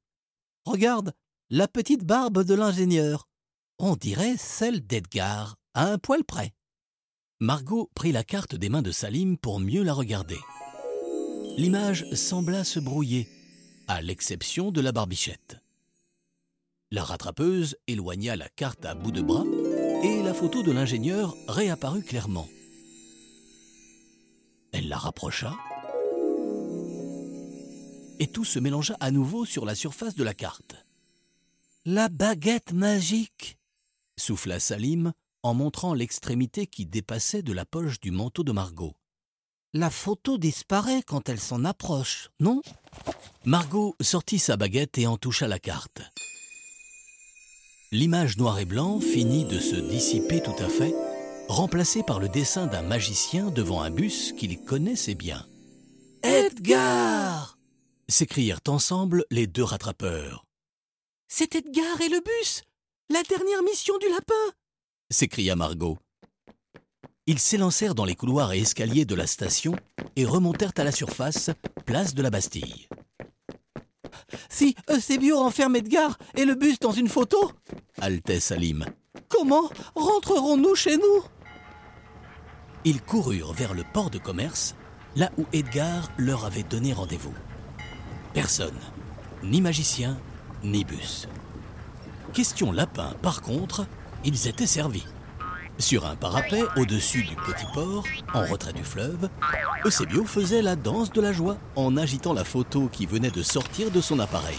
Regarde, 0.65 1.13
la 1.51 1.69
petite 1.69 2.05
barbe 2.05 2.43
de 2.43 2.55
l'ingénieur. 2.55 3.29
On 3.79 3.97
dirait 3.97 4.37
celle 4.37 4.87
d'Edgar, 4.87 5.57
à 5.75 5.87
un 5.87 5.99
poil 5.99 6.25
près. 6.25 6.53
Margot 7.41 7.91
prit 7.95 8.13
la 8.13 8.25
carte 8.25 8.55
des 8.55 8.69
mains 8.69 8.83
de 8.83 8.93
Salim 8.93 9.37
pour 9.37 9.61
mieux 9.61 9.83
la 9.83 9.93
regarder. 9.93 10.39
L'image 11.57 12.07
sembla 12.13 12.65
se 12.65 12.81
brouiller, 12.81 13.29
à 13.87 14.03
l'exception 14.03 14.73
de 14.73 14.81
la 14.81 14.93
barbichette. 14.93 15.64
La 16.95 17.03
rattrapeuse 17.03 17.77
éloigna 17.89 18.37
la 18.37 18.49
carte 18.49 18.85
à 18.85 18.95
bout 18.95 19.11
de 19.11 19.21
bras 19.21 19.43
et 20.05 20.23
la 20.23 20.33
photo 20.33 20.63
de 20.63 20.71
l'ingénieur 20.71 21.35
réapparut 21.49 22.05
clairement. 22.05 22.49
Elle 24.71 24.89
la 24.89 24.97
rapprocha 24.97 25.57
et 28.21 28.29
tout 28.29 28.45
se 28.45 28.61
mélangea 28.61 28.97
à 29.01 29.11
nouveau 29.11 29.45
sur 29.45 29.65
la 29.65 29.75
surface 29.75 30.15
de 30.15 30.23
la 30.23 30.35
carte. 30.35 30.77
La 31.85 32.09
baguette 32.09 32.73
magique 32.73 33.59
souffla 34.17 34.61
Salim 34.61 35.13
en 35.43 35.53
montrant 35.53 35.95
l'extrémité 35.95 36.69
qui 36.69 36.87
dépassait 36.87 37.43
de 37.43 37.53
la 37.53 37.65
poche 37.65 37.99
du 37.99 38.13
manteau 38.13 38.45
de 38.45 38.53
Margot. 38.53 38.95
La 39.73 39.91
photo 39.91 40.39
disparaît 40.39 41.03
quand 41.03 41.29
elle 41.29 41.41
s'en 41.41 41.65
approche, 41.65 42.31
non? 42.39 42.63
Margot 43.45 43.97
sortit 44.01 44.39
sa 44.39 44.57
baguette 44.57 44.97
et 44.99 45.09
en 45.09 45.17
toucha 45.17 45.49
la 45.49 45.59
carte. 45.59 46.01
L'image 47.95 48.39
noir 48.39 48.59
et 48.59 48.65
blanc 48.65 48.99
finit 48.99 49.45
de 49.45 49.61
se 49.61 49.77
dissiper 49.77 50.43
tout 50.43 50.57
à 50.59 50.69
fait, 50.69 50.93
remplacée 51.47 52.03
par 52.03 52.19
le 52.19 52.29
dessin 52.29 52.67
d'un 52.67 52.83
magicien 52.83 53.53
devant 53.53 53.83
un 53.83 53.91
bus 53.93 54.33
qu'il 54.33 54.61
connaissait 54.65 55.15
bien. 55.15 55.47
Edgar 56.25 57.57
s'écrièrent 58.09 58.59
ensemble 58.67 59.25
les 59.31 59.47
deux 59.47 59.63
rattrapeurs. 59.63 60.45
C'est 61.29 61.55
Edgar 61.55 62.01
et 62.01 62.09
le 62.09 62.21
bus 62.21 62.65
La 63.11 63.23
dernière 63.23 63.63
mission 63.63 63.97
du 63.99 64.09
lapin 64.09 64.35
s'écria 65.09 65.55
Margot. 65.55 65.97
Ils 67.29 67.39
s'élancèrent 67.39 67.95
dans 67.95 68.05
les 68.05 68.17
couloirs 68.17 68.55
et 68.55 68.59
escaliers 68.59 69.05
de 69.05 69.15
la 69.15 69.29
station 69.29 69.77
et 70.17 70.25
remontèrent 70.25 70.73
à 70.79 70.83
la 70.83 70.91
surface, 70.91 71.51
place 71.87 72.17
de 72.17 72.23
la 72.23 72.31
Bastille. 72.31 72.89
Si 74.49 74.75
Eusebio 74.91 75.39
enferme 75.39 75.77
Edgar 75.77 76.19
et 76.35 76.45
le 76.45 76.55
bus 76.55 76.79
dans 76.79 76.93
une 76.93 77.09
photo 77.09 77.53
haletait 78.01 78.41
Salim. 78.41 78.85
Comment 79.29 79.71
rentrerons-nous 79.95 80.75
chez 80.75 80.97
nous? 80.97 81.25
Ils 82.85 83.01
coururent 83.01 83.53
vers 83.53 83.75
le 83.75 83.85
port 83.93 84.11
de 84.11 84.19
commerce, 84.19 84.75
là 85.17 85.31
où 85.39 85.47
Edgar 85.53 86.11
leur 86.19 86.45
avait 86.45 86.63
donné 86.63 86.93
rendez-vous. 86.93 87.35
Personne, 88.35 88.79
ni 89.43 89.61
magicien, 89.61 90.19
ni 90.63 90.85
bus. 90.85 91.29
Question 92.33 92.73
lapin, 92.73 93.15
par 93.23 93.43
contre, 93.43 93.87
ils 94.25 94.49
étaient 94.49 94.67
servis. 94.67 95.07
Sur 95.79 96.07
un 96.07 96.15
parapet 96.15 96.63
au-dessus 96.77 97.25
du 97.25 97.35
petit 97.35 97.67
port, 97.75 98.05
en 98.33 98.45
retrait 98.45 98.73
du 98.73 98.85
fleuve, 98.85 99.29
Eusebio 99.85 100.25
faisait 100.25 100.63
la 100.63 100.77
danse 100.77 101.11
de 101.11 101.21
la 101.21 101.33
joie 101.33 101.57
en 101.75 101.97
agitant 101.97 102.33
la 102.33 102.45
photo 102.45 102.89
qui 102.89 103.07
venait 103.07 103.31
de 103.31 103.43
sortir 103.43 103.91
de 103.91 104.01
son 104.01 104.21
appareil. 104.21 104.59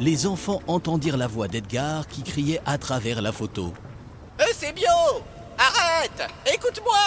Les 0.00 0.26
enfants 0.26 0.60
entendirent 0.66 1.16
la 1.16 1.28
voix 1.28 1.48
d'Edgar 1.48 2.08
qui 2.08 2.22
criait 2.22 2.60
à 2.66 2.76
travers 2.76 3.22
la 3.22 3.32
photo. 3.32 3.72
Eusebio 4.40 4.88
Arrête 5.58 6.28
Écoute-moi 6.52 6.98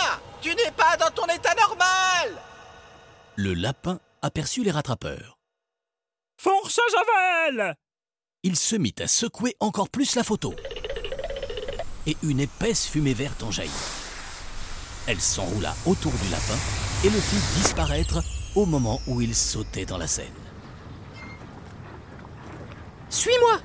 Tu 0.41 0.49
n'es 0.49 0.72
pas 0.76 0.95
dans 0.97 1.11
ton 1.11 1.26
état 1.26 1.53
normal 1.55 2.41
Le 3.36 3.53
lapin 3.53 3.99
aperçut 4.22 4.63
les 4.63 4.72
rattrapeurs. 4.72 5.38
Force 6.38 6.80
Javel 6.91 7.76
Il 8.43 8.55
se 8.55 8.76
mit 8.76 8.95
à 8.99 9.07
secouer 9.07 9.55
encore 9.59 9.89
plus 9.89 10.15
la 10.15 10.24
photo 10.24 10.53
et 12.07 12.17
une 12.23 12.39
épaisse 12.39 12.87
fumée 12.87 13.13
verte 13.13 13.43
en 13.43 13.51
jaillit. 13.51 13.71
Elle 15.07 15.19
s'enroula 15.19 15.75
autour 15.85 16.11
du 16.11 16.29
lapin 16.29 16.57
et 17.03 17.09
le 17.09 17.19
fit 17.19 17.59
disparaître 17.59 18.23
au 18.55 18.65
moment 18.65 19.01
où 19.07 19.21
il 19.21 19.33
sautait 19.33 19.85
dans 19.85 19.97
la 19.97 20.07
Seine. 20.07 20.27
Suis-moi 23.09 23.59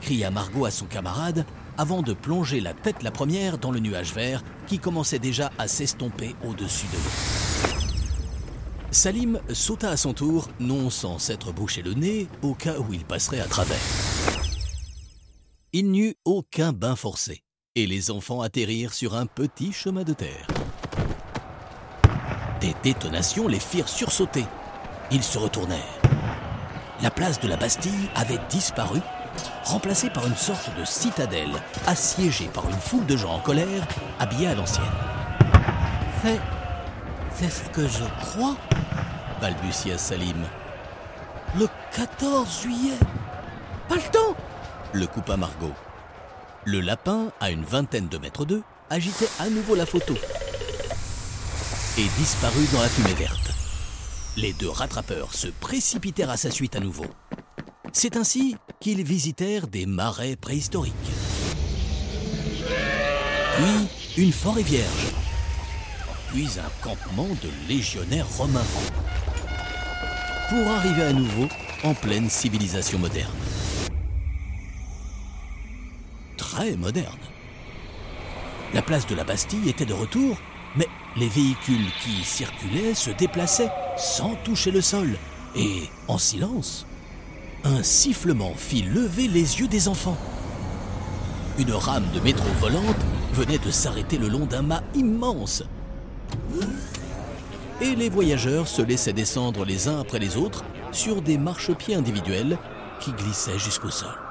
cria 0.00 0.30
Margot 0.30 0.64
à 0.64 0.70
son 0.70 0.86
camarade 0.86 1.44
avant 1.76 2.02
de 2.02 2.12
plonger 2.12 2.60
la 2.60 2.74
tête 2.74 3.02
la 3.02 3.10
première 3.10 3.58
dans 3.58 3.70
le 3.70 3.80
nuage 3.80 4.12
vert 4.12 4.42
qui 4.66 4.78
commençait 4.78 5.18
déjà 5.18 5.52
à 5.58 5.68
s'estomper 5.68 6.34
au-dessus 6.44 6.86
de 6.86 6.96
l'eau. 6.96 7.74
Salim 8.90 9.38
sauta 9.52 9.90
à 9.90 9.96
son 9.96 10.14
tour, 10.14 10.48
non 10.60 10.88
sans 10.88 11.18
s'être 11.18 11.52
bouché 11.52 11.82
le 11.82 11.94
nez 11.94 12.26
au 12.42 12.54
cas 12.54 12.78
où 12.78 12.92
il 12.92 13.04
passerait 13.04 13.40
à 13.40 13.46
travers. 13.46 13.78
Il 15.72 15.90
n'eut 15.90 16.14
aucun 16.24 16.72
bain 16.72 16.96
forcé 16.96 17.44
et 17.78 17.86
les 17.86 18.10
enfants 18.10 18.40
atterrirent 18.40 18.92
sur 18.92 19.14
un 19.14 19.26
petit 19.26 19.72
chemin 19.72 20.02
de 20.02 20.12
terre. 20.12 20.46
Des 22.60 22.74
détonations 22.82 23.46
les 23.46 23.60
firent 23.60 23.88
sursauter. 23.88 24.44
Ils 25.12 25.22
se 25.22 25.38
retournèrent. 25.38 26.00
La 27.00 27.10
place 27.10 27.38
de 27.38 27.46
la 27.46 27.56
Bastille 27.56 28.10
avait 28.16 28.40
disparu, 28.50 28.98
remplacée 29.62 30.10
par 30.10 30.26
une 30.26 30.34
sorte 30.36 30.76
de 30.76 30.84
citadelle, 30.84 31.52
assiégée 31.86 32.48
par 32.48 32.68
une 32.68 32.74
foule 32.74 33.06
de 33.06 33.16
gens 33.16 33.34
en 33.34 33.38
colère, 33.38 33.86
habillés 34.18 34.48
à 34.48 34.54
l'ancienne. 34.56 34.84
C'est. 36.22 36.40
C'est 37.36 37.50
ce 37.50 37.70
que 37.70 37.86
je 37.86 38.02
crois 38.20 38.56
balbutia 39.40 39.96
Salim. 39.96 40.44
Le 41.56 41.68
14 41.94 42.62
juillet 42.62 42.98
Pas 43.88 43.94
le 43.94 44.10
temps 44.10 44.34
Le 44.92 45.06
coupa 45.06 45.36
Margot. 45.36 45.74
Le 46.64 46.80
lapin, 46.80 47.32
à 47.40 47.50
une 47.50 47.64
vingtaine 47.64 48.08
de 48.08 48.18
mètres 48.18 48.44
d'eux, 48.44 48.62
agitait 48.90 49.28
à 49.38 49.48
nouveau 49.48 49.74
la 49.74 49.86
photo 49.86 50.14
et 51.96 52.06
disparut 52.18 52.66
dans 52.72 52.80
la 52.80 52.88
fumée 52.88 53.14
verte. 53.14 53.50
Les 54.36 54.52
deux 54.52 54.68
rattrapeurs 54.68 55.34
se 55.34 55.48
précipitèrent 55.48 56.30
à 56.30 56.36
sa 56.36 56.50
suite 56.50 56.76
à 56.76 56.80
nouveau. 56.80 57.06
C'est 57.92 58.16
ainsi 58.16 58.56
qu'ils 58.80 59.02
visitèrent 59.02 59.66
des 59.66 59.86
marais 59.86 60.36
préhistoriques. 60.36 60.94
Puis 63.56 64.24
une 64.24 64.32
forêt 64.32 64.62
vierge. 64.62 65.06
Puis 66.28 66.48
un 66.58 66.84
campement 66.84 67.28
de 67.42 67.50
légionnaires 67.68 68.28
romains. 68.36 68.66
Pour 70.50 70.68
arriver 70.68 71.02
à 71.02 71.12
nouveau 71.12 71.48
en 71.82 71.94
pleine 71.94 72.28
civilisation 72.28 72.98
moderne. 72.98 73.47
Très 76.38 76.76
moderne. 76.76 77.18
La 78.72 78.80
place 78.80 79.06
de 79.06 79.14
la 79.14 79.24
Bastille 79.24 79.68
était 79.68 79.84
de 79.84 79.92
retour, 79.92 80.38
mais 80.76 80.86
les 81.16 81.28
véhicules 81.28 81.90
qui 82.02 82.24
circulaient 82.24 82.94
se 82.94 83.10
déplaçaient 83.10 83.70
sans 83.96 84.34
toucher 84.44 84.70
le 84.70 84.80
sol 84.80 85.18
et 85.56 85.82
en 86.06 86.16
silence. 86.16 86.86
Un 87.64 87.82
sifflement 87.82 88.54
fit 88.56 88.82
lever 88.82 89.26
les 89.26 89.60
yeux 89.60 89.66
des 89.66 89.88
enfants. 89.88 90.16
Une 91.58 91.72
rame 91.72 92.06
de 92.14 92.20
métro 92.20 92.48
volante 92.60 93.04
venait 93.32 93.58
de 93.58 93.72
s'arrêter 93.72 94.16
le 94.16 94.28
long 94.28 94.46
d'un 94.46 94.62
mât 94.62 94.84
immense. 94.94 95.64
Et 97.80 97.96
les 97.96 98.08
voyageurs 98.08 98.68
se 98.68 98.82
laissaient 98.82 99.12
descendre 99.12 99.64
les 99.64 99.88
uns 99.88 100.00
après 100.00 100.20
les 100.20 100.36
autres 100.36 100.64
sur 100.92 101.20
des 101.20 101.36
marchepieds 101.36 101.96
individuels 101.96 102.58
qui 103.00 103.12
glissaient 103.12 103.58
jusqu'au 103.58 103.90
sol. 103.90 104.27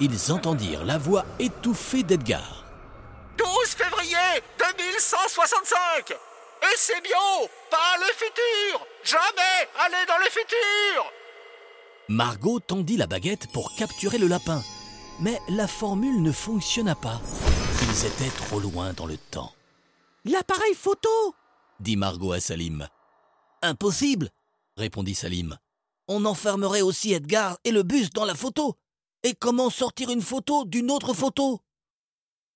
Ils 0.00 0.32
entendirent 0.32 0.84
la 0.86 0.96
voix 0.96 1.26
étouffée 1.38 2.02
d'Edgar. 2.02 2.64
12 3.36 3.48
février 3.68 4.16
2165 4.58 6.16
Eusebio 6.62 7.48
Pas 7.70 7.98
le 7.98 8.06
futur 8.14 8.86
Jamais 9.04 9.68
aller 9.78 10.06
dans 10.08 10.16
le 10.16 10.30
futur 10.30 11.12
Margot 12.08 12.60
tendit 12.60 12.96
la 12.96 13.06
baguette 13.06 13.52
pour 13.52 13.74
capturer 13.76 14.18
le 14.18 14.26
lapin, 14.26 14.60
mais 15.20 15.38
la 15.48 15.68
formule 15.68 16.22
ne 16.22 16.32
fonctionna 16.32 16.94
pas. 16.96 17.20
Ils 17.82 18.06
étaient 18.06 18.36
trop 18.36 18.58
loin 18.58 18.92
dans 18.94 19.06
le 19.06 19.16
temps. 19.16 19.52
L'appareil 20.24 20.74
photo 20.74 21.08
dit 21.78 21.96
Margot 21.96 22.32
à 22.32 22.40
Salim. 22.40 22.88
Impossible, 23.62 24.30
répondit 24.76 25.14
Salim. 25.14 25.56
On 26.08 26.24
enfermerait 26.24 26.82
aussi 26.82 27.12
Edgar 27.12 27.58
et 27.64 27.70
le 27.70 27.82
bus 27.82 28.10
dans 28.10 28.24
la 28.24 28.34
photo. 28.34 28.76
Et 29.22 29.34
comment 29.34 29.70
sortir 29.70 30.10
une 30.10 30.22
photo 30.22 30.64
d'une 30.64 30.90
autre 30.90 31.14
photo? 31.14 31.60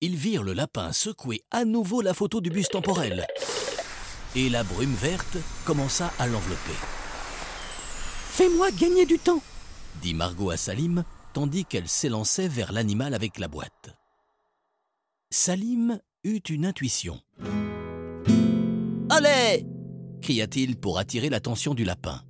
Ils 0.01 0.17
virent 0.17 0.43
le 0.43 0.53
lapin 0.53 0.93
secouer 0.93 1.43
à 1.51 1.65
nouveau 1.65 2.01
la 2.01 2.15
photo 2.15 2.41
du 2.41 2.51
bus 2.51 2.69
temporel. 2.69 3.27
Et 4.35 4.49
la 4.49 4.65
brume 4.65 4.95
verte 4.95 5.37
commença 5.65 6.13
à 6.19 6.27
l'envelopper. 6.27 6.75
Fais-moi 8.31 8.71
gagner 8.73 9.07
du 9.07 9.19
temps 9.19 9.43
dit 10.05 10.13
Margot 10.13 10.51
à 10.51 10.59
Salim, 10.59 11.03
tandis 11.33 11.65
qu'elle 11.65 11.89
s'élançait 11.89 12.49
vers 12.49 12.73
l'animal 12.73 13.15
avec 13.15 13.39
la 13.39 13.49
boîte. 13.49 13.97
Salim 15.31 15.99
eut 16.25 16.43
une 16.51 16.67
intuition. 16.67 17.21
Allez 19.09 19.67
cria-t-il 20.21 20.77
pour 20.77 20.99
attirer 20.99 21.29
l'attention 21.29 21.75
du 21.75 21.85
lapin. 21.85 22.23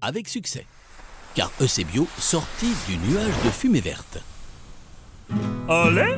Avec 0.00 0.28
succès, 0.28 0.66
car 1.34 1.52
Eusebio 1.60 2.06
sortit 2.18 2.72
du 2.86 2.96
nuage 2.96 3.44
de 3.44 3.50
fumée 3.50 3.80
verte. 3.80 4.18
Allez? 5.68 6.16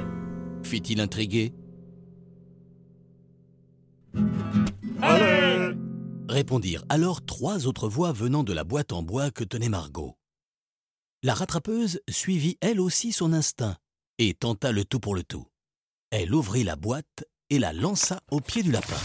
Fit-il 0.62 1.00
intrigué. 1.00 1.52
Allez 5.02 5.40
répondirent 6.30 6.84
alors 6.88 7.24
trois 7.24 7.66
autres 7.66 7.88
voix 7.88 8.12
venant 8.12 8.44
de 8.44 8.52
la 8.52 8.64
boîte 8.64 8.92
en 8.92 9.02
bois 9.02 9.30
que 9.30 9.44
tenait 9.44 9.68
Margot. 9.68 10.16
La 11.22 11.34
rattrapeuse 11.34 12.00
suivit 12.08 12.56
elle 12.60 12.80
aussi 12.80 13.12
son 13.12 13.32
instinct 13.32 13.76
et 14.18 14.32
tenta 14.34 14.72
le 14.72 14.84
tout 14.84 15.00
pour 15.00 15.14
le 15.14 15.22
tout. 15.22 15.46
Elle 16.10 16.34
ouvrit 16.34 16.64
la 16.64 16.76
boîte 16.76 17.24
et 17.50 17.58
la 17.58 17.72
lança 17.72 18.20
au 18.30 18.40
pied 18.40 18.62
du 18.62 18.70
lapin. 18.70 18.96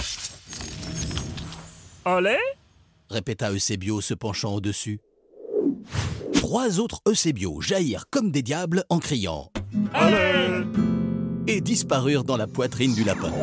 Allez? 2.06 2.38
Répéta 3.10 3.52
Eusebio 3.52 4.02
se 4.02 4.14
penchant 4.14 4.54
au-dessus. 4.54 5.00
Trois 6.56 6.80
autres 6.80 7.02
Eusebio 7.06 7.60
jaillirent 7.60 8.06
comme 8.10 8.32
des 8.32 8.42
diables 8.42 8.86
en 8.88 9.00
criant 9.00 9.52
Allez 9.94 10.64
et 11.48 11.60
disparurent 11.60 12.24
dans 12.24 12.38
la 12.38 12.48
poitrine 12.48 12.96
du 12.96 13.04
lapin. 13.04 13.34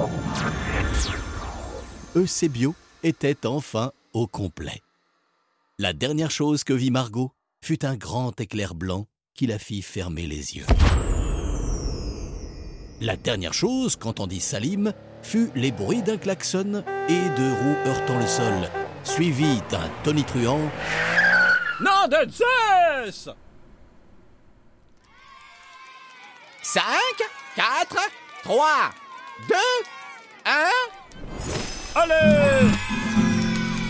Eusebio 2.16 2.74
était 3.02 3.46
enfin 3.46 3.92
au 4.14 4.26
complet. 4.26 4.80
La 5.78 5.92
dernière 5.92 6.30
chose 6.30 6.64
que 6.64 6.72
vit 6.72 6.90
Margot 6.90 7.32
fut 7.60 7.84
un 7.84 7.96
grand 7.96 8.40
éclair 8.40 8.74
blanc 8.74 9.06
qui 9.34 9.46
la 9.46 9.58
fit 9.58 9.82
fermer 9.82 10.26
les 10.26 10.56
yeux. 10.56 10.64
La 13.02 13.16
dernière 13.16 13.52
chose 13.52 13.96
qu'entendit 13.96 14.40
Salim 14.40 14.94
fut 15.20 15.50
les 15.54 15.70
bruits 15.70 16.02
d'un 16.02 16.16
klaxon 16.16 16.82
et 17.10 17.12
de 17.12 17.60
roues 17.60 17.90
heurtant 17.90 18.18
le 18.18 18.26
sol, 18.26 18.70
suivi 19.04 19.60
d'un 19.70 19.90
tonitruant 20.02 20.70
Nom 21.82 22.06
de 22.06 22.30
Zeus 22.30 23.28
5, 26.62 26.82
4, 27.56 27.96
3, 28.44 28.90
2, 29.48 29.54
1. 30.44 30.50
Allez 31.96 32.14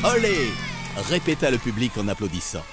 Olé 0.05 0.49
répéta 0.97 1.51
le 1.51 1.59
public 1.59 1.93
en 1.99 2.09
applaudissant. 2.09 2.65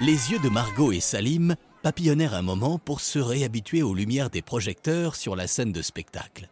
Les 0.00 0.32
yeux 0.32 0.38
de 0.38 0.48
Margot 0.48 0.92
et 0.92 1.00
Salim 1.00 1.54
papillonnèrent 1.82 2.34
un 2.34 2.42
moment 2.42 2.78
pour 2.78 3.02
se 3.02 3.18
réhabituer 3.18 3.82
aux 3.82 3.92
lumières 3.92 4.30
des 4.30 4.40
projecteurs 4.40 5.14
sur 5.14 5.36
la 5.36 5.46
scène 5.46 5.72
de 5.72 5.82
spectacle. 5.82 6.48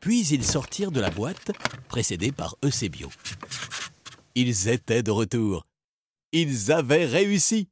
Puis 0.00 0.26
ils 0.26 0.44
sortirent 0.44 0.92
de 0.92 1.00
la 1.00 1.10
boîte, 1.10 1.52
précédés 1.88 2.32
par 2.32 2.56
Eusebio. 2.62 3.08
Ils 4.34 4.68
étaient 4.68 5.02
de 5.02 5.10
retour. 5.10 5.64
Ils 6.38 6.70
avaient 6.70 7.06
réussi. 7.06 7.70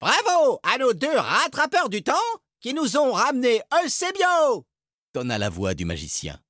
Bravo 0.00 0.60
à 0.62 0.78
nos 0.78 0.92
deux 0.92 1.16
rattrapeurs 1.16 1.88
du 1.88 2.04
temps 2.04 2.14
qui 2.60 2.72
nous 2.72 2.96
ont 2.96 3.10
ramené 3.10 3.60
Eusebio 3.82 4.64
tonna 5.12 5.38
la 5.38 5.50
voix 5.50 5.74
du 5.74 5.84
magicien. 5.84 6.40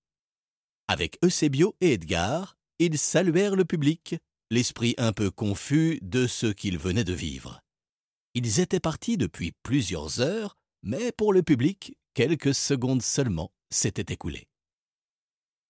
Avec 0.87 1.19
Eusebio 1.25 1.75
et 1.81 1.95
Edgar, 1.95 2.59
ils 2.79 2.99
saluèrent 2.99 3.57
le 3.57 3.65
public, 3.65 4.17
l'esprit 4.51 4.95
un 4.99 5.15
peu 5.15 5.31
confus 5.31 5.99
de 6.03 6.27
ce 6.27 6.49
qu'ils 6.49 6.77
venaient 6.77 7.05
de 7.05 7.15
vivre. 7.15 7.63
Ils 8.35 8.61
étaient 8.61 8.79
partis 8.79 9.17
depuis 9.17 9.53
plusieurs 9.63 10.21
heures, 10.21 10.59
mais 10.83 11.11
pour 11.11 11.33
le 11.33 11.43
public, 11.43 11.97
quelques 12.13 12.55
secondes 12.55 13.01
seulement 13.01 13.51
s'étaient 13.71 14.13
écoulées. 14.13 14.47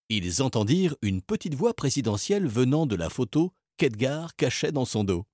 Ils 0.09 0.43
entendirent 0.43 0.97
une 1.01 1.21
petite 1.21 1.55
voix 1.55 1.73
présidentielle 1.73 2.45
venant 2.45 2.85
de 2.85 2.97
la 2.97 3.09
photo 3.09 3.53
qu'Edgar 3.79 4.35
cachait 4.35 4.71
dans 4.71 4.85
son 4.85 5.03
dos. 5.03 5.25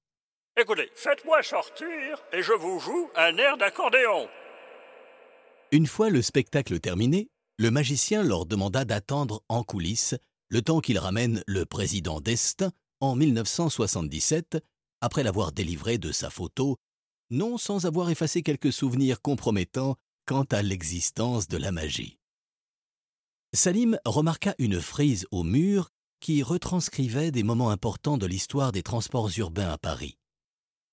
Écoutez, 0.56 0.90
faites-moi 0.94 1.44
sortir 1.44 2.24
et 2.32 2.42
je 2.42 2.54
vous 2.54 2.80
joue 2.80 3.10
un 3.16 3.36
air 3.38 3.58
d'accordéon. 3.58 4.30
Une 5.72 5.88
fois 5.88 6.10
le 6.10 6.22
spectacle 6.22 6.80
terminé, 6.80 7.30
le 7.58 7.72
magicien 7.72 8.24
leur 8.24 8.46
demanda 8.46 8.86
d'attendre 8.86 9.44
en 9.50 9.64
coulisses 9.64 10.16
le 10.50 10.62
temps 10.62 10.80
qu'il 10.80 11.00
ramène 11.00 11.44
le 11.48 11.66
président 11.66 12.22
d'Est 12.22 12.64
en 13.02 13.16
1977, 13.16 14.64
après 15.02 15.24
l'avoir 15.24 15.52
délivré 15.52 15.98
de 15.98 16.12
sa 16.12 16.30
photo, 16.30 16.78
non 17.32 17.58
sans 17.58 17.86
avoir 17.86 18.10
effacé 18.12 18.44
quelques 18.44 18.72
souvenirs 18.72 19.22
compromettants 19.22 19.96
quant 20.26 20.46
à 20.52 20.62
l'existence 20.62 21.48
de 21.48 21.58
la 21.58 21.72
magie. 21.72 22.20
Salim 23.54 23.98
remarqua 24.06 24.54
une 24.60 24.80
frise 24.80 25.26
au 25.32 25.44
mur 25.44 25.90
qui 26.20 26.44
retranscrivait 26.44 27.32
des 27.32 27.44
moments 27.44 27.70
importants 27.70 28.18
de 28.18 28.26
l'histoire 28.26 28.72
des 28.72 28.84
transports 28.84 29.30
urbains 29.38 29.72
à 29.72 29.78
Paris. 29.78 30.18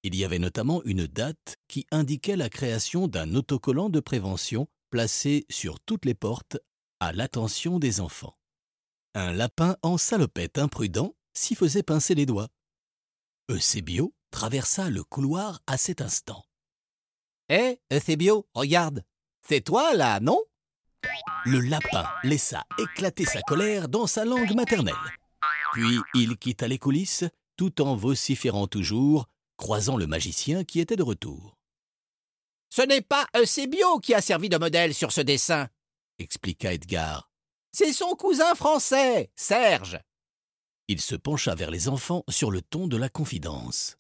Il 0.03 0.17
y 0.17 0.25
avait 0.25 0.39
notamment 0.39 0.83
une 0.85 1.07
date 1.07 1.57
qui 1.69 1.87
indiquait 1.91 2.37
la 2.37 2.49
création 2.49 3.07
d'un 3.07 3.35
autocollant 3.35 3.89
de 3.89 4.01
prévention 4.01 4.69
placé 4.91 5.47
sur 5.49 5.81
toutes 5.81 6.05
les 6.05 6.15
portes 6.15 6.59
à 7.01 7.13
l'attention 7.13 7.79
des 7.79 8.01
enfants. 8.01 8.37
Un 9.15 9.33
lapin 9.33 9.77
en 9.83 9.99
salopette 9.99 10.59
imprudent 10.59 11.15
s'y 11.35 11.55
faisait 11.55 11.83
pincer 11.83 12.15
les 12.15 12.27
doigts. 12.27 12.49
Eusebio 13.51 14.15
traversa 14.31 14.91
le 14.91 15.05
couloir 15.05 15.61
à 15.67 15.77
cet 15.77 16.01
instant. 16.01 16.45
Hé, 17.49 17.81
Eusebio, 17.93 18.49
regarde. 18.55 19.05
C'est 19.47 19.61
toi 19.61 19.95
là, 19.95 20.21
non? 20.21 20.41
Le 21.45 21.61
lapin 21.61 22.07
laissa 22.23 22.65
éclater 22.79 23.25
sa 23.25 23.43
colère 23.43 23.89
dans 23.89 24.07
sa 24.07 24.25
langue 24.25 24.55
maternelle. 24.55 24.95
Puis 25.73 25.99
il 26.15 26.37
quitta 26.37 26.69
les 26.69 26.79
coulisses, 26.79 27.25
tout 27.57 27.83
en 27.83 27.97
vociférant 27.97 28.67
toujours, 28.67 29.29
croisant 29.57 29.97
le 29.97 30.07
magicien 30.07 30.65
qui 30.65 30.81
était 30.81 30.97
de 30.97 31.03
retour. 31.03 31.57
Ce 32.71 32.83
n'est 32.83 33.03
pas 33.03 33.27
Eusebio 33.37 33.99
qui 33.99 34.15
a 34.15 34.21
servi 34.21 34.49
de 34.49 34.57
modèle 34.57 34.95
sur 34.95 35.13
ce 35.13 35.21
dessin, 35.21 35.69
expliqua 36.19 36.73
Edgar. 36.73 37.31
C'est 37.73 37.93
son 37.93 38.15
cousin 38.15 38.55
français, 38.55 39.31
Serge. 39.35 39.99
Il 40.89 41.01
se 41.01 41.15
pencha 41.15 41.55
vers 41.55 41.71
les 41.71 41.89
enfants 41.89 42.25
sur 42.29 42.51
le 42.51 42.63
ton 42.63 42.87
de 42.87 42.97
la 42.97 43.09
confidence. 43.09 43.97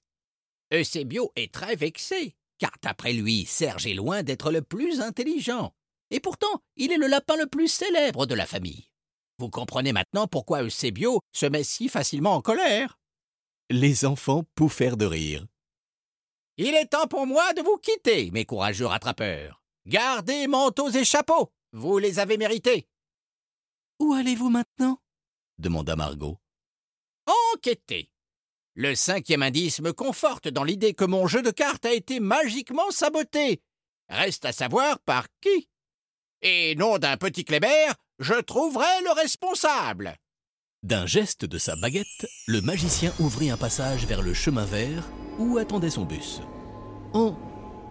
Eusebio 0.72 1.32
est 1.36 1.52
très 1.52 1.76
vexé, 1.76 2.34
car 2.58 2.72
d'après 2.82 3.12
lui, 3.12 3.46
Serge 3.46 3.86
est 3.86 3.94
loin 3.94 4.22
d'être 4.22 4.50
le 4.50 4.62
plus 4.62 5.00
intelligent. 5.00 5.74
Et 6.12 6.20
pourtant, 6.20 6.62
il 6.76 6.92
est 6.92 6.98
le 6.98 7.06
lapin 7.06 7.36
le 7.36 7.46
plus 7.46 7.68
célèbre 7.68 8.26
de 8.26 8.34
la 8.34 8.44
famille. 8.44 8.90
Vous 9.38 9.48
comprenez 9.48 9.94
maintenant 9.94 10.26
pourquoi 10.26 10.62
Eusebio 10.62 11.22
se 11.32 11.46
met 11.46 11.64
si 11.64 11.88
facilement 11.88 12.34
en 12.34 12.42
colère. 12.42 12.98
Les 13.70 14.04
enfants 14.04 14.44
pouffèrent 14.54 14.98
de 14.98 15.06
rire. 15.06 15.46
Il 16.58 16.74
est 16.74 16.88
temps 16.90 17.06
pour 17.06 17.26
moi 17.26 17.54
de 17.54 17.62
vous 17.62 17.78
quitter, 17.78 18.30
mes 18.30 18.44
courageux 18.44 18.84
rattrapeurs. 18.84 19.62
Gardez 19.86 20.46
manteaux 20.48 20.90
et 20.90 21.04
chapeaux. 21.06 21.50
Vous 21.72 21.96
les 21.96 22.18
avez 22.18 22.36
mérités. 22.36 22.86
Où 23.98 24.12
allez-vous 24.12 24.50
maintenant? 24.50 24.98
demanda 25.56 25.96
Margot. 25.96 26.38
Enquêtez. 27.54 28.10
Le 28.74 28.94
cinquième 28.94 29.42
indice 29.42 29.80
me 29.80 29.94
conforte 29.94 30.48
dans 30.48 30.64
l'idée 30.64 30.92
que 30.92 31.06
mon 31.06 31.26
jeu 31.26 31.40
de 31.40 31.50
cartes 31.50 31.86
a 31.86 31.94
été 31.94 32.20
magiquement 32.20 32.90
saboté. 32.90 33.62
Reste 34.10 34.44
à 34.44 34.52
savoir 34.52 34.98
par 35.00 35.28
qui. 35.40 35.70
Et 36.42 36.74
non 36.76 36.98
d'un 36.98 37.16
petit 37.16 37.44
Kléber, 37.44 37.92
je 38.18 38.34
trouverai 38.34 38.84
le 39.04 39.12
responsable. 39.12 40.16
D'un 40.82 41.06
geste 41.06 41.44
de 41.44 41.58
sa 41.58 41.76
baguette, 41.76 42.26
le 42.48 42.60
magicien 42.60 43.12
ouvrit 43.20 43.50
un 43.50 43.56
passage 43.56 44.06
vers 44.06 44.22
le 44.22 44.34
chemin 44.34 44.64
vert 44.64 45.08
où 45.38 45.58
attendait 45.58 45.90
son 45.90 46.04
bus. 46.04 46.40
On. 47.14 47.36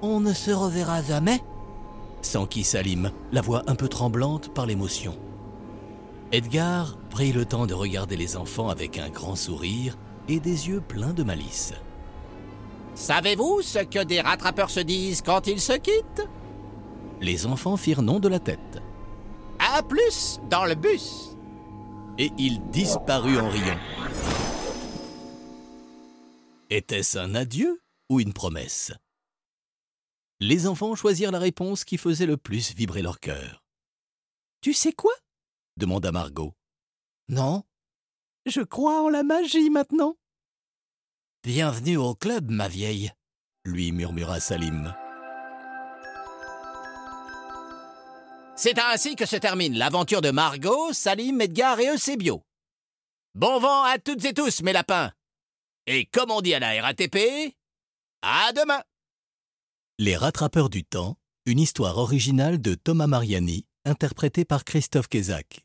on 0.02 0.20
ne 0.20 0.34
se 0.34 0.52
reverra 0.52 1.02
jamais? 1.02 1.40
S'enquit 2.22 2.66
Salim, 2.66 3.12
la 3.32 3.42
voix 3.42 3.64
un 3.68 3.76
peu 3.76 3.88
tremblante 3.88 4.54
par 4.54 4.66
l'émotion. 4.66 5.18
Edgar 6.34 6.98
prit 7.10 7.32
le 7.32 7.46
temps 7.46 7.68
de 7.68 7.74
regarder 7.74 8.18
les 8.18 8.36
enfants 8.36 8.68
avec 8.68 8.98
un 8.98 9.10
grand 9.10 9.38
sourire 9.38 9.98
et 10.28 10.42
des 10.42 10.68
yeux 10.68 10.82
pleins 10.82 11.14
de 11.14 11.24
malice. 11.24 11.74
Savez-vous 12.96 13.62
ce 13.62 13.80
que 13.80 14.04
des 14.04 14.20
rattrapeurs 14.20 14.70
se 14.70 14.82
disent 14.82 15.22
quand 15.22 15.48
ils 15.48 15.62
se 15.62 15.74
quittent? 15.74 16.28
Les 17.22 17.46
enfants 17.46 17.78
firent 17.78 18.02
non 18.02 18.20
de 18.20 18.28
la 18.28 18.40
tête. 18.40 18.82
À 19.60 19.84
plus 19.84 20.40
dans 20.50 20.66
le 20.66 20.76
bus 20.76 21.30
Et 22.18 22.32
il 22.38 22.62
disparut 22.72 23.38
en 23.38 23.50
riant. 23.50 23.80
Était-ce 26.70 27.18
un 27.18 27.36
adieu 27.36 27.82
ou 28.10 28.20
une 28.20 28.34
promesse? 28.34 28.92
Les 30.40 30.66
enfants 30.68 30.96
choisirent 30.96 31.32
la 31.32 31.40
réponse 31.40 31.84
qui 31.84 31.98
faisait 31.98 32.26
le 32.26 32.38
plus 32.38 32.74
vibrer 32.74 33.02
leur 33.02 33.20
cœur. 33.20 33.64
Tu 34.62 34.74
sais 34.74 34.94
quoi? 34.94 35.14
demanda 35.78 36.12
Margot. 36.12 36.54
Non 37.30 37.64
Je 38.46 38.62
crois 38.62 39.04
en 39.04 39.10
la 39.10 39.24
magie 39.24 39.70
maintenant, 39.70 40.16
Bienvenue 41.44 41.98
au 41.98 42.14
club, 42.14 42.52
ma 42.52 42.68
vieille. 42.68 43.12
lui 43.66 43.92
murmura 43.92 44.40
Salim. 44.40 44.94
C'est 48.64 48.78
ainsi 48.78 49.16
que 49.16 49.26
se 49.26 49.38
termine 49.38 49.76
l'aventure 49.76 50.22
de 50.22 50.30
Margot, 50.30 50.94
Salim, 50.94 51.42
Edgar 51.42 51.80
et 51.80 51.96
Eusebio. 51.96 52.44
Bon 53.34 53.60
vent 53.60 53.82
à 53.82 53.98
toutes 53.98 54.24
et 54.24 54.36
tous, 54.36 54.62
mes 54.62 54.72
lapins. 54.72 55.12
Et 55.88 56.06
comme 56.06 56.30
on 56.30 56.42
dit 56.42 56.54
à 56.54 56.60
la 56.60 56.80
RATP, 56.80 57.56
à 58.22 58.52
demain. 58.54 58.84
Les 59.98 60.16
rattrapeurs 60.16 60.70
du 60.70 60.84
temps, 60.84 61.18
une 61.48 61.58
histoire 61.60 61.98
originale 61.98 62.62
de 62.62 62.76
Thomas 62.76 63.08
Mariani, 63.08 63.66
interprétée 63.84 64.46
par 64.46 64.64
Christophe 64.64 65.08
Kézac. 65.08 65.60